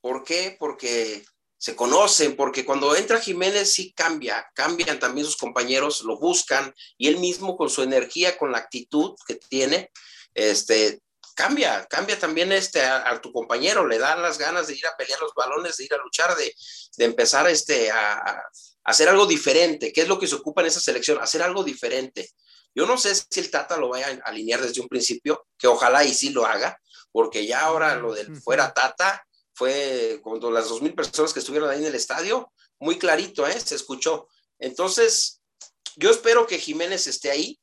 ¿Por 0.00 0.24
qué? 0.24 0.56
Porque 0.58 1.24
se 1.58 1.76
conocen, 1.76 2.36
porque 2.36 2.64
cuando 2.64 2.94
entra 2.96 3.20
Jiménez 3.20 3.72
sí 3.72 3.92
cambia, 3.92 4.50
cambian 4.54 4.98
también 4.98 5.26
sus 5.26 5.36
compañeros, 5.36 6.02
lo 6.02 6.18
buscan 6.18 6.74
y 6.96 7.08
él 7.08 7.18
mismo 7.18 7.56
con 7.56 7.70
su 7.70 7.82
energía, 7.82 8.36
con 8.36 8.50
la 8.50 8.58
actitud 8.58 9.14
que 9.26 9.36
tiene, 9.36 9.90
este, 10.34 11.00
cambia, 11.34 11.86
cambia 11.86 12.18
también 12.18 12.50
este, 12.52 12.82
a, 12.82 13.20
tu 13.20 13.32
compañero, 13.32 13.86
le 13.86 13.98
da 13.98 14.16
las 14.16 14.38
ganas 14.38 14.66
de 14.66 14.74
ir 14.74 14.86
a 14.86 14.96
pelear 14.96 15.20
los 15.20 15.34
balones, 15.34 15.76
de 15.76 15.84
ir 15.84 15.94
a 15.94 15.98
luchar, 15.98 16.34
de, 16.36 16.52
de 16.96 17.04
empezar 17.04 17.48
este, 17.48 17.90
a, 17.90 18.14
a 18.14 18.42
hacer 18.84 19.08
algo 19.08 19.26
diferente. 19.26 19.92
¿Qué 19.92 20.02
es 20.02 20.08
lo 20.08 20.18
que 20.18 20.26
se 20.26 20.34
ocupa 20.34 20.62
en 20.62 20.68
esa 20.68 20.80
selección? 20.80 21.20
Hacer 21.20 21.42
algo 21.42 21.62
diferente. 21.62 22.28
Yo 22.74 22.86
no 22.86 22.96
sé 22.96 23.14
si 23.14 23.40
el 23.40 23.50
Tata 23.50 23.76
lo 23.76 23.90
vaya 23.90 24.08
a 24.24 24.28
alinear 24.28 24.60
desde 24.60 24.80
un 24.80 24.88
principio, 24.88 25.46
que 25.58 25.66
ojalá 25.66 26.04
y 26.04 26.14
sí 26.14 26.30
lo 26.30 26.46
haga, 26.46 26.78
porque 27.10 27.46
ya 27.46 27.62
ahora 27.62 27.94
lo 27.96 28.14
del 28.14 28.36
fuera 28.40 28.72
Tata 28.72 29.26
fue 29.54 30.20
cuando 30.22 30.50
las 30.50 30.68
dos 30.68 30.80
mil 30.80 30.94
personas 30.94 31.32
que 31.32 31.40
estuvieron 31.40 31.68
ahí 31.68 31.78
en 31.78 31.86
el 31.86 31.94
estadio, 31.94 32.52
muy 32.78 32.98
clarito, 32.98 33.46
¿eh? 33.46 33.60
Se 33.60 33.74
escuchó. 33.74 34.28
Entonces, 34.58 35.40
yo 35.96 36.10
espero 36.10 36.46
que 36.46 36.58
Jiménez 36.58 37.06
esté 37.06 37.30
ahí, 37.30 37.60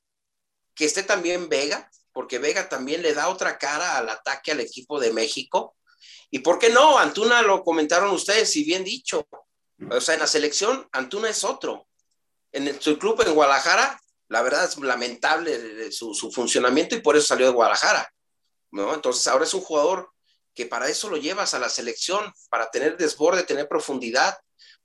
que 0.75 0.85
esté 0.85 1.03
también 1.03 1.49
Vega, 1.49 1.89
porque 2.13 2.39
Vega 2.39 2.69
también 2.69 3.01
le 3.01 3.13
da 3.13 3.29
otra 3.29 3.57
cara 3.57 3.97
al 3.97 4.09
ataque 4.09 4.51
al 4.51 4.59
equipo 4.59 4.99
de 4.99 5.11
México. 5.11 5.75
¿Y 6.29 6.39
por 6.39 6.59
qué 6.59 6.69
no? 6.69 6.99
Antuna 6.99 7.41
lo 7.41 7.63
comentaron 7.63 8.11
ustedes, 8.11 8.55
y 8.55 8.63
bien 8.63 8.83
dicho. 8.83 9.27
O 9.89 10.01
sea, 10.01 10.13
en 10.13 10.19
la 10.19 10.27
selección, 10.27 10.87
Antuna 10.91 11.29
es 11.29 11.43
otro. 11.43 11.87
En 12.51 12.67
el, 12.67 12.79
su 12.79 12.97
club 12.99 13.21
en 13.25 13.33
Guadalajara, 13.33 13.99
la 14.29 14.41
verdad 14.41 14.63
es 14.63 14.77
lamentable 14.77 15.91
su, 15.91 16.13
su, 16.13 16.31
funcionamiento 16.31 16.95
y 16.95 17.01
por 17.01 17.17
eso 17.17 17.27
salió 17.27 17.47
de 17.47 17.53
Guadalajara, 17.53 18.11
¿no? 18.71 18.93
Entonces 18.93 19.27
ahora 19.27 19.43
es 19.43 19.53
un 19.53 19.61
jugador 19.61 20.11
que 20.53 20.65
para 20.65 20.87
eso 20.87 21.09
lo 21.09 21.17
llevas 21.17 21.53
a 21.53 21.59
la 21.59 21.69
selección, 21.69 22.33
para 22.49 22.69
tener 22.69 22.97
desborde, 22.97 23.43
tener 23.43 23.67
profundidad, 23.67 24.37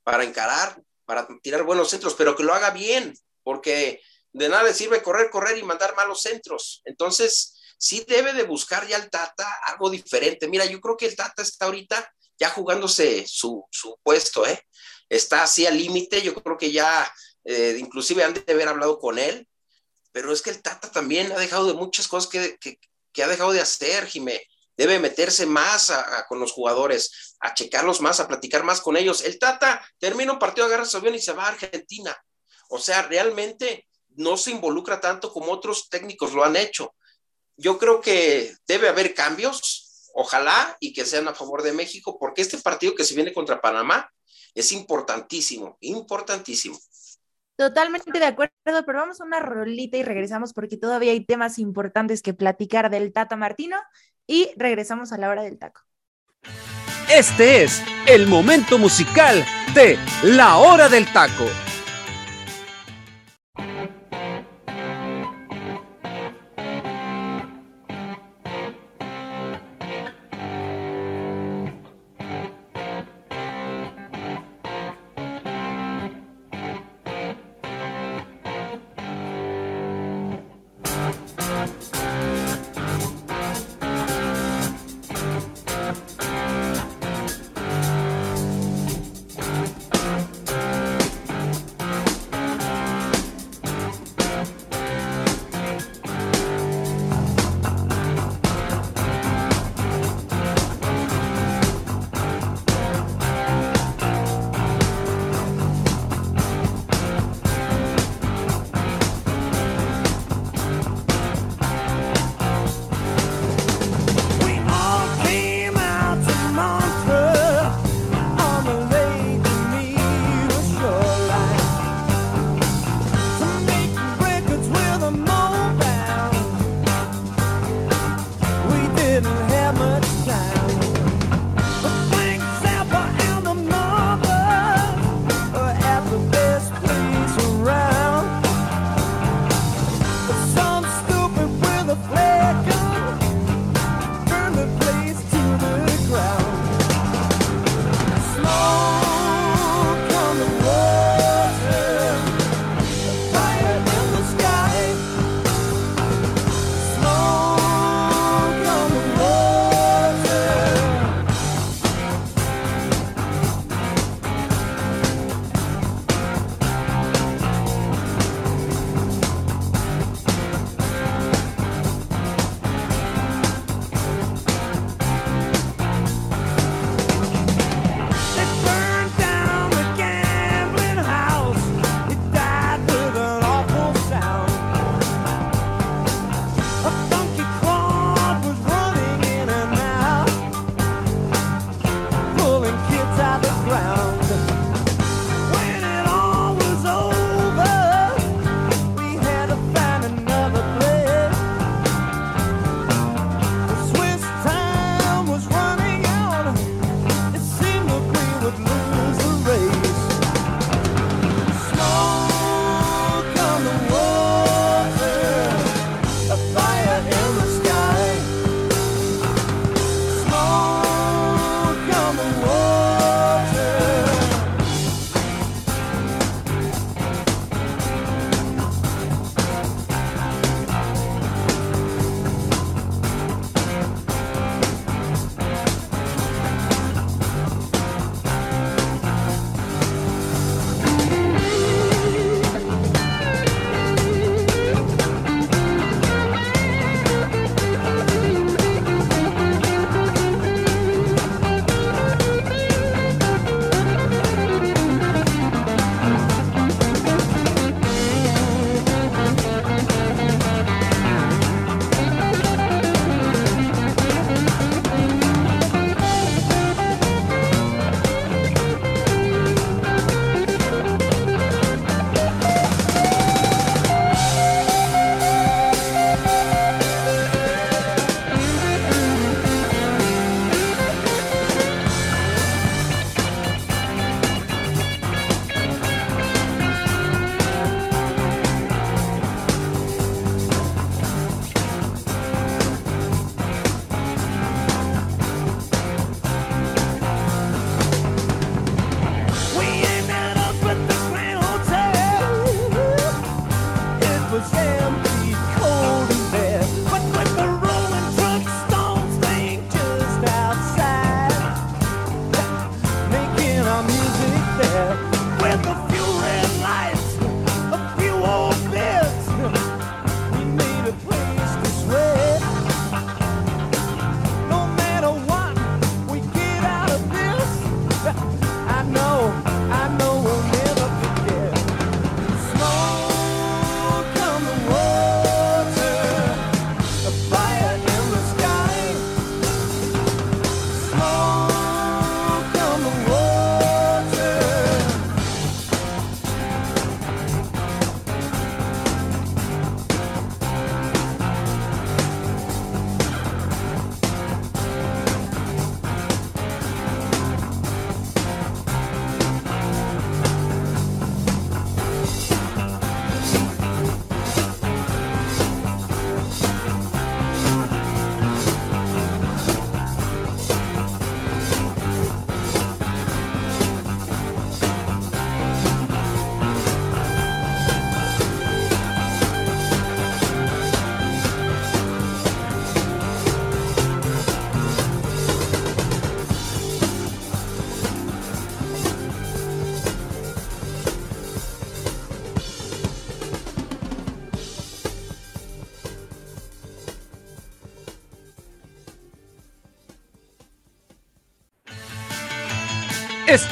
para 0.02 0.24
encarar, 0.24 0.80
para 1.04 1.28
tirar 1.42 1.62
buenos 1.64 1.90
centros, 1.90 2.14
pero 2.14 2.36
que 2.36 2.42
lo 2.42 2.54
haga 2.54 2.70
bien, 2.70 3.14
porque 3.42 4.00
de 4.32 4.48
nada 4.48 4.64
le 4.64 4.74
sirve 4.74 5.02
correr, 5.02 5.30
correr 5.30 5.58
y 5.58 5.62
mandar 5.62 5.94
malos 5.94 6.22
centros. 6.22 6.80
Entonces, 6.84 7.60
sí 7.78 8.04
debe 8.06 8.32
de 8.32 8.44
buscar 8.44 8.86
ya 8.86 8.96
el 8.96 9.10
Tata 9.10 9.46
algo 9.66 9.90
diferente. 9.90 10.48
Mira, 10.48 10.64
yo 10.64 10.80
creo 10.80 10.96
que 10.96 11.06
el 11.06 11.16
Tata 11.16 11.42
está 11.42 11.66
ahorita 11.66 12.12
ya 12.38 12.50
jugándose 12.50 13.24
su, 13.26 13.66
su 13.70 13.98
puesto, 14.02 14.46
¿eh? 14.46 14.60
Está 15.08 15.42
así 15.42 15.66
al 15.66 15.76
límite, 15.76 16.22
yo 16.22 16.34
creo 16.34 16.56
que 16.56 16.72
ya 16.72 17.12
eh, 17.44 17.76
inclusive 17.78 18.24
han 18.24 18.34
de 18.34 18.52
haber 18.52 18.68
hablado 18.68 18.98
con 18.98 19.18
él, 19.18 19.46
pero 20.12 20.32
es 20.32 20.42
que 20.42 20.50
el 20.50 20.62
Tata 20.62 20.90
también 20.90 21.32
ha 21.32 21.38
dejado 21.38 21.66
de 21.66 21.74
muchas 21.74 22.08
cosas 22.08 22.30
que, 22.30 22.58
que, 22.58 23.22
ha 23.22 23.28
dejado 23.28 23.52
de 23.52 23.60
hacer, 23.60 24.06
Jimé. 24.06 24.40
Debe 24.76 24.98
meterse 24.98 25.46
más 25.46 25.92
con 26.28 26.40
los 26.40 26.52
jugadores, 26.52 27.36
a 27.40 27.54
checarlos 27.54 28.00
más, 28.00 28.18
a 28.18 28.26
platicar 28.26 28.64
más 28.64 28.80
con 28.80 28.96
ellos. 28.96 29.22
El 29.22 29.38
Tata 29.38 29.84
termina 29.98 30.32
un 30.32 30.38
partido, 30.38 30.66
agarra 30.66 30.84
su 30.84 30.96
avión 30.96 31.14
y 31.14 31.20
se 31.20 31.32
va 31.32 31.44
a 31.44 31.48
Argentina. 31.48 32.16
O 32.68 32.78
sea, 32.78 33.02
realmente 33.02 33.86
no 34.16 34.36
se 34.36 34.50
involucra 34.50 35.00
tanto 35.00 35.32
como 35.32 35.52
otros 35.52 35.88
técnicos 35.88 36.32
lo 36.32 36.44
han 36.44 36.56
hecho. 36.56 36.94
Yo 37.56 37.78
creo 37.78 38.00
que 38.00 38.54
debe 38.66 38.88
haber 38.88 39.14
cambios, 39.14 40.10
ojalá, 40.14 40.76
y 40.80 40.92
que 40.92 41.04
sean 41.04 41.28
a 41.28 41.34
favor 41.34 41.62
de 41.62 41.72
México, 41.72 42.18
porque 42.18 42.42
este 42.42 42.58
partido 42.58 42.94
que 42.94 43.04
se 43.04 43.14
viene 43.14 43.32
contra 43.32 43.60
Panamá 43.60 44.10
es 44.54 44.72
importantísimo, 44.72 45.76
importantísimo. 45.80 46.78
Totalmente 47.56 48.18
de 48.18 48.24
acuerdo, 48.24 48.52
pero 48.64 48.98
vamos 48.98 49.20
a 49.20 49.24
una 49.24 49.40
rolita 49.40 49.96
y 49.96 50.02
regresamos 50.02 50.52
porque 50.52 50.76
todavía 50.76 51.12
hay 51.12 51.24
temas 51.24 51.58
importantes 51.58 52.20
que 52.20 52.34
platicar 52.34 52.90
del 52.90 53.12
Tata 53.12 53.36
Martino 53.36 53.76
y 54.26 54.50
regresamos 54.56 55.12
a 55.12 55.18
la 55.18 55.28
hora 55.28 55.42
del 55.42 55.58
taco. 55.58 55.82
Este 57.12 57.62
es 57.62 57.82
el 58.06 58.26
momento 58.26 58.78
musical 58.78 59.44
de 59.74 59.98
La 60.22 60.56
Hora 60.56 60.88
del 60.88 61.06
Taco. 61.12 61.44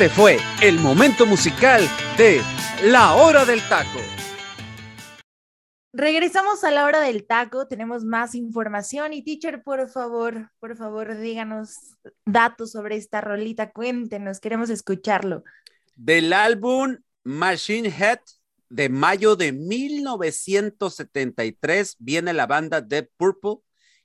Este 0.03 0.15
fue 0.17 0.39
el 0.61 0.81
momento 0.81 1.27
musical 1.27 1.81
de 2.19 2.41
La 2.83 3.15
Hora 3.15 3.45
del 3.45 3.61
Taco. 3.69 4.01
Regresamos 5.93 6.65
a 6.65 6.73
la 6.73 6.87
hora 6.87 7.01
del 7.01 7.25
taco, 7.25 7.69
tenemos 7.69 8.05
más 8.05 8.35
información 8.35 9.13
y 9.13 9.23
teacher, 9.23 9.63
por 9.63 9.89
favor, 9.89 10.51
por 10.59 10.77
favor, 10.77 11.17
díganos 11.19 11.95
datos 12.27 12.73
sobre 12.73 12.97
esta 12.97 13.21
rolita, 13.21 13.71
cuéntenos, 13.71 14.41
queremos 14.41 14.71
escucharlo. 14.71 15.45
Del 15.95 16.33
álbum 16.33 16.97
Machine 17.23 17.95
Head 17.97 18.19
de 18.71 18.89
mayo 18.89 19.37
de 19.37 19.53
1973 19.53 21.95
viene 22.01 22.33
la 22.33 22.49
banda 22.49 22.81
Dead 22.81 23.07
Purple 23.17 23.59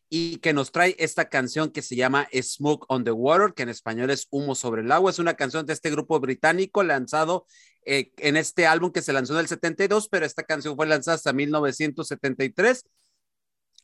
y 0.10 0.38
que 0.38 0.54
nos 0.54 0.72
trae 0.72 0.96
esta 1.00 1.30
canción 1.30 1.72
que 1.72 1.82
se 1.82 1.96
llama 1.96 2.28
Smoke 2.34 2.86
on 2.88 3.04
the 3.04 3.12
Water, 3.12 3.54
que 3.54 3.64
en 3.64 3.70
español 3.70 4.10
es 4.10 4.28
Humo 4.30 4.56
sobre 4.56 4.82
el 4.82 4.92
agua. 4.92 5.12
Es 5.12 5.20
una 5.20 5.34
canción 5.34 5.66
de 5.66 5.74
este 5.74 5.92
grupo 5.92 6.20
británico 6.20 6.84
lanzado 6.84 7.46
eh, 7.86 8.12
en 8.18 8.38
este 8.38 8.68
álbum 8.68 8.92
que 8.92 9.02
se 9.02 9.14
lanzó 9.14 9.34
en 9.34 9.40
el 9.40 9.48
72, 9.48 10.08
pero 10.10 10.26
esta 10.26 10.44
canción 10.44 10.76
fue 10.76 10.88
lanzada 10.88 11.16
hasta 11.16 11.34
1973. 11.34 12.86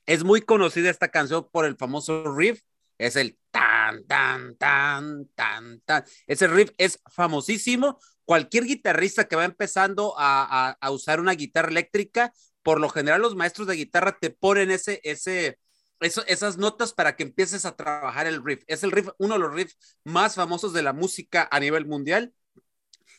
Es 0.05 0.24
muy 0.24 0.41
conocida 0.41 0.89
esta 0.89 1.09
canción 1.09 1.47
por 1.51 1.65
el 1.65 1.78
famoso 1.78 2.34
riff, 2.36 2.61
es 2.97 3.15
el 3.15 3.38
tan, 3.51 4.05
tan, 4.05 4.55
tan, 4.55 5.28
tan, 5.36 5.82
tan. 5.82 6.03
Ese 6.28 6.47
riff 6.47 6.71
es 6.78 6.99
famosísimo. 7.11 7.99
Cualquier 8.26 8.65
guitarrista 8.65 9.26
que 9.26 9.36
va 9.36 9.45
empezando 9.45 10.13
a, 10.17 10.69
a, 10.69 10.78
a 10.80 10.91
usar 10.91 11.19
una 11.19 11.34
guitarra 11.34 11.69
eléctrica, 11.69 12.34
por 12.61 12.80
lo 12.80 12.89
general 12.89 13.21
los 13.21 13.36
maestros 13.36 13.67
de 13.67 13.76
guitarra 13.76 14.17
te 14.19 14.30
ponen 14.30 14.71
ese, 14.71 15.01
ese, 15.03 15.59
esas 16.04 16.58
notas 16.58 16.93
para 16.93 17.16
que 17.16 17.24
empieces 17.24 17.66
a 17.66 17.76
trabajar 17.76 18.28
el 18.28 18.43
riff. 18.43 18.64
Es 18.68 18.84
el 18.84 18.91
riff, 18.91 19.10
uno 19.18 19.36
de 19.36 19.39
los 19.39 19.54
riffs 19.54 19.78
más 20.04 20.36
famosos 20.36 20.74
de 20.74 20.84
la 20.84 20.93
música 20.93 21.47
a 21.51 21.60
nivel 21.60 21.86
mundial. 21.86 22.34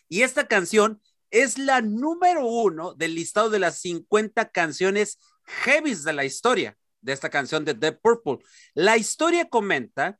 Y 0.08 0.22
esta 0.22 0.46
canción 0.46 1.00
es 1.30 1.58
la 1.58 1.80
número 1.80 2.46
uno 2.46 2.94
del 2.94 3.14
listado 3.14 3.50
de 3.50 3.58
las 3.58 3.80
50 3.80 4.50
canciones 4.50 5.18
heavies 5.44 6.04
de 6.04 6.12
la 6.12 6.24
historia 6.24 6.76
de 7.00 7.12
esta 7.12 7.30
canción 7.30 7.64
de 7.64 7.74
Dead 7.74 7.98
Purple. 8.00 8.38
La 8.74 8.96
historia 8.96 9.48
comenta 9.48 10.18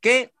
que 0.00 0.32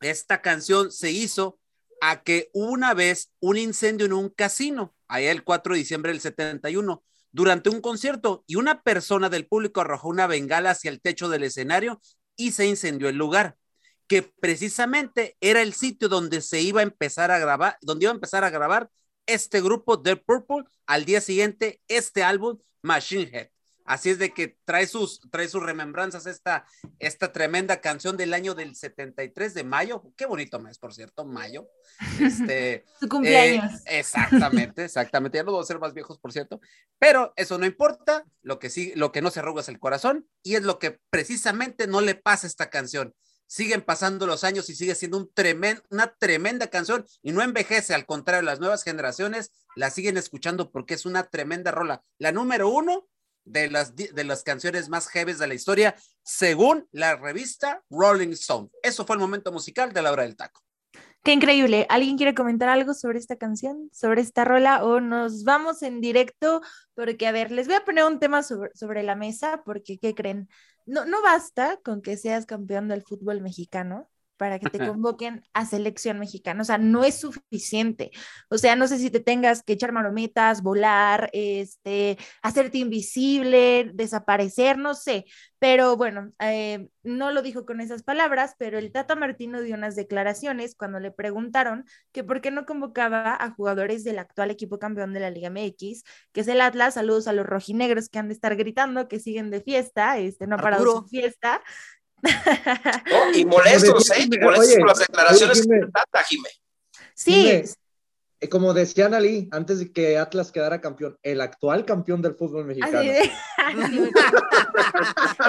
esta 0.00 0.40
canción 0.42 0.90
se 0.92 1.10
hizo 1.10 1.58
a 2.00 2.22
que 2.22 2.50
una 2.52 2.94
vez 2.94 3.32
un 3.40 3.58
incendio 3.58 4.06
en 4.06 4.12
un 4.12 4.30
casino, 4.30 4.94
allá 5.08 5.30
el 5.30 5.44
4 5.44 5.74
de 5.74 5.78
diciembre 5.78 6.12
del 6.12 6.20
71, 6.20 7.04
durante 7.32 7.70
un 7.70 7.80
concierto 7.80 8.44
y 8.46 8.56
una 8.56 8.82
persona 8.82 9.28
del 9.28 9.46
público 9.46 9.80
arrojó 9.80 10.08
una 10.08 10.26
bengala 10.26 10.70
hacia 10.70 10.90
el 10.90 11.00
techo 11.00 11.28
del 11.28 11.44
escenario 11.44 12.00
y 12.36 12.52
se 12.52 12.66
incendió 12.66 13.08
el 13.08 13.16
lugar, 13.16 13.56
que 14.06 14.22
precisamente 14.22 15.36
era 15.40 15.62
el 15.62 15.74
sitio 15.74 16.08
donde 16.08 16.40
se 16.40 16.60
iba 16.60 16.80
a 16.80 16.84
empezar 16.84 17.30
a 17.30 17.38
grabar, 17.38 17.76
donde 17.82 18.04
iba 18.04 18.12
a 18.12 18.14
empezar 18.14 18.44
a 18.44 18.50
grabar 18.50 18.90
este 19.26 19.60
grupo 19.60 19.96
de 19.96 20.16
Purple 20.16 20.64
al 20.86 21.04
día 21.04 21.20
siguiente 21.20 21.80
este 21.86 22.22
álbum 22.22 22.58
Machine 22.82 23.30
Head. 23.32 23.48
Así 23.84 24.10
es 24.10 24.18
de 24.18 24.32
que 24.32 24.56
trae 24.64 24.86
sus, 24.86 25.20
trae 25.30 25.48
sus 25.48 25.62
remembranzas 25.62 26.26
esta, 26.26 26.64
esta 26.98 27.32
tremenda 27.32 27.80
canción 27.80 28.16
del 28.16 28.34
año 28.34 28.54
del 28.54 28.76
73 28.76 29.54
de 29.54 29.64
mayo. 29.64 30.02
Qué 30.16 30.26
bonito 30.26 30.60
mes, 30.60 30.78
por 30.78 30.94
cierto, 30.94 31.24
mayo. 31.24 31.68
Este, 32.20 32.84
Su 33.00 33.08
cumpleaños. 33.08 33.80
eh, 33.86 33.98
exactamente, 33.98 34.84
exactamente. 34.84 35.38
Ya 35.38 35.44
no 35.44 35.52
vamos 35.52 35.66
a 35.66 35.72
ser 35.72 35.80
más 35.80 35.94
viejos, 35.94 36.18
por 36.18 36.32
cierto. 36.32 36.60
Pero 36.98 37.32
eso 37.36 37.58
no 37.58 37.66
importa. 37.66 38.24
Lo 38.42 38.58
que 38.58 38.70
sí, 38.70 38.92
lo 38.94 39.12
que 39.12 39.22
no 39.22 39.30
se 39.30 39.40
arruga 39.40 39.62
es 39.62 39.68
el 39.68 39.80
corazón. 39.80 40.28
Y 40.42 40.54
es 40.54 40.62
lo 40.62 40.78
que 40.78 41.00
precisamente 41.10 41.86
no 41.86 42.00
le 42.00 42.14
pasa 42.14 42.46
a 42.46 42.48
esta 42.48 42.70
canción. 42.70 43.14
Siguen 43.46 43.82
pasando 43.82 44.28
los 44.28 44.44
años 44.44 44.70
y 44.70 44.76
sigue 44.76 44.94
siendo 44.94 45.16
un 45.18 45.32
una 45.90 46.14
tremenda 46.14 46.68
canción 46.68 47.04
y 47.22 47.32
no 47.32 47.42
envejece. 47.42 47.94
Al 47.94 48.06
contrario, 48.06 48.42
las 48.42 48.60
nuevas 48.60 48.84
generaciones 48.84 49.50
la 49.74 49.90
siguen 49.90 50.16
escuchando 50.16 50.70
porque 50.70 50.94
es 50.94 51.04
una 51.04 51.24
tremenda 51.24 51.72
rola. 51.72 52.04
La 52.18 52.30
número 52.30 52.68
uno 52.68 53.08
de 53.44 53.70
las, 53.70 53.94
de 53.96 54.24
las 54.24 54.42
canciones 54.42 54.88
más 54.88 55.08
heavies 55.08 55.38
de 55.38 55.46
la 55.46 55.54
historia, 55.54 55.94
según 56.22 56.86
la 56.92 57.16
revista 57.16 57.82
Rolling 57.90 58.30
Stone. 58.30 58.68
Eso 58.82 59.04
fue 59.04 59.16
el 59.16 59.20
momento 59.20 59.52
musical 59.52 59.92
de 59.92 60.02
la 60.02 60.12
hora 60.12 60.22
del 60.22 60.36
taco. 60.36 60.62
Qué 61.22 61.32
increíble. 61.32 61.86
¿Alguien 61.90 62.16
quiere 62.16 62.34
comentar 62.34 62.70
algo 62.70 62.94
sobre 62.94 63.18
esta 63.18 63.36
canción, 63.36 63.90
sobre 63.92 64.22
esta 64.22 64.44
rola? 64.44 64.84
O 64.84 65.00
nos 65.00 65.44
vamos 65.44 65.82
en 65.82 66.00
directo, 66.00 66.62
porque 66.94 67.26
a 67.26 67.32
ver, 67.32 67.50
les 67.50 67.66
voy 67.66 67.76
a 67.76 67.84
poner 67.84 68.04
un 68.04 68.18
tema 68.18 68.42
sobre, 68.42 68.70
sobre 68.74 69.02
la 69.02 69.16
mesa, 69.16 69.62
porque 69.64 69.98
¿qué 69.98 70.14
creen? 70.14 70.48
No, 70.86 71.04
no 71.04 71.22
basta 71.22 71.78
con 71.84 72.00
que 72.00 72.16
seas 72.16 72.46
campeón 72.46 72.88
del 72.88 73.02
fútbol 73.02 73.42
mexicano 73.42 74.09
para 74.40 74.58
que 74.58 74.70
te 74.70 74.78
convoquen 74.78 75.42
a 75.52 75.66
selección 75.66 76.18
mexicana. 76.18 76.62
O 76.62 76.64
sea, 76.64 76.78
no 76.78 77.04
es 77.04 77.16
suficiente. 77.16 78.10
O 78.48 78.56
sea, 78.56 78.74
no 78.74 78.88
sé 78.88 78.96
si 78.96 79.10
te 79.10 79.20
tengas 79.20 79.62
que 79.62 79.74
echar 79.74 79.92
marometas, 79.92 80.62
volar, 80.62 81.28
este, 81.34 82.16
hacerte 82.40 82.78
invisible, 82.78 83.90
desaparecer, 83.92 84.78
no 84.78 84.94
sé. 84.94 85.26
Pero 85.58 85.98
bueno, 85.98 86.32
eh, 86.38 86.88
no 87.02 87.32
lo 87.32 87.42
dijo 87.42 87.66
con 87.66 87.82
esas 87.82 88.02
palabras, 88.02 88.54
pero 88.58 88.78
el 88.78 88.92
Tata 88.92 89.14
Martino 89.14 89.60
dio 89.60 89.74
unas 89.74 89.94
declaraciones 89.94 90.74
cuando 90.74 91.00
le 91.00 91.10
preguntaron 91.10 91.84
que 92.10 92.24
por 92.24 92.40
qué 92.40 92.50
no 92.50 92.64
convocaba 92.64 93.36
a 93.38 93.50
jugadores 93.50 94.04
del 94.04 94.20
actual 94.20 94.50
equipo 94.50 94.78
campeón 94.78 95.12
de 95.12 95.20
la 95.20 95.28
Liga 95.28 95.50
MX, 95.50 96.02
que 96.32 96.40
es 96.40 96.48
el 96.48 96.62
Atlas. 96.62 96.94
Saludos 96.94 97.28
a 97.28 97.34
los 97.34 97.44
rojinegros 97.44 98.08
que 98.08 98.18
han 98.18 98.28
de 98.28 98.34
estar 98.34 98.56
gritando, 98.56 99.06
que 99.06 99.20
siguen 99.20 99.50
de 99.50 99.60
fiesta, 99.60 100.16
este, 100.16 100.46
no 100.46 100.54
ha 100.56 100.58
parado 100.60 101.02
su 101.02 101.08
fiesta. 101.08 101.60
No, 102.22 103.34
y 103.38 103.44
molestos, 103.46 104.10
¿eh? 104.10 104.28
Y 104.30 104.38
molestos 104.38 104.68
Oye, 104.68 104.78
por 104.78 104.88
las 104.88 104.98
declaraciones 104.98 105.58
oye, 105.58 105.62
Jimé. 105.62 105.80
que 105.80 105.86
trata, 105.92 106.22
Jimé. 106.24 106.48
Sí, 107.14 107.34
Dime, 107.34 107.64
eh, 108.42 108.48
como 108.48 108.72
decía 108.72 109.06
Ali, 109.06 109.48
antes 109.52 109.78
de 109.80 109.92
que 109.92 110.16
Atlas 110.16 110.50
quedara 110.50 110.80
campeón, 110.80 111.18
el 111.22 111.42
actual 111.42 111.84
campeón 111.84 112.22
del 112.22 112.34
fútbol 112.34 112.64
mexicano. 112.64 112.98
Así 113.00 113.08
de- 113.08 113.32
Así 113.58 114.00
me- 114.00 114.08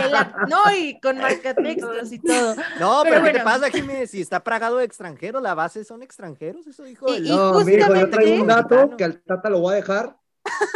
El 0.05 0.13
ac- 0.13 0.47
no, 0.49 0.61
y 0.75 0.99
con 0.99 1.17
marcatextos 1.17 2.11
y 2.11 2.19
todo. 2.19 2.55
No, 2.79 3.01
Pero 3.03 3.15
pero, 3.21 3.23
¿qué 3.25 3.31
te 3.39 3.43
pasa, 3.45 3.69
Jiménez? 3.69 4.11
Si 4.11 4.19
está 4.21 4.43
plagado 4.43 4.77
de 4.77 4.85
extranjeros, 4.85 5.41
la 5.41 5.53
base 5.53 5.85
son 5.85 6.03
extranjeros, 6.03 6.67
eso 6.67 6.83
dijo 6.83 7.07
Y- 7.13 7.17
el... 7.17 7.25
y 7.27 7.29
No, 7.29 7.53
mijo, 7.63 7.69
yo 7.69 7.77
justamente- 7.77 8.07
traigo 8.17 8.41
un 8.41 8.47
dato 8.47 8.97
que 8.97 9.03
al 9.05 9.21
Tata 9.21 9.49
lo 9.49 9.59
voy 9.61 9.73
a 9.73 9.75
dejar 9.77 10.17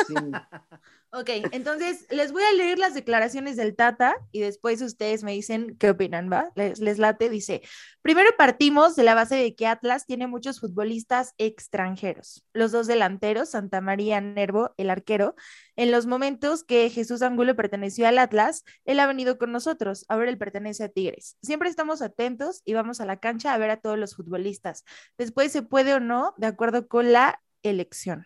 sin- 0.08 0.32
Ok, 1.18 1.30
entonces 1.54 2.06
les 2.10 2.34
voy 2.34 2.44
a 2.44 2.52
leer 2.52 2.78
las 2.78 2.94
declaraciones 2.94 3.56
del 3.56 3.74
Tata 3.74 4.18
y 4.34 4.42
después 4.42 4.82
ustedes 4.82 5.24
me 5.24 5.32
dicen 5.32 5.78
qué 5.80 5.92
opinan, 5.92 6.30
¿va? 6.30 6.52
Les, 6.56 6.80
les 6.80 6.98
late, 6.98 7.30
dice, 7.30 7.62
primero 8.02 8.30
partimos 8.38 8.98
de 8.98 9.04
la 9.04 9.16
base 9.16 9.36
de 9.36 9.56
que 9.56 9.66
Atlas 9.66 10.06
tiene 10.06 10.28
muchos 10.28 10.60
futbolistas 10.60 11.34
extranjeros, 11.38 12.44
los 12.52 12.74
dos 12.74 12.86
delanteros, 12.88 13.52
Santa 13.52 13.80
María 13.80 14.20
Nervo, 14.20 14.74
el 14.76 14.90
arquero, 14.90 15.36
en 15.78 15.90
los 15.90 16.06
momentos 16.06 16.66
que 16.66 16.90
Jesús 16.90 17.22
Angulo 17.22 17.56
perteneció 17.56 18.10
al 18.10 18.20
Atlas, 18.20 18.66
él 18.84 19.00
ha 19.00 19.08
venido 19.08 19.38
con 19.38 19.54
nosotros, 19.54 20.04
ahora 20.10 20.30
él 20.30 20.38
pertenece 20.38 20.84
a 20.84 20.90
Tigres. 20.90 21.38
Siempre 21.42 21.70
estamos 21.70 22.02
atentos 22.02 22.62
y 22.66 22.74
vamos 22.74 23.00
a 23.00 23.06
la 23.06 23.22
cancha 23.22 23.54
a 23.54 23.58
ver 23.58 23.70
a 23.70 23.78
todos 23.78 23.98
los 23.98 24.18
futbolistas. 24.18 24.84
Después 25.18 25.54
se 25.54 25.62
puede 25.62 25.94
o 25.94 26.02
no, 26.02 26.34
de 26.36 26.48
acuerdo 26.48 26.90
con 26.90 27.14
la 27.14 27.42
elección. 27.64 28.26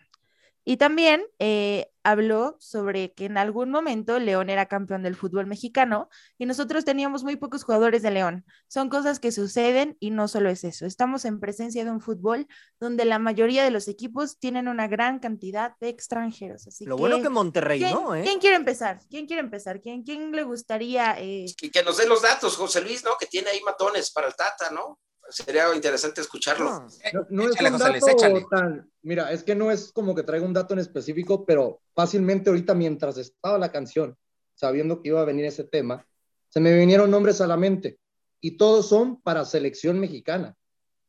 Y 0.64 0.76
también 0.76 1.22
eh, 1.38 1.90
habló 2.02 2.56
sobre 2.60 3.12
que 3.12 3.26
en 3.26 3.38
algún 3.38 3.70
momento 3.70 4.18
León 4.18 4.50
era 4.50 4.66
campeón 4.66 5.02
del 5.02 5.16
fútbol 5.16 5.46
mexicano 5.46 6.08
y 6.38 6.46
nosotros 6.46 6.84
teníamos 6.84 7.24
muy 7.24 7.36
pocos 7.36 7.64
jugadores 7.64 8.02
de 8.02 8.10
León. 8.10 8.44
Son 8.68 8.88
cosas 8.88 9.20
que 9.20 9.32
suceden 9.32 9.96
y 10.00 10.10
no 10.10 10.28
solo 10.28 10.50
es 10.50 10.64
eso. 10.64 10.86
Estamos 10.86 11.24
en 11.24 11.40
presencia 11.40 11.84
de 11.84 11.90
un 11.90 12.00
fútbol 12.00 12.46
donde 12.78 13.04
la 13.04 13.18
mayoría 13.18 13.64
de 13.64 13.70
los 13.70 13.88
equipos 13.88 14.38
tienen 14.38 14.68
una 14.68 14.86
gran 14.88 15.18
cantidad 15.18 15.74
de 15.80 15.88
extranjeros. 15.88 16.66
Así 16.66 16.84
Lo 16.84 16.96
que, 16.96 17.00
bueno 17.00 17.22
que 17.22 17.28
Monterrey, 17.28 17.80
¿quién, 17.80 17.94
¿no? 17.94 18.14
¿Eh? 18.14 18.22
quién 18.22 18.38
quiere 18.38 18.56
empezar? 18.56 19.00
¿Quién 19.08 19.26
quiere 19.26 19.40
empezar? 19.40 19.80
¿Quién, 19.80 20.02
quién 20.02 20.32
le 20.32 20.42
gustaría? 20.42 21.18
eh, 21.18 21.46
Y 21.60 21.70
que 21.70 21.82
nos 21.82 21.96
den 21.96 22.08
los 22.08 22.22
datos, 22.22 22.56
José 22.56 22.80
Luis, 22.82 23.04
¿no? 23.04 23.12
Que 23.18 23.26
tiene 23.26 23.50
ahí 23.50 23.60
matones 23.62 24.10
para 24.10 24.28
el 24.28 24.34
Tata, 24.34 24.70
¿no? 24.70 24.98
Sería 25.30 25.74
interesante 25.74 26.20
escucharlo. 26.20 26.64
No. 26.70 26.88
No, 27.12 27.26
no 27.30 27.42
es 27.44 27.54
Échale, 27.54 27.70
un 27.70 27.78
dato 27.78 28.08
échale. 28.08 28.46
tan. 28.50 28.90
Mira, 29.02 29.32
es 29.32 29.42
que 29.42 29.54
no 29.54 29.70
es 29.70 29.92
como 29.92 30.14
que 30.14 30.22
traiga 30.22 30.44
un 30.44 30.52
dato 30.52 30.74
en 30.74 30.80
específico, 30.80 31.44
pero 31.46 31.80
fácilmente 31.94 32.50
ahorita 32.50 32.74
mientras 32.74 33.16
estaba 33.16 33.58
la 33.58 33.72
canción, 33.72 34.16
sabiendo 34.54 35.00
que 35.00 35.08
iba 35.08 35.20
a 35.20 35.24
venir 35.24 35.44
ese 35.46 35.64
tema, 35.64 36.06
se 36.48 36.60
me 36.60 36.76
vinieron 36.76 37.10
nombres 37.10 37.40
a 37.40 37.46
la 37.46 37.56
mente 37.56 37.98
y 38.40 38.56
todos 38.56 38.88
son 38.88 39.20
para 39.22 39.44
selección 39.44 40.00
mexicana. 40.00 40.56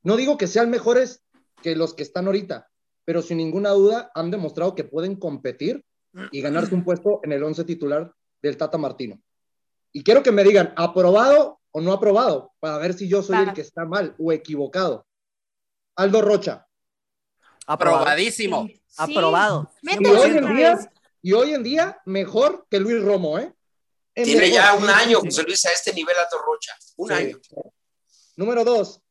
No 0.04 0.16
digo 0.16 0.38
que 0.38 0.48
sean 0.48 0.70
mejores 0.70 1.24
que 1.62 1.76
los 1.76 1.94
que 1.94 2.04
están 2.04 2.28
ahorita, 2.28 2.70
pero 3.06 3.22
sin 3.22 3.38
ninguna 3.38 3.70
duda 3.72 4.12
han 4.14 4.32
demostrado 4.32 4.76
que 4.76 4.84
pueden 4.84 5.16
competir 5.16 5.84
y 6.32 6.42
ganarse 6.42 6.76
un 6.76 6.84
puesto 6.84 7.22
en 7.24 7.32
el 7.32 7.44
once 7.44 7.64
titular 7.64 8.14
del 8.42 8.58
Tata 8.58 8.78
Martino. 8.78 9.22
Y 9.94 10.04
quiero 10.04 10.24
que 10.24 10.32
me 10.32 10.44
digan, 10.44 10.74
¿aprobado 10.76 11.61
o 11.72 11.82
no 11.82 11.94
aprobado? 11.94 12.52
Para 12.60 12.78
ver 12.78 12.94
si 12.94 13.08
yo 13.08 13.22
soy 13.24 13.38
el 13.38 13.54
que 13.54 13.62
está 13.62 13.86
mal 13.86 14.16
o 14.20 14.32
equivocado. 14.32 15.06
Aldo 15.96 16.22
Rocha. 16.22 16.68
Aprobadísimo. 17.68 18.68
sí. 18.68 18.82
Aprobado. 18.98 19.72
Y 19.82 20.06
hoy 20.06 20.38
en 20.38 20.56
día, 20.56 20.92
y 21.22 21.34
hoy 21.34 21.54
en 21.54 21.64
día, 21.64 22.02
mejor 22.06 22.66
que 22.70 22.80
Luis 22.80 23.02
Romo, 23.04 23.38
¿eh? 23.40 23.54
Es 24.14 24.26
Tiene 24.26 24.42
mejor. 24.50 24.56
ya 24.56 24.74
un 24.76 24.90
año, 24.90 25.20
José 25.22 25.44
Luis, 25.44 25.64
a 25.66 25.72
este 25.72 25.94
nivel 25.94 26.16
Aldo 26.18 26.44
Rocha. 26.46 26.74
Un 26.98 27.08
sí. 27.08 27.14
año. 27.14 27.38
Número 28.36 28.64
dos, 28.66 29.02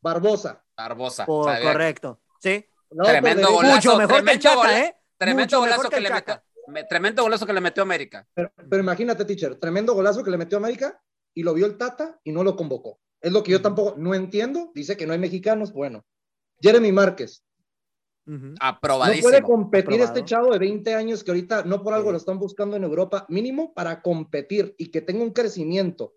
Barbosa. 0.00 0.62
Barbosa. 0.76 1.24
Correcto. 1.26 2.20
Sí. 2.40 2.64
No, 2.90 3.04
Tremendo 3.04 3.40
derecha. 3.48 3.52
golazo. 3.54 3.74
Mucho 3.76 3.96
mejor 3.98 4.08
que 4.10 4.18
el 4.18 4.24
tremendo 4.24 4.42
Chaca, 4.42 4.56
gola- 4.56 4.78
¿eh? 4.80 4.96
Tremendo 5.18 5.58
golazo 5.60 5.82
que 5.82 5.88
que 5.96 6.00
le 6.00 6.10
metió. 6.10 6.42
me- 6.68 6.84
Tremendo 6.84 7.22
golazo 7.22 7.46
que 7.46 7.52
le 7.52 7.60
metió 7.60 7.82
América. 7.82 8.26
Pero, 8.34 8.52
pero 8.70 8.82
imagínate, 8.82 9.24
teacher, 9.24 9.56
tremendo 9.56 9.94
golazo 9.94 10.22
que 10.22 10.30
le 10.30 10.36
metió 10.38 10.58
a 10.58 10.60
América 10.60 11.00
y 11.38 11.44
lo 11.44 11.54
vio 11.54 11.66
el 11.66 11.76
Tata 11.78 12.18
y 12.24 12.32
no 12.32 12.42
lo 12.42 12.56
convocó. 12.56 12.98
Es 13.20 13.30
lo 13.32 13.44
que 13.44 13.52
yo 13.52 13.62
tampoco 13.62 13.94
no 13.96 14.12
entiendo. 14.14 14.72
Dice 14.74 14.96
que 14.96 15.06
no 15.06 15.12
hay 15.12 15.20
mexicanos. 15.20 15.72
Bueno, 15.72 16.04
Jeremy 16.60 16.90
Márquez. 16.90 17.44
Ujú. 18.26 18.46
No 18.48 18.54
Aprobadísimo. 18.60 19.28
puede 19.30 19.42
competir 19.42 19.94
Aprobado. 20.00 20.14
este 20.18 20.24
chavo 20.24 20.52
de 20.52 20.58
20 20.58 20.94
años 20.94 21.22
que 21.22 21.30
ahorita 21.30 21.62
no 21.64 21.82
por 21.82 21.94
algo 21.94 22.08
Sí. 22.08 22.12
lo 22.12 22.18
están 22.18 22.38
buscando 22.40 22.76
en 22.76 22.82
Europa, 22.82 23.24
mínimo 23.28 23.72
para 23.72 24.02
competir 24.02 24.74
y 24.78 24.90
que 24.90 25.00
tenga 25.00 25.22
un 25.22 25.30
crecimiento 25.32 26.14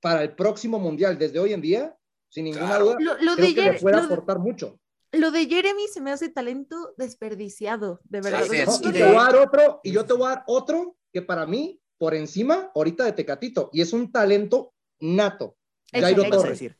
para 0.00 0.22
el 0.24 0.34
próximo 0.34 0.78
mundial 0.80 1.16
desde 1.18 1.38
hoy 1.38 1.52
en 1.52 1.60
día, 1.60 1.96
sin 2.28 2.44
ninguna 2.46 2.66
Claro. 2.66 2.84
duda, 2.86 2.96
Lo, 2.98 3.12
lo 3.22 3.34
creo 3.36 3.46
de 3.48 3.54
que 3.54 3.62
le 3.72 3.80
puede 3.80 3.96
aportar 3.96 4.38
mucho. 4.40 4.78
lo 5.12 5.30
de 5.30 5.46
Jeremy 5.46 5.86
se 5.86 6.00
me 6.00 6.10
hace 6.10 6.28
talento 6.28 6.94
desperdiciado, 6.98 8.00
de 8.04 8.20
verdad. 8.20 8.42
Es. 8.52 8.66
No, 8.66 8.72
siento 8.72 8.88
y 8.90 9.00
te 9.00 9.04
voy 9.06 9.16
a 9.16 9.22
dar 9.22 9.36
otro, 9.36 9.80
y 9.84 9.92
yo 9.92 10.04
te 10.04 10.12
voy 10.14 10.26
a 10.26 10.30
dar 10.30 10.44
otro 10.48 10.96
que 11.12 11.22
para 11.22 11.46
mí, 11.46 11.80
por 12.04 12.14
encima, 12.14 12.70
ahorita 12.74 13.06
de 13.06 13.12
Tecatito, 13.12 13.70
y 13.72 13.80
es 13.80 13.94
un 13.94 14.12
talento 14.12 14.74
nato. 15.00 15.56
Jairo. 15.90 16.24
Torres. 16.24 16.50
decir. 16.50 16.76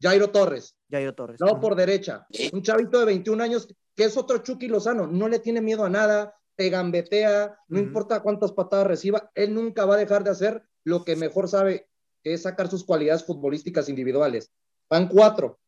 Jairo 0.00 0.30
Torres, 0.30 0.74
Jairo 0.90 1.14
Torres. 1.14 1.38
lado 1.38 1.60
por 1.60 1.74
derecha. 1.74 2.26
Un 2.54 2.62
chavito 2.62 3.00
de 3.00 3.04
21 3.04 3.44
años 3.44 3.68
que 3.94 4.04
es 4.04 4.16
otro 4.16 4.38
Chucky 4.38 4.66
Lozano, 4.66 5.06
no 5.06 5.28
le 5.28 5.40
tiene 5.40 5.60
miedo 5.60 5.84
a 5.84 5.90
nada, 5.90 6.34
te 6.56 6.70
gambetea, 6.70 7.54
no 7.68 7.78
importa 7.78 8.22
cuántas 8.22 8.52
patadas 8.52 8.86
reciba, 8.86 9.30
él 9.34 9.52
nunca 9.52 9.84
va 9.84 9.96
a 9.96 9.98
dejar 9.98 10.24
de 10.24 10.30
hacer 10.30 10.62
lo 10.84 11.04
que 11.04 11.16
mejor 11.16 11.46
sabe, 11.46 11.90
que 12.22 12.32
es 12.32 12.40
sacar 12.40 12.70
sus 12.70 12.82
cualidades 12.82 13.24
futbolísticas 13.24 13.90
individuales. 13.90 14.50
Van 14.88 15.06
cuatro. 15.06 15.60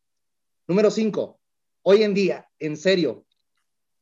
Número 0.67 0.91
cinco, 0.91 1.41
hoy 1.83 2.05
en 2.05 2.15
día, 2.15 2.49
en 2.59 2.79
serio, 2.79 3.27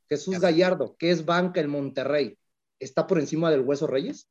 Jesús 0.08 0.38
Gallardo, 0.38 0.94
que 0.96 1.10
es 1.10 1.24
banca 1.24 1.60
en 1.60 1.70
Monterrey, 1.70 2.38
¿está 2.78 3.08
por 3.08 3.18
encima 3.18 3.50
del 3.50 3.62
Hueso 3.62 3.88
Reyes? 3.88 4.28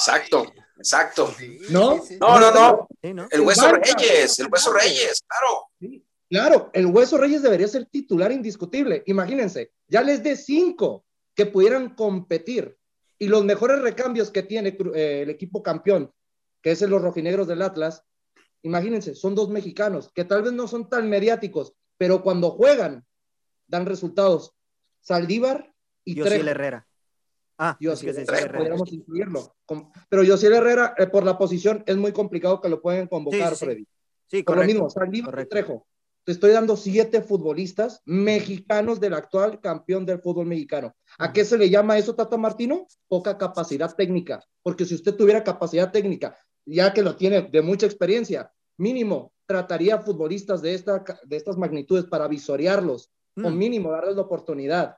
Exacto, 0.00 0.50
exacto. 0.78 1.34
¿No? 1.68 2.02
No, 2.18 2.40
no, 2.40 2.50
no. 2.50 2.88
El 3.02 3.40
Hueso. 3.42 3.70
Reyes, 3.72 4.38
el 4.38 4.48
Hueso 4.50 4.72
Reyes, 4.72 5.22
claro. 5.26 6.00
Claro, 6.30 6.70
el 6.72 6.86
Hueso 6.86 7.18
Reyes 7.18 7.42
debería 7.42 7.68
ser 7.68 7.86
titular 7.86 8.32
indiscutible. 8.32 9.02
Imagínense, 9.06 9.72
ya 9.88 10.00
les 10.00 10.22
de 10.22 10.36
cinco 10.36 11.04
que 11.34 11.46
pudieran 11.46 11.94
competir 11.94 12.78
y 13.18 13.28
los 13.28 13.44
mejores 13.44 13.82
recambios 13.82 14.30
que 14.30 14.42
tiene 14.42 14.76
eh, 14.94 15.22
el 15.22 15.30
equipo 15.30 15.62
campeón, 15.62 16.10
que 16.62 16.70
es 16.70 16.80
el 16.80 16.90
los 16.90 17.02
rojinegros 17.02 17.46
del 17.46 17.60
Atlas, 17.62 18.04
imagínense, 18.62 19.14
son 19.14 19.34
dos 19.34 19.50
mexicanos 19.50 20.10
que 20.14 20.24
tal 20.24 20.42
vez 20.42 20.52
no 20.52 20.66
son 20.66 20.88
tan 20.88 21.10
mediáticos, 21.10 21.74
pero 21.98 22.22
cuando 22.22 22.52
juegan 22.52 23.04
dan 23.66 23.86
resultados. 23.86 24.54
Saldívar 25.00 25.74
y 26.04 26.14
Yosiel 26.14 26.40
Trejo. 26.40 26.50
Herrera. 26.50 26.86
Ah, 27.62 27.76
Yo 27.78 27.92
es 27.92 28.00
que 28.00 28.14
sí, 28.14 28.22
podríamos 28.24 28.90
incluirlo. 28.90 29.54
Pero 30.08 30.22
Yosiel 30.22 30.54
Herrera, 30.54 30.94
eh, 30.96 31.06
por 31.08 31.24
la 31.24 31.36
posición, 31.36 31.84
es 31.86 31.94
muy 31.98 32.10
complicado 32.10 32.58
que 32.58 32.70
lo 32.70 32.80
pueden 32.80 33.06
convocar, 33.06 33.50
Sí, 33.50 33.56
sí. 33.56 33.64
Freddy. 33.66 33.86
Sí, 34.28 34.42
Por 34.42 34.56
lo 34.56 34.60
correcto. 34.62 34.74
mismo, 34.74 34.90
Saldívar 34.90 35.40
y. 35.40 35.46
Trejo. 35.46 35.86
Te 36.24 36.32
estoy 36.32 36.52
dando 36.52 36.76
siete 36.76 37.20
futbolistas 37.20 38.00
mexicanos 38.06 38.98
del 38.98 39.12
actual 39.14 39.60
campeón 39.60 40.06
del 40.06 40.20
fútbol 40.20 40.46
mexicano. 40.46 40.94
¿A 41.18 41.32
qué 41.34 41.44
se 41.44 41.58
le 41.58 41.68
llama 41.68 41.98
eso, 41.98 42.14
Tata 42.14 42.36
Martino? 42.38 42.86
Poca 43.08 43.36
capacidad 43.36 43.94
técnica. 43.94 44.42
Porque 44.62 44.86
si 44.86 44.94
usted 44.94 45.14
tuviera 45.14 45.44
capacidad 45.44 45.90
técnica, 45.92 46.36
ya 46.64 46.92
que 46.94 47.02
lo 47.02 47.14
tiene 47.16 47.42
de 47.42 47.60
mucha 47.62 47.84
experiencia, 47.86 48.50
mínimo 48.78 49.32
trataría 49.46 49.96
a 49.96 50.00
futbolistas 50.00 50.62
de, 50.62 50.74
esta, 50.74 51.04
de 51.24 51.36
estas 51.36 51.56
magnitudes 51.58 52.04
para 52.06 52.26
visorearlos, 52.28 53.10
o 53.36 53.48
Mm. 53.50 53.56
mínimo 53.58 53.90
darles 53.92 54.16
la 54.16 54.22
oportunidad 54.22 54.96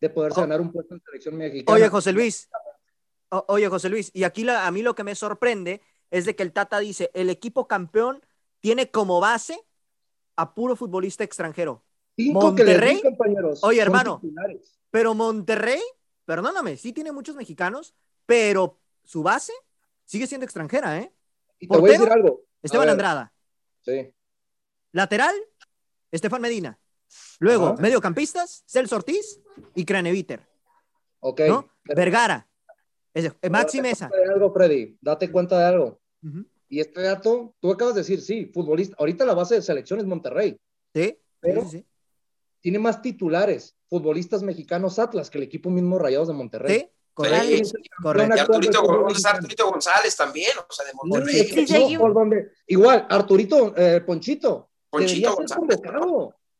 de 0.00 0.10
poderse 0.10 0.40
Oh. 0.40 0.42
ganar 0.42 0.60
un 0.60 0.72
puesto 0.72 0.94
en 0.94 1.02
selección 1.02 1.36
mexicana. 1.36 1.76
Oye, 1.76 1.88
José 1.88 2.12
Luis. 2.12 2.48
O- 3.30 3.44
oye, 3.48 3.68
José 3.68 3.88
Luis. 3.88 4.10
Y 4.14 4.24
aquí 4.24 4.44
la- 4.44 4.66
a 4.66 4.70
mí 4.70 4.82
lo 4.82 4.94
que 4.94 5.04
me 5.04 5.14
sorprende 5.14 5.82
es 6.10 6.24
de 6.24 6.34
que 6.34 6.42
el 6.42 6.52
Tata 6.52 6.78
dice, 6.78 7.10
el 7.14 7.30
equipo 7.30 7.68
campeón 7.68 8.24
tiene 8.60 8.90
como 8.90 9.20
base 9.20 9.60
a 10.36 10.54
puro 10.54 10.74
futbolista 10.76 11.22
extranjero. 11.24 11.84
Cinco 12.16 12.40
di, 12.40 12.44
Monterrey. 12.46 13.00
compañeros. 13.02 13.62
Oye, 13.62 13.80
hermano. 13.80 14.20
Pero 14.90 15.14
Monterrey, 15.14 15.80
perdóname, 16.24 16.76
sí 16.76 16.92
tiene 16.92 17.12
muchos 17.12 17.36
mexicanos, 17.36 17.94
pero 18.26 18.80
su 19.04 19.22
base 19.22 19.52
sigue 20.04 20.26
siendo 20.26 20.44
extranjera, 20.44 20.98
¿eh? 20.98 21.12
Y 21.58 21.68
te 21.68 21.78
voy 21.78 21.90
a 21.90 21.92
decir 21.92 22.10
algo. 22.12 22.42
Esteban 22.62 22.88
Andrada. 22.88 23.32
Sí. 23.82 24.12
Lateral, 24.92 25.34
Estefan 26.10 26.40
Medina. 26.42 26.78
Luego, 27.38 27.68
Ajá. 27.68 27.82
mediocampistas, 27.82 28.64
Celso 28.66 28.96
Ortiz 28.96 29.40
y 29.74 29.84
Craneviter, 29.84 30.40
Ok. 31.20 31.40
Vergara. 31.84 32.48
Ese- 33.12 33.32
eh, 33.42 33.50
Maxi 33.50 33.78
Date 33.78 33.88
Mesa. 33.88 34.08
cuenta 34.08 34.26
de 34.28 34.32
algo, 34.34 34.52
Freddy. 34.54 34.98
Date 35.00 35.30
cuenta 35.30 35.58
de 35.58 35.64
algo. 35.64 36.00
Y 36.68 36.78
este 36.80 37.02
dato, 37.02 37.54
tú 37.60 37.72
acabas 37.72 37.94
de 37.94 38.02
decir, 38.02 38.20
sí, 38.20 38.46
futbolista. 38.54 38.94
Ahorita 38.98 39.24
la 39.26 39.34
base 39.34 39.56
de 39.56 39.62
selección 39.62 39.98
es 39.98 40.06
Monterrey. 40.06 40.56
Sí, 40.94 41.18
Pero- 41.40 41.62
sí, 41.62 41.68
sí, 41.70 41.78
sí. 41.78 41.86
Tiene 42.60 42.78
más 42.78 43.00
titulares, 43.02 43.74
futbolistas 43.88 44.42
mexicanos 44.42 44.98
Atlas, 44.98 45.30
que 45.30 45.38
el 45.38 45.44
equipo 45.44 45.70
mismo 45.70 45.98
Rayados 45.98 46.28
de 46.28 46.34
Monterrey. 46.34 46.78
Sí, 46.80 46.88
correcto, 47.14 47.64
Sí. 47.64 47.72
correcto. 48.02 48.36
Y 48.36 48.38
Arturito, 48.38 48.42
actual 48.42 48.60
del 48.60 48.74
fútbol 48.74 48.96
¿dónde 49.00 49.12
está 49.14 49.28
mexicano. 49.32 49.36
Arturito 49.38 49.70
González 49.70 50.16
también? 50.16 50.50
O 50.68 50.72
sea, 50.72 50.84
de 50.86 50.92
Monterrey. 50.94 51.40
es 51.40 51.46
que 51.52 51.66
Sí, 51.66 51.72
no, 51.72 51.78
seguimos. 51.80 52.02
por 52.02 52.14
donde, 52.14 52.50
igual, 52.66 53.06
Arturito, 53.10 53.74
eh, 53.76 54.00
Ponchito, 54.02 54.70
Ponchito 54.90 55.28
ser 55.30 55.36
González. 55.58 55.80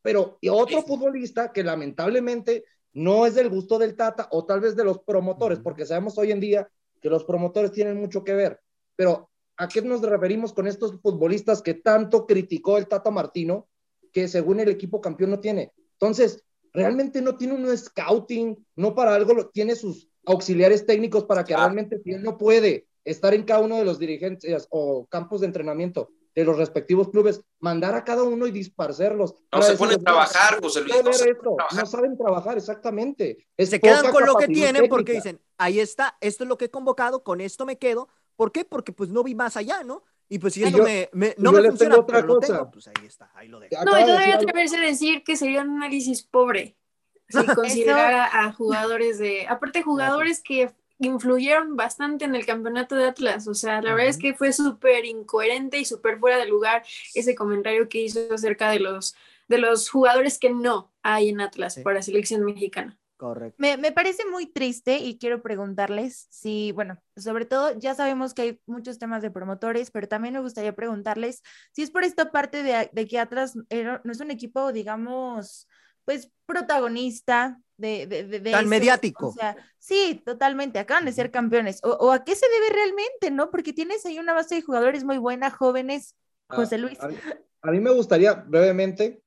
Pero 0.01 0.37
y 0.41 0.49
otro 0.49 0.79
Sí. 0.81 0.85
futbolista 0.87 1.51
que 1.53 1.63
lamentablemente 1.63 2.65
no 2.93 3.25
es 3.25 3.35
del 3.35 3.49
gusto 3.49 3.77
del 3.79 3.95
Tata 3.95 4.27
o 4.31 4.45
tal 4.45 4.59
vez 4.59 4.75
de 4.75 4.83
los 4.83 4.99
promotores, 4.99 5.59
porque 5.59 5.85
sabemos 5.85 6.17
hoy 6.17 6.31
en 6.31 6.39
día 6.39 6.69
que 7.01 7.09
los 7.09 7.23
promotores 7.23 7.71
tienen 7.71 7.97
mucho 7.97 8.23
que 8.23 8.33
ver. 8.33 8.59
Pero 8.95 9.29
¿a 9.57 9.67
qué 9.67 9.81
nos 9.81 10.01
referimos 10.01 10.53
con 10.53 10.67
estos 10.67 10.99
futbolistas 11.01 11.61
que 11.61 11.73
tanto 11.73 12.25
criticó 12.25 12.77
el 12.77 12.87
Tata 12.87 13.11
Martino, 13.11 13.67
que 14.11 14.27
según 14.27 14.59
el 14.59 14.69
equipo 14.69 14.99
campeón 15.01 15.31
no 15.31 15.39
tiene? 15.39 15.71
Entonces, 15.93 16.43
realmente 16.73 17.21
no 17.21 17.37
tiene 17.37 17.53
un 17.53 17.77
scouting, 17.77 18.65
no 18.75 18.93
para 18.95 19.15
algo, 19.15 19.33
lo- 19.33 19.49
tiene 19.49 19.75
sus 19.75 20.07
auxiliares 20.25 20.85
técnicos 20.85 21.25
para 21.25 21.43
que 21.43 21.55
realmente 21.55 21.99
si 21.99 22.11
él 22.11 22.23
no 22.23 22.37
puede 22.37 22.87
estar 23.03 23.33
en 23.33 23.43
cada 23.43 23.61
uno 23.61 23.77
de 23.77 23.85
los 23.85 23.97
dirigentes 23.97 24.67
o 24.69 25.05
campos 25.07 25.41
de 25.41 25.47
entrenamiento 25.47 26.11
de 26.33 26.43
los 26.45 26.57
respectivos 26.57 27.09
clubes, 27.09 27.41
mandar 27.59 27.93
a 27.95 28.03
cada 28.03 28.23
uno 28.23 28.47
y 28.47 28.51
disparcerlos. 28.51 29.35
No 29.51 29.61
se 29.61 29.75
ponen 29.75 29.95
a 29.95 29.97
"Mira, 29.97 30.11
trabajar, 30.11 30.61
José 30.61 30.81
Luis. 30.81 31.03
No 31.03 31.13
se 31.13 31.29
esto". 31.29 31.43
ponen 31.43 31.53
a 31.53 31.57
trabajar. 31.67 31.79
No 31.83 31.85
saben 31.89 32.17
trabajar, 32.17 32.57
exactamente. 32.57 33.47
Es 33.57 33.69
Se 33.69 33.79
quedan 33.79 34.11
con 34.11 34.25
lo 34.25 34.35
que 34.35 34.47
tienen 34.47 34.87
porque 34.89 35.13
dicen, 35.13 35.41
ahí 35.57 35.79
está, 35.79 36.17
esto 36.21 36.43
es 36.43 36.47
lo 36.47 36.57
que 36.57 36.65
he 36.65 36.71
convocado, 36.71 37.23
con 37.23 37.41
esto 37.41 37.65
me 37.65 37.77
quedo. 37.77 38.07
¿Por 38.35 38.51
qué? 38.51 38.63
Porque 38.65 38.91
pues 38.93 39.09
no 39.09 39.23
vi 39.23 39.35
más 39.35 39.57
allá, 39.57 39.83
¿no? 39.83 40.03
Y 40.29 40.39
pues 40.39 40.53
si 40.53 40.61
Y 40.61 40.63
esto 40.63 40.77
yo- 40.77 40.83
me, 40.85 41.09
me- 41.11 41.35
no 41.37 41.51
yo 41.51 41.61
me 41.61 41.67
funciona, 41.69 41.95
tengo 41.95 42.03
otra 42.03 42.21
pero 42.21 42.33
lo 42.35 42.39
tengo, 42.39 42.71
pues 42.71 42.87
ahí 42.87 43.05
está, 43.05 43.29
ahí 43.35 43.49
lo 43.49 43.59
dejo. 43.59 43.83
No, 43.83 43.99
y 43.99 44.03
todavía 44.05 44.35
atreverse 44.35 44.77
a 44.77 44.81
decir 44.81 45.23
que 45.25 45.35
sería 45.35 45.61
un 45.61 45.71
análisis 45.77 46.23
pobre. 46.23 46.77
Si 47.31 47.45
considerara 47.45 48.25
a 48.45 48.51
jugadores 48.53 49.17
de. 49.17 49.47
Aparte, 49.47 49.83
jugadores 49.83 50.41
que 50.43 50.73
influyeron 51.01 51.75
bastante 51.75 52.25
en 52.25 52.35
el 52.35 52.45
campeonato 52.45 52.95
de 52.95 53.05
Atlas. 53.05 53.47
O 53.47 53.53
sea, 53.53 53.81
la 53.81 53.91
verdad 53.93 54.07
es 54.09 54.17
que 54.17 54.33
fue 54.33 54.53
súper 54.53 55.05
incoherente 55.05 55.79
y 55.79 55.85
súper 55.85 56.19
fuera 56.19 56.37
de 56.37 56.45
lugar 56.47 56.83
ese 57.13 57.35
comentario 57.35 57.89
que 57.89 58.01
hizo 58.03 58.19
acerca 58.33 58.69
de 58.71 58.79
los, 58.79 59.15
de 59.47 59.57
los 59.57 59.89
jugadores 59.89 60.37
que 60.39 60.49
no 60.51 60.91
hay 61.03 61.29
en 61.29 61.41
Atlas 61.41 61.73
Sí. 61.75 61.81
para 61.81 62.01
selección 62.01 62.43
mexicana. 62.45 62.97
Correcto. 63.17 63.55
Me, 63.59 63.77
me 63.77 63.91
parece 63.91 64.25
muy 64.25 64.47
triste 64.47 64.97
y 64.97 65.19
quiero 65.19 65.43
preguntarles 65.43 66.25
si, 66.31 66.71
bueno, 66.71 66.97
sobre 67.15 67.45
todo 67.45 67.77
ya 67.77 67.93
sabemos 67.93 68.33
que 68.33 68.41
hay 68.41 68.59
muchos 68.65 68.97
temas 68.97 69.21
de 69.21 69.29
promotores, 69.29 69.91
pero 69.91 70.07
también 70.07 70.33
me 70.33 70.39
gustaría 70.41 70.73
preguntarles 70.75 71.43
si 71.71 71.83
es 71.83 71.91
por 71.91 72.03
esta 72.03 72.31
parte 72.31 72.63
de, 72.63 72.89
de 72.91 73.07
que 73.07 73.19
Atlas 73.19 73.55
no 73.55 74.11
es 74.11 74.19
un 74.21 74.31
equipo, 74.31 74.71
digamos, 74.73 75.67
pues 76.11 76.29
protagonista 76.45 77.57
de, 77.77 78.05
de, 78.05 78.23
de- 78.25 78.39
de 78.41 78.51
Tan 78.51 78.61
eso. 78.61 78.69
mediático. 78.69 79.27
O 79.29 79.33
sea, 79.33 79.55
sí, 79.79 80.21
totalmente, 80.25 80.77
acaban 80.77 81.05
de 81.05 81.13
ser 81.13 81.31
campeones. 81.31 81.79
O, 81.83 81.91
o 81.91 82.11
a 82.11 82.23
qué 82.25 82.35
se 82.35 82.47
debe 82.49 82.69
realmente, 82.69 83.31
¿no? 83.31 83.49
Porque 83.49 83.71
tienes 83.71 84.05
ahí 84.05 84.19
una 84.19 84.33
base 84.33 84.55
de 84.55 84.61
jugadores 84.61 85.03
muy 85.05 85.17
buena, 85.17 85.49
jóvenes. 85.49 86.15
José 86.49 86.77
Luis. 86.77 86.99
A, 86.99 87.05
a 87.05 87.07
mí- 87.07 87.15
a 87.61 87.71
mí 87.71 87.79
me 87.79 87.91
gustaría 87.91 88.33
brevemente 88.33 89.21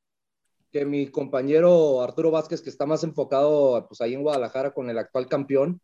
que 0.71 0.85
mi 0.85 1.09
compañero 1.11 2.03
Arturo 2.03 2.31
Vázquez, 2.31 2.61
que 2.61 2.69
está 2.69 2.85
más 2.85 3.03
enfocado 3.03 3.87
pues, 3.89 4.01
ahí 4.03 4.13
en 4.13 4.23
Guadalajara 4.23 4.75
con 4.75 4.91
el 4.91 4.99
actual 4.99 5.27
campeón, 5.27 5.81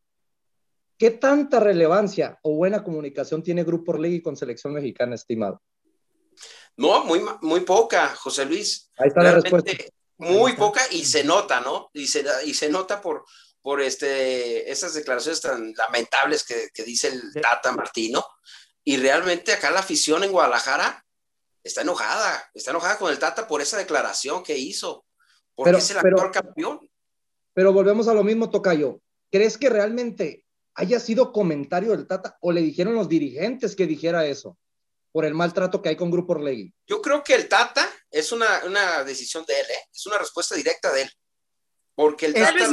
¿qué 0.98 1.10
tanta 1.12 1.60
relevancia 1.60 2.38
o 2.42 2.56
buena 2.56 2.84
comunicación 2.84 3.42
tiene 3.42 3.64
Grupo 3.64 3.92
Orlegui 3.92 4.20
con 4.20 4.36
selección 4.36 4.74
mexicana, 4.74 5.14
estimado? 5.14 5.62
No, 6.76 7.04
muy, 7.04 7.20
muy 7.40 7.60
poca, 7.60 8.08
José 8.16 8.44
Luis. 8.44 8.90
Ahí 8.98 9.08
está 9.08 9.22
la 9.22 9.32
respuesta. 9.32 9.72
Muy 10.20 10.52
poca 10.54 10.80
y 10.90 11.04
se 11.04 11.24
nota, 11.24 11.60
¿no? 11.60 11.90
Y 11.92 12.06
se, 12.06 12.24
y 12.44 12.54
se 12.54 12.68
nota 12.68 13.00
por, 13.00 13.24
por 13.62 13.80
este, 13.80 14.70
esas 14.70 14.94
declaraciones 14.94 15.40
tan 15.40 15.72
lamentables 15.74 16.44
que, 16.44 16.68
que 16.72 16.84
dice 16.84 17.08
el. 17.08 17.42
Tata 17.42 17.72
Martino. 17.72 18.24
Y 18.84 18.96
realmente 18.96 19.52
acá 19.52 19.70
la 19.70 19.80
afición 19.80 20.24
en 20.24 20.32
Guadalajara 20.32 21.04
está 21.62 21.82
enojada, 21.82 22.50
está 22.54 22.70
enojada 22.70 22.98
con 22.98 23.10
el 23.10 23.18
Tata 23.18 23.46
por 23.46 23.60
esa 23.60 23.76
declaración 23.78 24.42
que 24.42 24.56
hizo, 24.56 25.04
porque 25.54 25.78
es 25.78 25.90
el 25.90 25.98
actual 25.98 26.30
campeón. 26.30 26.80
Pero 27.52 27.72
volvemos 27.72 28.08
a 28.08 28.14
lo 28.14 28.24
mismo, 28.24 28.50
Tocayo. 28.50 29.00
¿Crees 29.30 29.58
que 29.58 29.68
realmente 29.68 30.44
haya 30.74 30.98
sido 30.98 31.32
comentario 31.32 31.90
del 31.90 32.06
Tata 32.06 32.38
o 32.40 32.52
le 32.52 32.62
dijeron 32.62 32.94
los 32.94 33.08
dirigentes 33.08 33.76
que 33.76 33.86
dijera 33.86 34.26
eso 34.26 34.58
por 35.12 35.24
el 35.24 35.34
maltrato 35.34 35.82
que 35.82 35.90
hay 35.90 35.96
con 35.96 36.10
Grupo 36.10 36.32
Orlegui? 36.32 36.72
Yo 36.86 37.02
creo 37.02 37.22
que 37.22 37.34
el 37.34 37.48
Tata 37.48 37.88
es 38.10 38.32
una, 38.32 38.64
una 38.64 39.04
decisión 39.04 39.44
de 39.46 39.60
él, 39.60 39.66
¿eh? 39.70 39.88
es 39.92 40.06
una 40.06 40.18
respuesta 40.18 40.54
directa 40.54 40.92
de 40.92 41.02
él. 41.02 41.10
Porque 41.94 42.26
el 42.26 42.34
Tata 42.34 42.66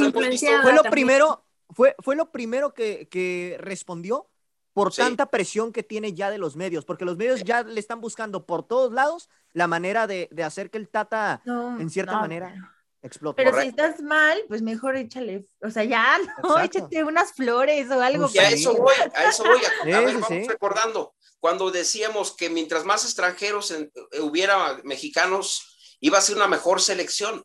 fue 0.62 0.72
lo 0.72 0.82
primero, 0.84 1.44
fue, 1.70 1.94
fue 2.02 2.16
lo 2.16 2.30
primero 2.30 2.72
que, 2.72 3.08
que 3.08 3.56
respondió 3.60 4.30
por 4.72 4.94
tanta 4.94 5.26
presión 5.26 5.72
que 5.72 5.82
tiene 5.82 6.14
ya 6.14 6.30
de 6.30 6.38
los 6.38 6.54
medios, 6.54 6.84
porque 6.84 7.04
los 7.04 7.16
medios 7.16 7.42
ya 7.42 7.62
le 7.64 7.80
están 7.80 8.00
buscando 8.00 8.46
por 8.46 8.66
todos 8.66 8.92
lados 8.92 9.28
la 9.52 9.66
manera 9.66 10.06
de, 10.06 10.28
de 10.30 10.44
hacer 10.44 10.70
que 10.70 10.78
el 10.78 10.88
Tata, 10.88 11.42
en 11.44 11.90
cierta 11.90 12.20
manera, 12.20 12.54
explote. 13.02 13.42
Pero 13.42 13.60
si 13.60 13.68
estás 13.68 14.00
mal, 14.00 14.40
pues 14.48 14.62
mejor 14.62 14.96
échale, 14.96 15.46
o 15.62 15.70
sea, 15.70 15.84
ya, 15.84 16.18
no, 16.42 16.58
échate 16.60 17.04
unas 17.04 17.32
flores 17.32 17.90
o 17.90 18.00
algo. 18.00 18.28
Pues 18.28 18.38
a 18.44 18.50
eso 18.50 18.74
voy, 18.74 18.94
a 19.14 19.28
eso 19.28 19.44
voy. 19.44 19.60
A, 19.92 20.00
ver, 20.00 20.18
vamos 20.18 20.46
recordando, 20.46 21.14
cuando 21.40 21.70
decíamos 21.70 22.34
que 22.36 22.50
mientras 22.50 22.84
más 22.84 23.04
extranjeros 23.04 23.70
eh, 23.70 23.90
hubiera 24.20 24.80
mexicanos, 24.84 25.96
iba 26.00 26.18
a 26.18 26.22
ser 26.22 26.36
una 26.36 26.48
mejor 26.48 26.80
selección. 26.80 27.44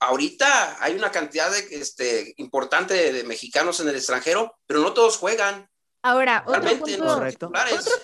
Ahorita 0.00 0.82
hay 0.82 0.94
una 0.94 1.10
cantidad 1.10 1.50
de, 1.50 1.66
este, 1.72 2.34
importante 2.36 3.12
de 3.12 3.24
mexicanos 3.24 3.80
en 3.80 3.88
el 3.88 3.96
extranjero, 3.96 4.56
pero 4.66 4.80
no 4.80 4.94
todos 4.94 5.16
juegan. 5.16 5.68
Ahora, 6.02 6.44
otro 6.46 6.62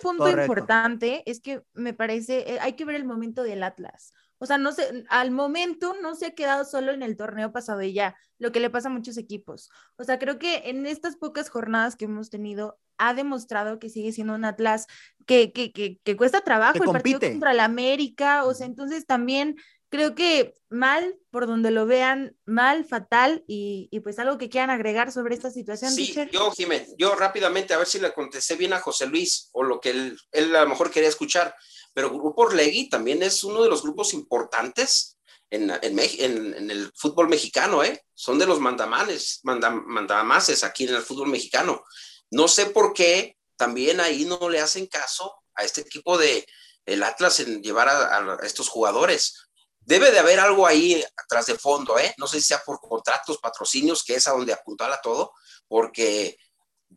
punto, 0.02 0.28
importante 0.28 1.22
es 1.26 1.40
que 1.40 1.62
me 1.74 1.94
parece, 1.94 2.54
eh, 2.54 2.58
hay 2.60 2.72
que 2.72 2.84
ver 2.84 2.96
el 2.96 3.04
momento 3.04 3.44
del 3.44 3.62
Atlas. 3.62 4.12
O 4.44 4.46
sea, 4.46 4.58
no 4.58 4.72
sé, 4.72 5.06
al 5.08 5.30
momento 5.30 5.96
no 6.02 6.14
se 6.14 6.26
ha 6.26 6.34
quedado 6.34 6.66
solo 6.66 6.92
en 6.92 7.02
el 7.02 7.16
torneo 7.16 7.50
pasado 7.50 7.80
y 7.80 7.94
ya, 7.94 8.14
lo 8.38 8.52
que 8.52 8.60
le 8.60 8.68
pasa 8.68 8.88
a 8.88 8.92
muchos 8.92 9.16
equipos. 9.16 9.70
O 9.96 10.04
sea, 10.04 10.18
creo 10.18 10.38
que 10.38 10.68
en 10.68 10.84
estas 10.84 11.16
pocas 11.16 11.48
jornadas 11.48 11.96
que 11.96 12.04
hemos 12.04 12.28
tenido, 12.28 12.78
ha 12.98 13.14
demostrado 13.14 13.78
que 13.78 13.88
sigue 13.88 14.12
siendo 14.12 14.34
un 14.34 14.44
Atlas 14.44 14.86
que, 15.24 15.50
que, 15.50 15.72
que, 15.72 15.98
que 16.04 16.16
cuesta 16.18 16.42
trabajo 16.42 16.84
el 16.84 16.90
partido 16.90 17.20
contra 17.20 17.52
el 17.52 17.60
América. 17.60 18.44
O 18.44 18.52
sea, 18.52 18.66
entonces 18.66 19.06
también 19.06 19.56
creo 19.88 20.14
que 20.14 20.56
mal, 20.68 21.16
por 21.30 21.46
donde 21.46 21.70
lo 21.70 21.86
vean, 21.86 22.36
mal, 22.44 22.84
fatal, 22.84 23.44
y, 23.46 23.88
pues 24.00 24.18
algo 24.18 24.36
que 24.36 24.48
quieran 24.50 24.68
agregar 24.68 25.10
sobre 25.10 25.34
esta 25.34 25.50
situación. 25.50 25.90
Sí, 25.90 26.14
yo, 26.32 26.50
Jiménez, 26.50 26.94
yo 26.98 27.14
rápidamente, 27.14 27.72
a 27.72 27.78
ver 27.78 27.86
si 27.86 27.98
le 27.98 28.12
contesté 28.12 28.56
bien 28.56 28.74
a 28.74 28.80
José 28.80 29.06
Luis, 29.06 29.48
o 29.52 29.62
lo 29.62 29.80
que 29.80 29.90
él, 29.90 30.18
él 30.32 30.54
a 30.54 30.64
lo 30.64 30.68
mejor 30.68 30.90
quería 30.90 31.08
escuchar, 31.08 31.54
pero 31.94 32.10
Grupo 32.10 32.42
Orlegui 32.42 32.88
también 32.90 33.22
es 33.22 33.42
uno 33.44 33.62
de 33.62 33.70
los 33.70 33.82
grupos 33.82 34.12
importantes 34.12 35.16
en, 35.50 35.70
en, 35.70 35.98
en, 35.98 36.70
el 36.70 36.92
fútbol 36.94 37.28
mexicano, 37.28 37.82
¿eh? 37.82 38.04
Son 38.12 38.38
de 38.38 38.46
los 38.46 38.60
mandamanes, 38.60 39.40
mandamases 39.44 40.64
aquí 40.64 40.84
en 40.84 40.94
el 40.94 41.02
fútbol 41.02 41.28
mexicano. 41.28 41.84
No 42.30 42.48
sé 42.48 42.66
por 42.66 42.92
qué 42.92 43.38
también 43.56 44.00
ahí 44.00 44.24
no 44.24 44.50
le 44.50 44.60
hacen 44.60 44.86
caso 44.86 45.32
a 45.54 45.64
este 45.64 45.82
equipo 45.82 46.18
de 46.18 46.46
el 46.86 47.02
Atlas 47.02 47.40
en 47.40 47.62
llevar 47.62 47.88
a 47.88 48.38
estos 48.42 48.68
jugadores 48.68 49.44
Debe 49.86 50.10
de 50.10 50.18
haber 50.18 50.40
algo 50.40 50.66
ahí 50.66 51.04
atrás 51.16 51.46
de 51.46 51.58
fondo, 51.58 51.98
¿eh? 51.98 52.14
No 52.16 52.26
sé 52.26 52.40
si 52.40 52.48
sea 52.48 52.62
por 52.64 52.80
contratos, 52.80 53.38
patrocinios, 53.38 54.02
que 54.02 54.14
es 54.14 54.26
a 54.26 54.32
donde 54.32 54.54
apuntala 54.54 55.00
todo, 55.02 55.32
porque 55.68 56.38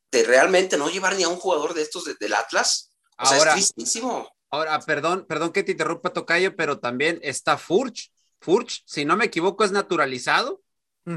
de 0.09 0.23
realmente 0.23 0.77
no 0.77 0.89
llevar 0.89 1.15
ni 1.15 1.23
a 1.23 1.27
un 1.27 1.37
jugador 1.37 1.73
de 1.73 1.81
estos 1.81 2.05
del 2.05 2.33
Atlas, 2.33 2.93
o 3.17 3.25
sea, 3.25 3.37
es 3.37 3.53
tristísimo. 3.53 4.29
Ahora, 4.57 4.79
perdón, 4.79 5.25
perdón 5.27 5.51
que 5.51 5.63
te 5.63 5.73
interrumpa, 5.73 6.13
Tocayo, 6.13 6.55
pero 6.55 6.79
también 6.79 7.19
está 7.21 7.57
Furch. 7.57 8.11
Furch, 8.39 8.83
si 8.85 9.05
no 9.05 9.15
me 9.15 9.25
equivoco, 9.25 9.63
es 9.63 9.71
naturalizado 9.71 10.61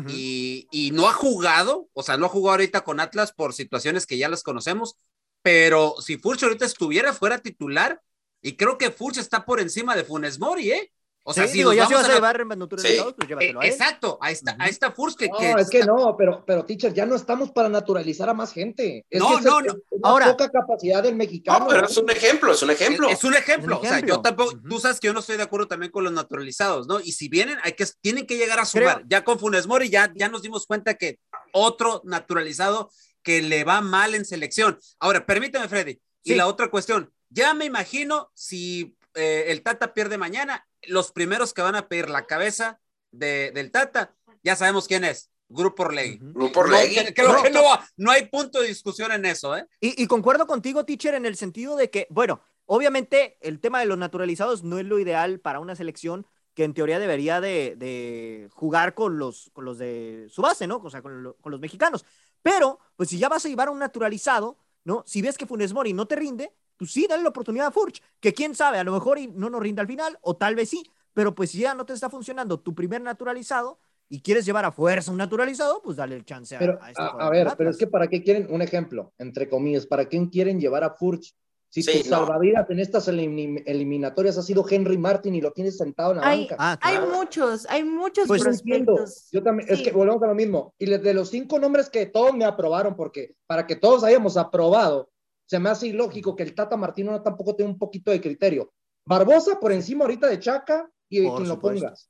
y, 0.09 0.69
y, 0.71 0.93
no 0.93 1.09
ha 1.09 1.13
jugado, 1.13 1.89
o 1.95 2.05
sea, 2.05 2.17
no 2.17 2.27
ha 2.27 2.29
jugado 2.29 2.53
ahorita 2.53 2.83
con 2.83 3.01
Atlas 3.01 3.33
por 3.33 3.55
situaciones 3.55 4.07
que 4.07 4.19
ya 4.19 4.29
las 4.29 4.45
conocemos, 4.45 4.97
pero 5.43 5.97
si 6.01 6.17
Furch 6.17 6.45
ahorita 6.45 6.65
estuviera 6.65 7.13
fuera 7.13 7.39
titular, 7.39 8.01
y 8.41 8.57
creo 8.57 8.79
que 8.79 8.93
Furch 8.93 9.19
está 9.19 9.45
por 9.45 9.59
encima 9.59 9.97
de 9.97 10.05
Funes 10.05 10.39
Mori, 10.39 10.71
¿eh? 10.71 10.93
O 11.23 11.35
sea, 11.35 11.47
si 11.47 11.59
digo, 11.59 11.73
ya 11.73 11.87
si 11.87 11.95
vas 11.95 12.09
a, 12.09 12.15
llevar 12.15 12.47
naturalizados, 12.47 13.15
pues 13.15 13.29
llévatelo 13.29 13.61
a 13.61 13.65
él. 13.65 13.71
Exacto, 13.71 14.19
ahí 14.21 14.33
está, 14.33 14.57
ahí 14.59 14.71
está 14.71 14.91
Furs 14.91 15.15
que, 15.15 15.29
No, 15.29 15.59
es 15.59 15.69
que 15.69 15.85
no, 15.85 16.17
pero, 16.17 16.43
pero, 16.47 16.65
teacher, 16.65 16.95
ya 16.95 17.05
no 17.05 17.15
estamos 17.15 17.51
para 17.51 17.69
naturalizar 17.69 18.29
a 18.31 18.35
más 18.35 18.53
gente. 18.53 19.05
Es 19.11 19.21
no, 19.21 19.37
que 19.37 19.45
no, 19.45 19.61
no. 19.61 19.75
Ahora, 20.03 20.31
poca 20.31 20.51
capacidad 20.51 21.03
del 21.03 21.17
mexicano. 21.17 21.61
No, 21.61 21.69
pero 21.69 21.87
es 21.87 21.97
un 21.97 22.11
ejemplo, 22.11 22.53
es 22.53 22.63
un 22.63 22.71
ejemplo. 22.71 23.09
Es, 23.09 23.23
un 23.23 23.35
ejemplo. 23.35 23.79
O 23.79 23.83
sea, 23.83 24.01
yo 24.01 24.21
tampoco, 24.21 24.59
tú 24.67 24.81
sabes 24.81 24.99
que 24.99 25.09
yo 25.09 25.13
no 25.13 25.21
estoy 25.21 25.37
de 25.37 25.43
acuerdo 25.43 25.69
también 25.69 25.93
con 25.93 26.05
los 26.05 26.13
naturalizados, 26.13 26.87
¿no? 26.87 27.01
Y 27.01 27.13
si 27.13 27.29
vienen, 27.29 27.59
hay 27.63 27.73
que, 27.73 27.87
tienen 28.01 28.27
que 28.27 28.37
llegar 28.37 28.59
a 28.59 28.65
sumar. 28.65 29.05
Ya 29.07 29.23
con 29.23 29.39
Funes 29.39 29.67
Mori 29.67 29.91
ya, 29.91 30.13
ya 30.17 30.29
nos 30.29 30.43
dimos 30.43 30.67
cuenta 30.67 30.95
que 30.95 31.19
otro 31.53 32.01
naturalizado 32.05 32.91
que 33.23 33.43
le 33.43 33.65
va 33.65 33.83
mal 33.83 34.15
en 34.15 34.25
selección. 34.25 34.79
Ahora, 34.99 35.27
permíteme, 35.27 35.69
Freddy. 35.69 36.01
Y 36.23 36.35
la 36.35 36.47
otra 36.47 36.71
cuestión, 36.71 37.13
ya 37.29 37.55
me 37.55 37.65
imagino 37.65 38.31
si 38.35 38.97
eh, 39.15 39.47
el 39.49 39.63
Tata 39.63 39.95
pierde 39.95 40.19
mañana, 40.19 40.67
los 40.87 41.13
primeros 41.13 41.53
que 41.55 41.63
van 41.63 41.77
a 41.77 41.89
pedir 41.89 42.09
la 42.11 42.27
cabeza 42.27 42.81
de, 43.11 43.51
del 43.53 43.71
Tata, 43.71 44.15
ya 44.43 44.57
sabemos 44.57 44.87
quién 44.87 45.05
es. 45.05 45.31
Grupo 45.49 45.83
Orlegui. 45.83 46.19
Grupo 46.21 46.61
Orlegui. 46.61 47.13
Creo 47.13 47.43
que 47.43 47.51
no, 47.51 47.63
no, 47.97 48.11
hay 48.11 48.27
punto 48.27 48.61
de 48.61 48.69
discusión 48.69 49.11
en 49.11 49.27
eso, 49.27 49.57
¿eh? 49.57 49.67
Y, 49.81 50.07
concuerdo 50.07 50.47
contigo, 50.47 50.85
teacher, 50.85 51.15
en 51.15 51.27
el 51.27 51.37
sentido 51.37 51.77
de 51.77 51.91
que, 51.91 52.07
bueno, 52.09 52.41
obviamente 52.67 53.37
el 53.41 53.59
tema 53.59 53.81
de 53.81 53.87
los 53.87 53.99
naturalizados 53.99 54.63
no 54.63 54.79
es 54.79 54.87
lo 54.87 55.01
ideal 55.01 55.41
para 55.41 55.59
una 55.59 55.75
selección 55.75 56.25
que 56.55 56.63
en 56.65 56.73
teoría 56.73 57.01
debería 57.01 57.41
de, 57.41 58.49
jugar 58.53 58.95
con 58.95 59.19
los, 59.19 59.51
con 59.53 59.65
los 59.65 59.79
de 59.79 60.29
su 60.31 60.41
base, 60.41 60.69
¿no? 60.69 60.77
O 60.77 60.91
sea, 60.91 61.03
con, 61.03 61.35
con, 61.41 61.51
los 61.51 61.61
mexicanos. 61.61 62.05
Pero, 62.43 62.79
pues 62.95 63.09
si 63.09 63.19
ya 63.19 63.29
vas 63.29 63.45
a 63.45 63.49
llevar 63.49 63.69
a 63.69 63.73
un 63.73 63.81
naturalizado, 63.81 64.57
¿no? 64.85 65.03
Si 65.07 65.21
ves 65.21 65.37
que 65.37 65.47
Funes 65.47 65.73
Mori 65.73 65.93
no 65.93 66.07
te 66.07 66.15
rinde, 66.15 66.53
pues 66.81 66.93
sí, 66.93 67.07
dale 67.07 67.23
la 67.23 67.29
oportunidad 67.29 67.67
a 67.67 67.71
Furch, 67.71 68.01
que 68.21 68.33
quién 68.33 68.55
sabe, 68.55 68.79
a 68.79 68.85
lo 68.85 68.95
mejor 68.95 69.19
no 69.35 69.51
nos 69.51 69.61
rinde 69.61 69.83
al 69.83 69.87
final, 69.87 70.19
o 70.23 70.35
tal 70.35 70.55
vez 70.55 70.71
sí, 70.71 70.83
pero 71.13 71.35
pues 71.35 71.51
si 71.51 71.59
ya 71.59 71.75
no 71.75 71.85
te 71.85 71.93
está 71.93 72.09
funcionando 72.09 72.59
tu 72.59 72.75
primer 72.75 73.03
naturalizado 73.03 73.79
y 74.09 74.23
quieres 74.23 74.47
llevar 74.47 74.65
a 74.65 74.73
fuerza 74.73 75.13
un 75.13 75.19
naturalizado, 75.19 75.83
pues 75.83 75.99
dale 75.99 76.17
el 76.17 76.25
chance 76.25 76.57
a, 76.57 76.59
a, 76.59 76.89
este 76.89 77.03
a, 77.03 77.29
ver, 77.29 77.49
pero 77.59 77.69
es 77.69 77.77
que 77.77 77.87
para 77.87 78.09
qué 78.09 78.23
quieren, 78.23 78.47
un 78.49 78.63
ejemplo, 78.63 79.13
entre 79.19 79.47
comillas, 79.51 79.85
¿para 79.85 80.07
quién 80.07 80.29
quieren 80.29 80.59
llevar 80.59 80.83
a 80.83 80.95
Furch? 80.95 81.35
Si 81.69 81.85
tu 81.85 82.09
salvavidas 82.09 82.71
en 82.71 82.81
estas 82.81 83.07
eliminatorias 83.07 84.39
ha 84.39 84.43
sido 84.43 84.65
Henry 84.67 84.97
Martin 84.97 85.35
y 85.35 85.43
lo 85.43 85.53
tienes 85.53 85.77
sentado 85.77 86.13
en 86.13 86.17
la 86.17 86.23
banca. 86.23 86.57
Ah, 86.59 86.79
hay 86.81 86.99
muchos, 86.99 87.67
hay 87.69 87.85
muchos 87.85 88.27
pues 88.27 88.43
prospectos. 88.43 89.29
Yo 89.31 89.43
también, 89.43 89.69
es 89.71 89.83
que 89.83 89.93
volvemos 89.93 90.23
a 90.23 90.29
lo 90.29 90.35
mismo. 90.35 90.75
Y 90.79 90.87
de 90.87 91.15
los 91.15 91.29
cinco 91.29 91.61
nombres 91.61 91.91
que 91.91 92.07
todos 92.07 92.35
me 92.35 92.47
aprobaron, 92.47 92.97
porque 92.97 93.37
para 93.47 93.67
que 93.67 93.77
todos 93.77 94.03
hayamos 94.03 94.39
aprobado, 94.39 95.11
se 95.51 95.59
me 95.59 95.69
hace 95.69 95.89
ilógico 95.89 96.37
que 96.37 96.45
el 96.45 96.55
Tata 96.55 96.77
Martino 96.77 97.11
no 97.11 97.23
tampoco 97.25 97.57
tenga 97.57 97.69
un 97.69 97.77
poquito 97.77 98.13
de 98.13 98.21
criterio. 98.21 98.73
Barbosa 99.05 99.59
por 99.59 99.73
encima 99.73 100.05
ahorita 100.05 100.29
de 100.29 100.39
Chaca 100.39 100.89
y 101.09 101.23
de 101.23 101.35
quien 101.35 101.49
lo 101.49 101.59
pongas. 101.59 102.09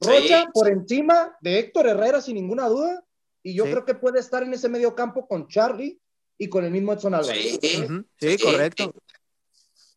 Rocha 0.00 0.48
por 0.54 0.68
encima 0.68 1.36
de 1.40 1.58
Héctor 1.58 1.88
Herrera 1.88 2.20
sin 2.20 2.36
ninguna 2.36 2.68
duda. 2.68 3.04
Y 3.42 3.54
yo 3.54 3.64
creo 3.64 3.84
que 3.84 3.96
puede 3.96 4.20
estar 4.20 4.44
en 4.44 4.54
ese 4.54 4.68
medio 4.68 4.94
campo 4.94 5.26
con 5.26 5.48
Charlie 5.48 6.00
y 6.38 6.48
con 6.48 6.64
el 6.64 6.70
mismo 6.70 6.92
Edson 6.92 7.14
Álvarez. 7.14 7.58
Sí, 7.60 8.38
correcto. 8.40 8.94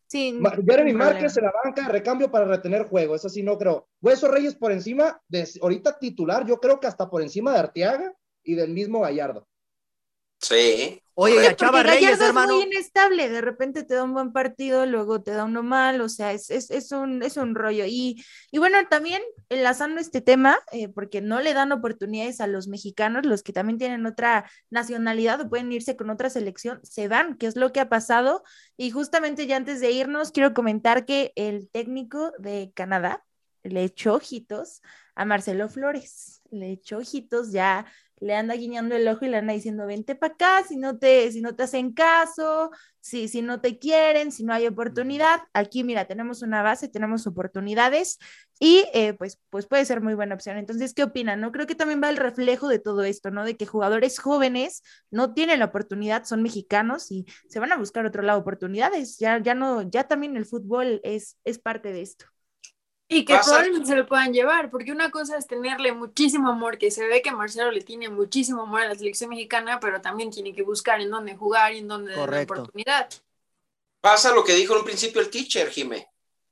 Sí, 0.08 0.36
Jeremy 0.66 0.94
Márquez 0.94 1.36
en 1.36 1.44
la 1.44 1.52
banca 1.62 1.82
de 1.82 1.92
recambio 1.92 2.32
para 2.32 2.46
retener 2.46 2.88
juego, 2.88 3.14
eso 3.14 3.28
sí 3.28 3.44
no 3.44 3.56
creo. 3.56 3.86
Hueso 4.02 4.26
Reyes 4.26 4.56
por 4.56 4.72
encima 4.72 5.22
de 5.28 5.48
ahorita 5.62 6.00
titular, 6.00 6.44
yo 6.44 6.58
creo 6.58 6.80
que 6.80 6.88
hasta 6.88 7.08
por 7.08 7.22
encima 7.22 7.52
de 7.52 7.58
Arteaga 7.60 8.12
y 8.42 8.56
del 8.56 8.70
mismo 8.72 9.02
Gallardo. 9.02 9.46
Sí. 10.40 11.00
Oye, 11.20 11.42
ya 11.42 11.56
Chava 11.56 11.82
Reyes, 11.82 12.20
hermano. 12.20 12.52
Es 12.52 12.56
muy 12.58 12.72
inestable, 12.72 13.28
de 13.28 13.40
repente 13.40 13.82
te 13.82 13.94
da 13.94 14.04
un 14.04 14.14
buen 14.14 14.32
partido, 14.32 14.86
luego 14.86 15.20
te 15.20 15.32
da 15.32 15.46
uno 15.46 15.64
mal, 15.64 16.00
o 16.00 16.08
sea, 16.08 16.32
es, 16.32 16.48
es, 16.48 16.70
es 16.70 16.92
un, 16.92 17.24
es 17.24 17.36
un 17.36 17.56
rollo. 17.56 17.86
Y, 17.88 18.24
y, 18.52 18.58
bueno, 18.58 18.78
también 18.88 19.20
enlazando 19.48 20.00
este 20.00 20.20
tema, 20.20 20.56
eh, 20.70 20.88
porque 20.88 21.20
no 21.20 21.40
le 21.40 21.54
dan 21.54 21.72
oportunidades 21.72 22.40
a 22.40 22.46
los 22.46 22.68
mexicanos, 22.68 23.26
los 23.26 23.42
que 23.42 23.52
también 23.52 23.78
tienen 23.78 24.06
otra 24.06 24.48
nacionalidad 24.70 25.40
o 25.40 25.48
pueden 25.48 25.72
irse 25.72 25.96
con 25.96 26.08
otra 26.08 26.30
selección, 26.30 26.78
se 26.84 27.08
van, 27.08 27.36
que 27.36 27.46
es 27.46 27.56
lo 27.56 27.72
que 27.72 27.80
ha 27.80 27.88
pasado. 27.88 28.44
Y 28.76 28.92
justamente 28.92 29.48
ya 29.48 29.56
antes 29.56 29.80
de 29.80 29.90
irnos, 29.90 30.30
quiero 30.30 30.54
comentar 30.54 31.04
que 31.04 31.32
el 31.34 31.68
técnico 31.68 32.30
de 32.38 32.70
Canadá 32.76 33.24
le 33.64 33.82
echó 33.82 34.14
ojitos 34.14 34.82
a 35.16 35.24
Marcelo 35.24 35.68
Flores, 35.68 36.42
le 36.52 36.70
echó 36.70 36.98
ojitos 36.98 37.50
ya 37.50 37.86
le 38.20 38.34
anda 38.34 38.54
guiñando 38.54 38.94
el 38.96 39.06
ojo 39.08 39.24
y 39.24 39.28
le 39.28 39.36
anda 39.38 39.52
diciendo, 39.52 39.86
vente 39.86 40.14
para 40.14 40.34
acá, 40.34 40.64
si 40.66 40.76
no 40.76 40.98
te, 40.98 41.30
si 41.32 41.40
no 41.40 41.54
te 41.54 41.62
hacen 41.64 41.92
caso, 41.92 42.70
si, 43.00 43.28
si 43.28 43.42
no 43.42 43.60
te 43.60 43.78
quieren, 43.78 44.32
si 44.32 44.44
no 44.44 44.52
hay 44.52 44.66
oportunidad, 44.66 45.40
aquí 45.52 45.84
mira, 45.84 46.06
tenemos 46.06 46.42
una 46.42 46.62
base, 46.62 46.88
tenemos 46.88 47.26
oportunidades 47.26 48.18
y 48.60 48.84
eh, 48.92 49.14
pues, 49.14 49.38
pues 49.50 49.66
puede 49.66 49.84
ser 49.84 50.00
muy 50.00 50.14
buena 50.14 50.34
opción. 50.34 50.56
Entonces, 50.56 50.94
¿qué 50.94 51.04
opinan? 51.04 51.40
No 51.40 51.52
creo 51.52 51.66
que 51.66 51.74
también 51.74 52.02
va 52.02 52.10
el 52.10 52.16
reflejo 52.16 52.68
de 52.68 52.78
todo 52.78 53.04
esto, 53.04 53.30
¿no? 53.30 53.44
De 53.44 53.56
que 53.56 53.66
jugadores 53.66 54.18
jóvenes 54.18 54.82
no 55.10 55.32
tienen 55.34 55.60
la 55.60 55.66
oportunidad, 55.66 56.24
son 56.24 56.42
mexicanos 56.42 57.10
y 57.10 57.26
se 57.48 57.60
van 57.60 57.72
a 57.72 57.76
buscar 57.76 58.04
otro 58.06 58.22
lado 58.22 58.40
oportunidades. 58.40 59.18
Ya, 59.18 59.38
ya 59.38 59.54
no, 59.54 59.82
ya 59.82 60.04
también 60.04 60.36
el 60.36 60.46
fútbol 60.46 61.00
es, 61.04 61.38
es 61.44 61.58
parte 61.58 61.92
de 61.92 62.02
esto. 62.02 62.26
Y 63.10 63.24
que 63.24 63.38
probablemente 63.38 63.88
se 63.88 63.96
lo 63.96 64.06
puedan 64.06 64.34
llevar, 64.34 64.70
porque 64.70 64.92
una 64.92 65.10
cosa 65.10 65.38
es 65.38 65.46
tenerle 65.46 65.92
muchísimo 65.92 66.50
amor, 66.50 66.76
que 66.76 66.90
se 66.90 67.06
ve 67.06 67.22
que 67.22 67.32
Marcelo 67.32 67.70
le 67.70 67.80
tiene 67.80 68.10
muchísimo 68.10 68.62
amor 68.62 68.82
a 68.82 68.88
la 68.88 68.94
selección 68.94 69.30
mexicana, 69.30 69.80
pero 69.80 70.02
también 70.02 70.30
tiene 70.30 70.54
que 70.54 70.62
buscar 70.62 71.00
en 71.00 71.10
dónde 71.10 71.34
jugar 71.34 71.72
y 71.72 71.78
en 71.78 71.88
dónde 71.88 72.14
dar 72.14 72.42
oportunidad. 72.42 73.08
Pasa 74.02 74.34
lo 74.34 74.44
que 74.44 74.54
dijo 74.54 74.74
en 74.74 74.80
un 74.80 74.84
principio 74.84 75.22
el 75.22 75.30
teacher, 75.30 75.70
Jimé. 75.70 76.06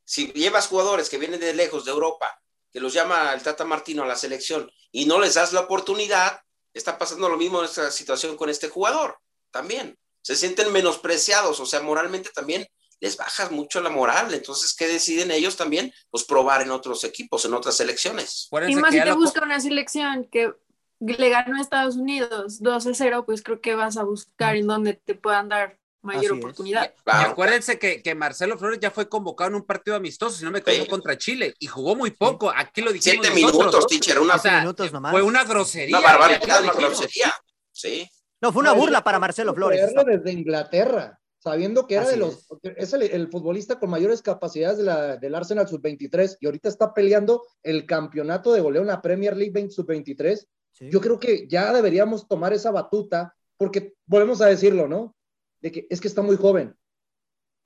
Si 0.05 0.33
llevas 0.33 0.69
jugadores 0.69 1.11
que 1.11 1.19
vienen 1.19 1.41
de 1.41 1.53
lejos, 1.53 1.85
de 1.85 1.91
Europa, 1.91 2.41
que 2.73 2.81
los 2.81 2.95
llama 2.95 3.35
el 3.35 3.43
Tata 3.43 3.65
Martino 3.65 4.03
a 4.03 4.07
la 4.07 4.17
selección 4.17 4.71
y 4.91 5.05
no 5.05 5.21
les 5.21 5.35
das 5.35 5.53
la 5.53 5.61
oportunidad, 5.61 6.41
está 6.73 6.97
pasando 6.97 7.29
lo 7.29 7.37
mismo 7.37 7.59
en 7.59 7.67
esta 7.67 7.91
situación 7.91 8.37
con 8.37 8.49
este 8.49 8.69
jugador 8.69 9.19
también. 9.51 9.99
Se 10.23 10.37
sienten 10.37 10.73
menospreciados, 10.73 11.61
o 11.61 11.67
sea, 11.67 11.81
moralmente 11.81 12.31
también 12.31 12.67
les 13.01 13.17
bajas 13.17 13.51
mucho 13.51 13.81
la 13.81 13.91
moral. 13.91 14.33
Entonces, 14.33 14.75
¿qué 14.75 14.87
deciden 14.87 15.31
ellos 15.31 15.57
también? 15.57 15.93
Pues 16.11 16.25
probar 16.25 16.63
en 16.63 16.71
otros 16.71 17.05
equipos, 17.05 17.45
en 17.45 17.55
otras 17.55 17.77
selecciones. 17.77 18.49
y 18.69 18.77
más 18.77 18.93
si 18.93 19.01
te 19.01 19.13
busca 19.13 19.43
una 19.43 19.61
selección 19.61 20.25
que 20.31 20.53
le 21.01 21.29
ganó 21.29 21.57
a 21.57 21.61
Estados 21.61 21.97
Unidos 21.97 22.61
2 22.61 22.89
0, 22.93 23.25
pues 23.27 23.43
creo 23.43 23.61
que 23.61 23.75
vas 23.75 23.97
a 23.97 24.05
buscar 24.05 24.57
en 24.57 24.67
donde 24.67 24.95
te 24.95 25.15
puedan 25.15 25.49
dar 25.49 25.79
mayor 26.01 26.33
oportunidad. 26.35 26.95
acuérdense 27.05 27.79
que, 27.79 28.01
que, 28.01 28.15
Marcelo 28.15 28.57
Flores 28.57 28.79
ya 28.81 28.93
fue 28.93 29.09
convocado 29.09 29.49
en 29.49 29.57
un 29.57 29.67
partido 29.67 29.97
amistoso, 29.97 30.37
si 30.37 30.45
no 30.45 30.53
me 30.53 30.61
equivoco, 30.61 30.89
contra 30.89 31.19
Chile, 31.19 31.55
y 31.59 31.67
jugó 31.67 31.97
muy 31.97 32.13
poco. 32.13 32.53
Aquí 32.55 32.81
lo 32.81 32.93
dijimos. 32.93 33.27
Siete 33.27 33.35
minutos, 33.35 33.87
teacher, 33.89 34.21
una, 34.21 34.41
minutos 34.61 34.93
nomás. 34.93 35.11
Fue 35.13 35.23
una 35.23 35.45
grosería. 35.45 35.99
Una 35.99 36.07
barbaridad, 36.07 36.63
una 36.63 36.73
grosería. 36.73 37.35
Sí. 37.73 38.09
No, 38.41 38.53
fue 38.53 38.61
una 38.61 38.73
burla 38.73 39.03
para 39.03 39.19
Marcelo 39.19 39.53
Flores. 39.53 39.93
Desde 40.07 40.33
Inglaterra 40.33 41.19
sabiendo 41.47 41.87
que 41.87 41.95
era 41.95 42.09
de 42.09 42.17
los, 42.17 42.49
es, 42.77 42.93
el, 42.93 43.29
futbolista 43.29 43.79
con 43.79 43.89
mayores 43.89 44.21
capacidades 44.21 44.79
de 44.79 44.83
la, 44.83 45.17
del 45.17 45.33
Arsenal 45.33 45.69
sub-23 45.69 46.39
y 46.41 46.47
ahorita 46.47 46.69
está 46.69 46.93
peleando 46.93 47.45
el 47.63 47.87
campeonato 47.87 48.53
de 48.53 48.61
goleo 48.61 48.83
en 48.83 48.89
la 48.89 49.01
Premier 49.01 49.37
League 49.37 49.71
sub-23, 49.71 50.45
yo 50.91 51.01
creo 51.01 51.21
que 51.21 51.47
ya 51.47 51.73
deberíamos 51.73 52.27
tomar 52.27 52.53
esa 52.53 52.73
batuta 52.73 53.33
porque 53.57 53.95
volvemos 54.07 54.41
a 54.41 54.47
decirlo, 54.47 54.89
¿no? 54.89 55.15
De 55.61 55.71
que 55.71 55.87
es 55.89 56.01
que 56.01 56.09
está 56.09 56.21
muy 56.21 56.35
joven. 56.35 56.75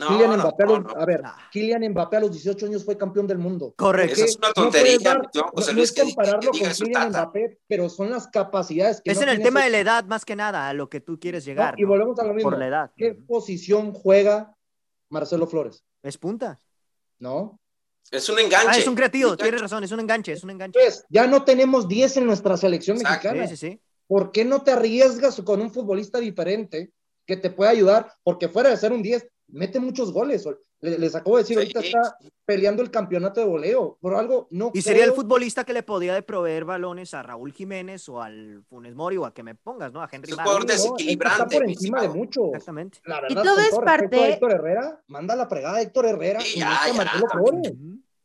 Kylian 0.08 0.36
Mbappé, 0.38 0.64
a 0.96 1.04
ver, 1.04 1.22
Kylian 1.50 1.88
Mbappé 1.90 2.16
a 2.16 2.20
los 2.20 2.32
18 2.32 2.66
años 2.66 2.84
fue 2.84 2.96
campeón 2.96 3.26
del 3.26 3.38
mundo. 3.38 3.74
Correcto. 3.76 4.14
Esa 4.14 4.24
es 4.24 4.36
una 4.36 4.52
tontería. 4.52 5.14
No, 5.14 5.82
es 5.82 5.92
compararlo 5.92 6.50
con 6.50 6.60
Kylian 6.60 7.08
Mbappé, 7.10 7.58
pero 7.66 7.88
son 7.88 8.10
las 8.10 8.28
capacidades 8.28 9.00
que 9.00 9.10
Es 9.10 9.20
en 9.20 9.28
el 9.28 9.42
tema 9.42 9.64
de 9.64 9.70
la 9.70 9.78
edad 9.78 10.04
más 10.04 10.24
que 10.24 10.36
nada, 10.36 10.68
a 10.68 10.74
lo 10.74 10.88
que 10.88 11.00
tú 11.00 11.18
quieres 11.18 11.44
llegar. 11.44 11.74
y 11.78 11.84
volvemos 11.84 12.18
a 12.18 12.24
lo 12.24 12.34
mismo. 12.34 12.50
Por 12.50 12.58
la 12.58 12.66
edad. 12.66 12.90
¿Qué 12.96 13.14
posición 13.14 13.92
juega 13.92 14.56
Marcelo 15.08 15.46
Flores? 15.46 15.84
Es 16.02 16.18
punta. 16.18 16.60
¿No? 17.18 17.60
Es 18.10 18.28
un 18.28 18.38
enganche. 18.38 18.68
Ah, 18.68 18.78
es 18.78 18.88
un 18.88 18.94
creativo, 18.94 19.36
tienes 19.36 19.60
razón, 19.60 19.84
es 19.84 19.92
un 19.92 20.00
enganche, 20.00 20.32
es 20.32 20.42
un 20.42 20.50
enganche. 20.50 20.78
Pues, 20.78 21.04
ya 21.08 21.26
no 21.26 21.44
tenemos 21.44 21.86
10 21.86 22.16
en 22.16 22.26
nuestra 22.26 22.56
selección 22.56 22.98
mexicana. 22.98 23.46
Sí, 23.46 23.56
sí, 23.56 23.68
sí. 23.68 23.80
¿Por 24.08 24.32
qué 24.32 24.44
no 24.44 24.62
te 24.62 24.72
arriesgas 24.72 25.40
con 25.42 25.60
un 25.60 25.70
futbolista 25.70 26.18
diferente 26.18 26.90
que 27.24 27.36
te 27.36 27.50
pueda 27.50 27.70
ayudar? 27.70 28.12
Porque 28.24 28.48
fuera 28.48 28.70
de 28.70 28.76
ser 28.76 28.92
un 28.92 29.02
10, 29.02 29.28
mete 29.52 29.80
muchos 29.80 30.12
goles. 30.12 30.46
Les, 30.80 31.14
acabo 31.14 31.36
de 31.36 31.42
decir, 31.42 31.58
ahorita 31.58 31.80
está 31.80 32.16
peleando 32.46 32.82
el 32.82 32.90
campeonato 32.90 33.40
de 33.40 33.46
voleo. 33.46 33.98
Por 34.00 34.14
algo 34.14 34.48
no. 34.50 34.70
Y 34.72 34.80
sería 34.80 35.04
el 35.04 35.12
futbolista 35.12 35.64
que 35.64 35.74
le 35.74 35.82
podía 35.82 36.14
de 36.14 36.22
proveer 36.22 36.64
balones 36.64 37.12
a 37.12 37.22
Raúl 37.22 37.52
Jiménez 37.52 38.08
o 38.08 38.22
al 38.22 38.62
Funes 38.68 38.94
Mori 38.94 39.18
o 39.18 39.26
a 39.26 39.34
que 39.34 39.42
me 39.42 39.54
pongas, 39.54 39.92
¿no? 39.92 40.02
A 40.02 40.08
Henry 40.10 40.32
Martin. 40.32 40.66
desequilibrante. 40.66 41.42
Está 41.42 41.58
por 41.58 41.68
encima 41.68 42.00
de 42.00 42.08
mucho. 42.08 42.46
Exactamente. 42.46 43.00
y 43.28 43.34
todo 43.34 43.58
es 43.58 43.78
parte. 43.78 44.32
Héctor 44.32 44.52
Herrera, 44.52 45.02
manda 45.06 45.36
la 45.36 45.46
fregada 45.46 45.76
a 45.76 45.82
Héctor 45.82 46.06
Herrera. 46.06 46.40
Sí, 46.40 46.62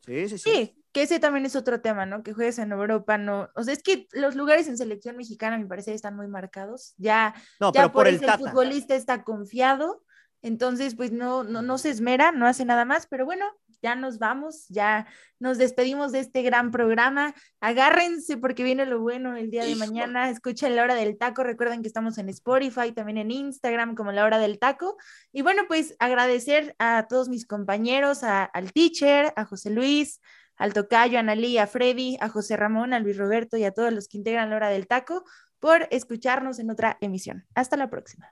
sí, 0.06 0.30
sí, 0.30 0.38
sí. 0.38 0.84
que 0.94 1.02
ese 1.02 1.20
también 1.20 1.46
es 1.46 1.58
otro 1.58 1.82
tema, 1.82 2.06
¿no? 2.06 2.24
Que 2.24 2.32
juegues 2.32 2.58
en 2.60 2.72
Europa, 2.72 3.18
no. 3.18 3.50
O 3.56 3.64
sea, 3.64 3.74
es 3.74 3.84
que 3.84 4.08
los 4.14 4.36
lugares 4.36 4.68
en 4.70 4.78
selección 4.78 5.18
mexicana, 5.18 5.58
me 5.58 5.66
parece, 5.66 5.94
están 5.94 6.16
muy 6.16 6.28
marcados. 6.28 6.94
Ya, 6.98 7.36
no, 7.60 7.74
ya 7.74 7.92
por, 7.92 8.08
el, 8.08 8.24
el 8.24 8.32
futbolista 8.32 8.96
está 8.96 9.24
confiado 9.24 10.06
entonces, 10.42 10.96
pues 10.96 11.12
no, 11.12 11.44
no, 11.44 11.62
no 11.62 11.78
se 11.78 11.90
esmera, 11.90 12.32
no 12.32 12.48
hace 12.48 12.66
nada 12.66 12.86
más, 12.86 13.08
pero 13.08 13.26
bueno, 13.26 13.46
ya 13.82 13.96
nos 13.96 14.18
vamos, 14.18 14.68
ya 14.70 15.06
nos 15.40 15.58
despedimos 15.58 16.12
de 16.12 16.20
este 16.20 16.42
gran 16.42 16.72
programa. 16.72 17.36
Agárrense 17.60 18.38
porque 18.38 18.64
viene 18.64 18.86
lo 18.88 19.00
bueno 19.00 19.36
el 19.36 19.52
día 19.52 19.64
de 19.64 19.76
mañana. 19.76 20.30
Escuchen 20.30 20.76
la 20.76 20.84
hora 20.84 20.96
del 20.96 21.18
taco. 21.18 21.44
Recuerden 21.44 21.84
que 21.84 21.88
estamos 21.88 22.18
en 22.18 22.30
Spotify, 22.30 22.92
también 22.94 23.20
en 23.20 23.30
Instagram 23.30 23.94
como 23.94 24.12
la 24.12 24.24
hora 24.24 24.40
del 24.40 24.58
taco. 24.58 24.98
Y 25.32 25.44
bueno, 25.44 25.64
pues 25.68 25.96
agradecer 26.00 26.76
a 26.80 27.06
todos 27.08 27.30
mis 27.30 27.46
compañeros, 27.46 28.24
al 28.24 28.74
teacher, 28.74 29.34
a 29.36 29.46
José 29.46 29.70
Luis, 29.70 30.20
al 30.56 30.74
tocayo, 30.74 31.18
a 31.18 31.20
Analí, 31.20 31.58
a 31.58 31.68
Freddy, 31.68 32.18
a 32.22 32.30
José 32.30 32.58
Ramón, 32.58 32.94
a 32.94 33.00
Luis 33.00 33.18
Roberto 33.18 33.56
y 33.58 33.66
a 33.66 33.72
todos 33.72 33.94
los 33.94 34.08
que 34.08 34.18
integran 34.18 34.50
la 34.50 34.56
hora 34.56 34.70
del 34.70 34.88
taco 34.88 35.26
por 35.60 35.88
escucharnos 35.92 36.58
en 36.58 36.72
otra 36.72 36.98
emisión. 37.02 37.46
Hasta 37.54 37.78
la 37.78 37.90
próxima. 37.90 38.32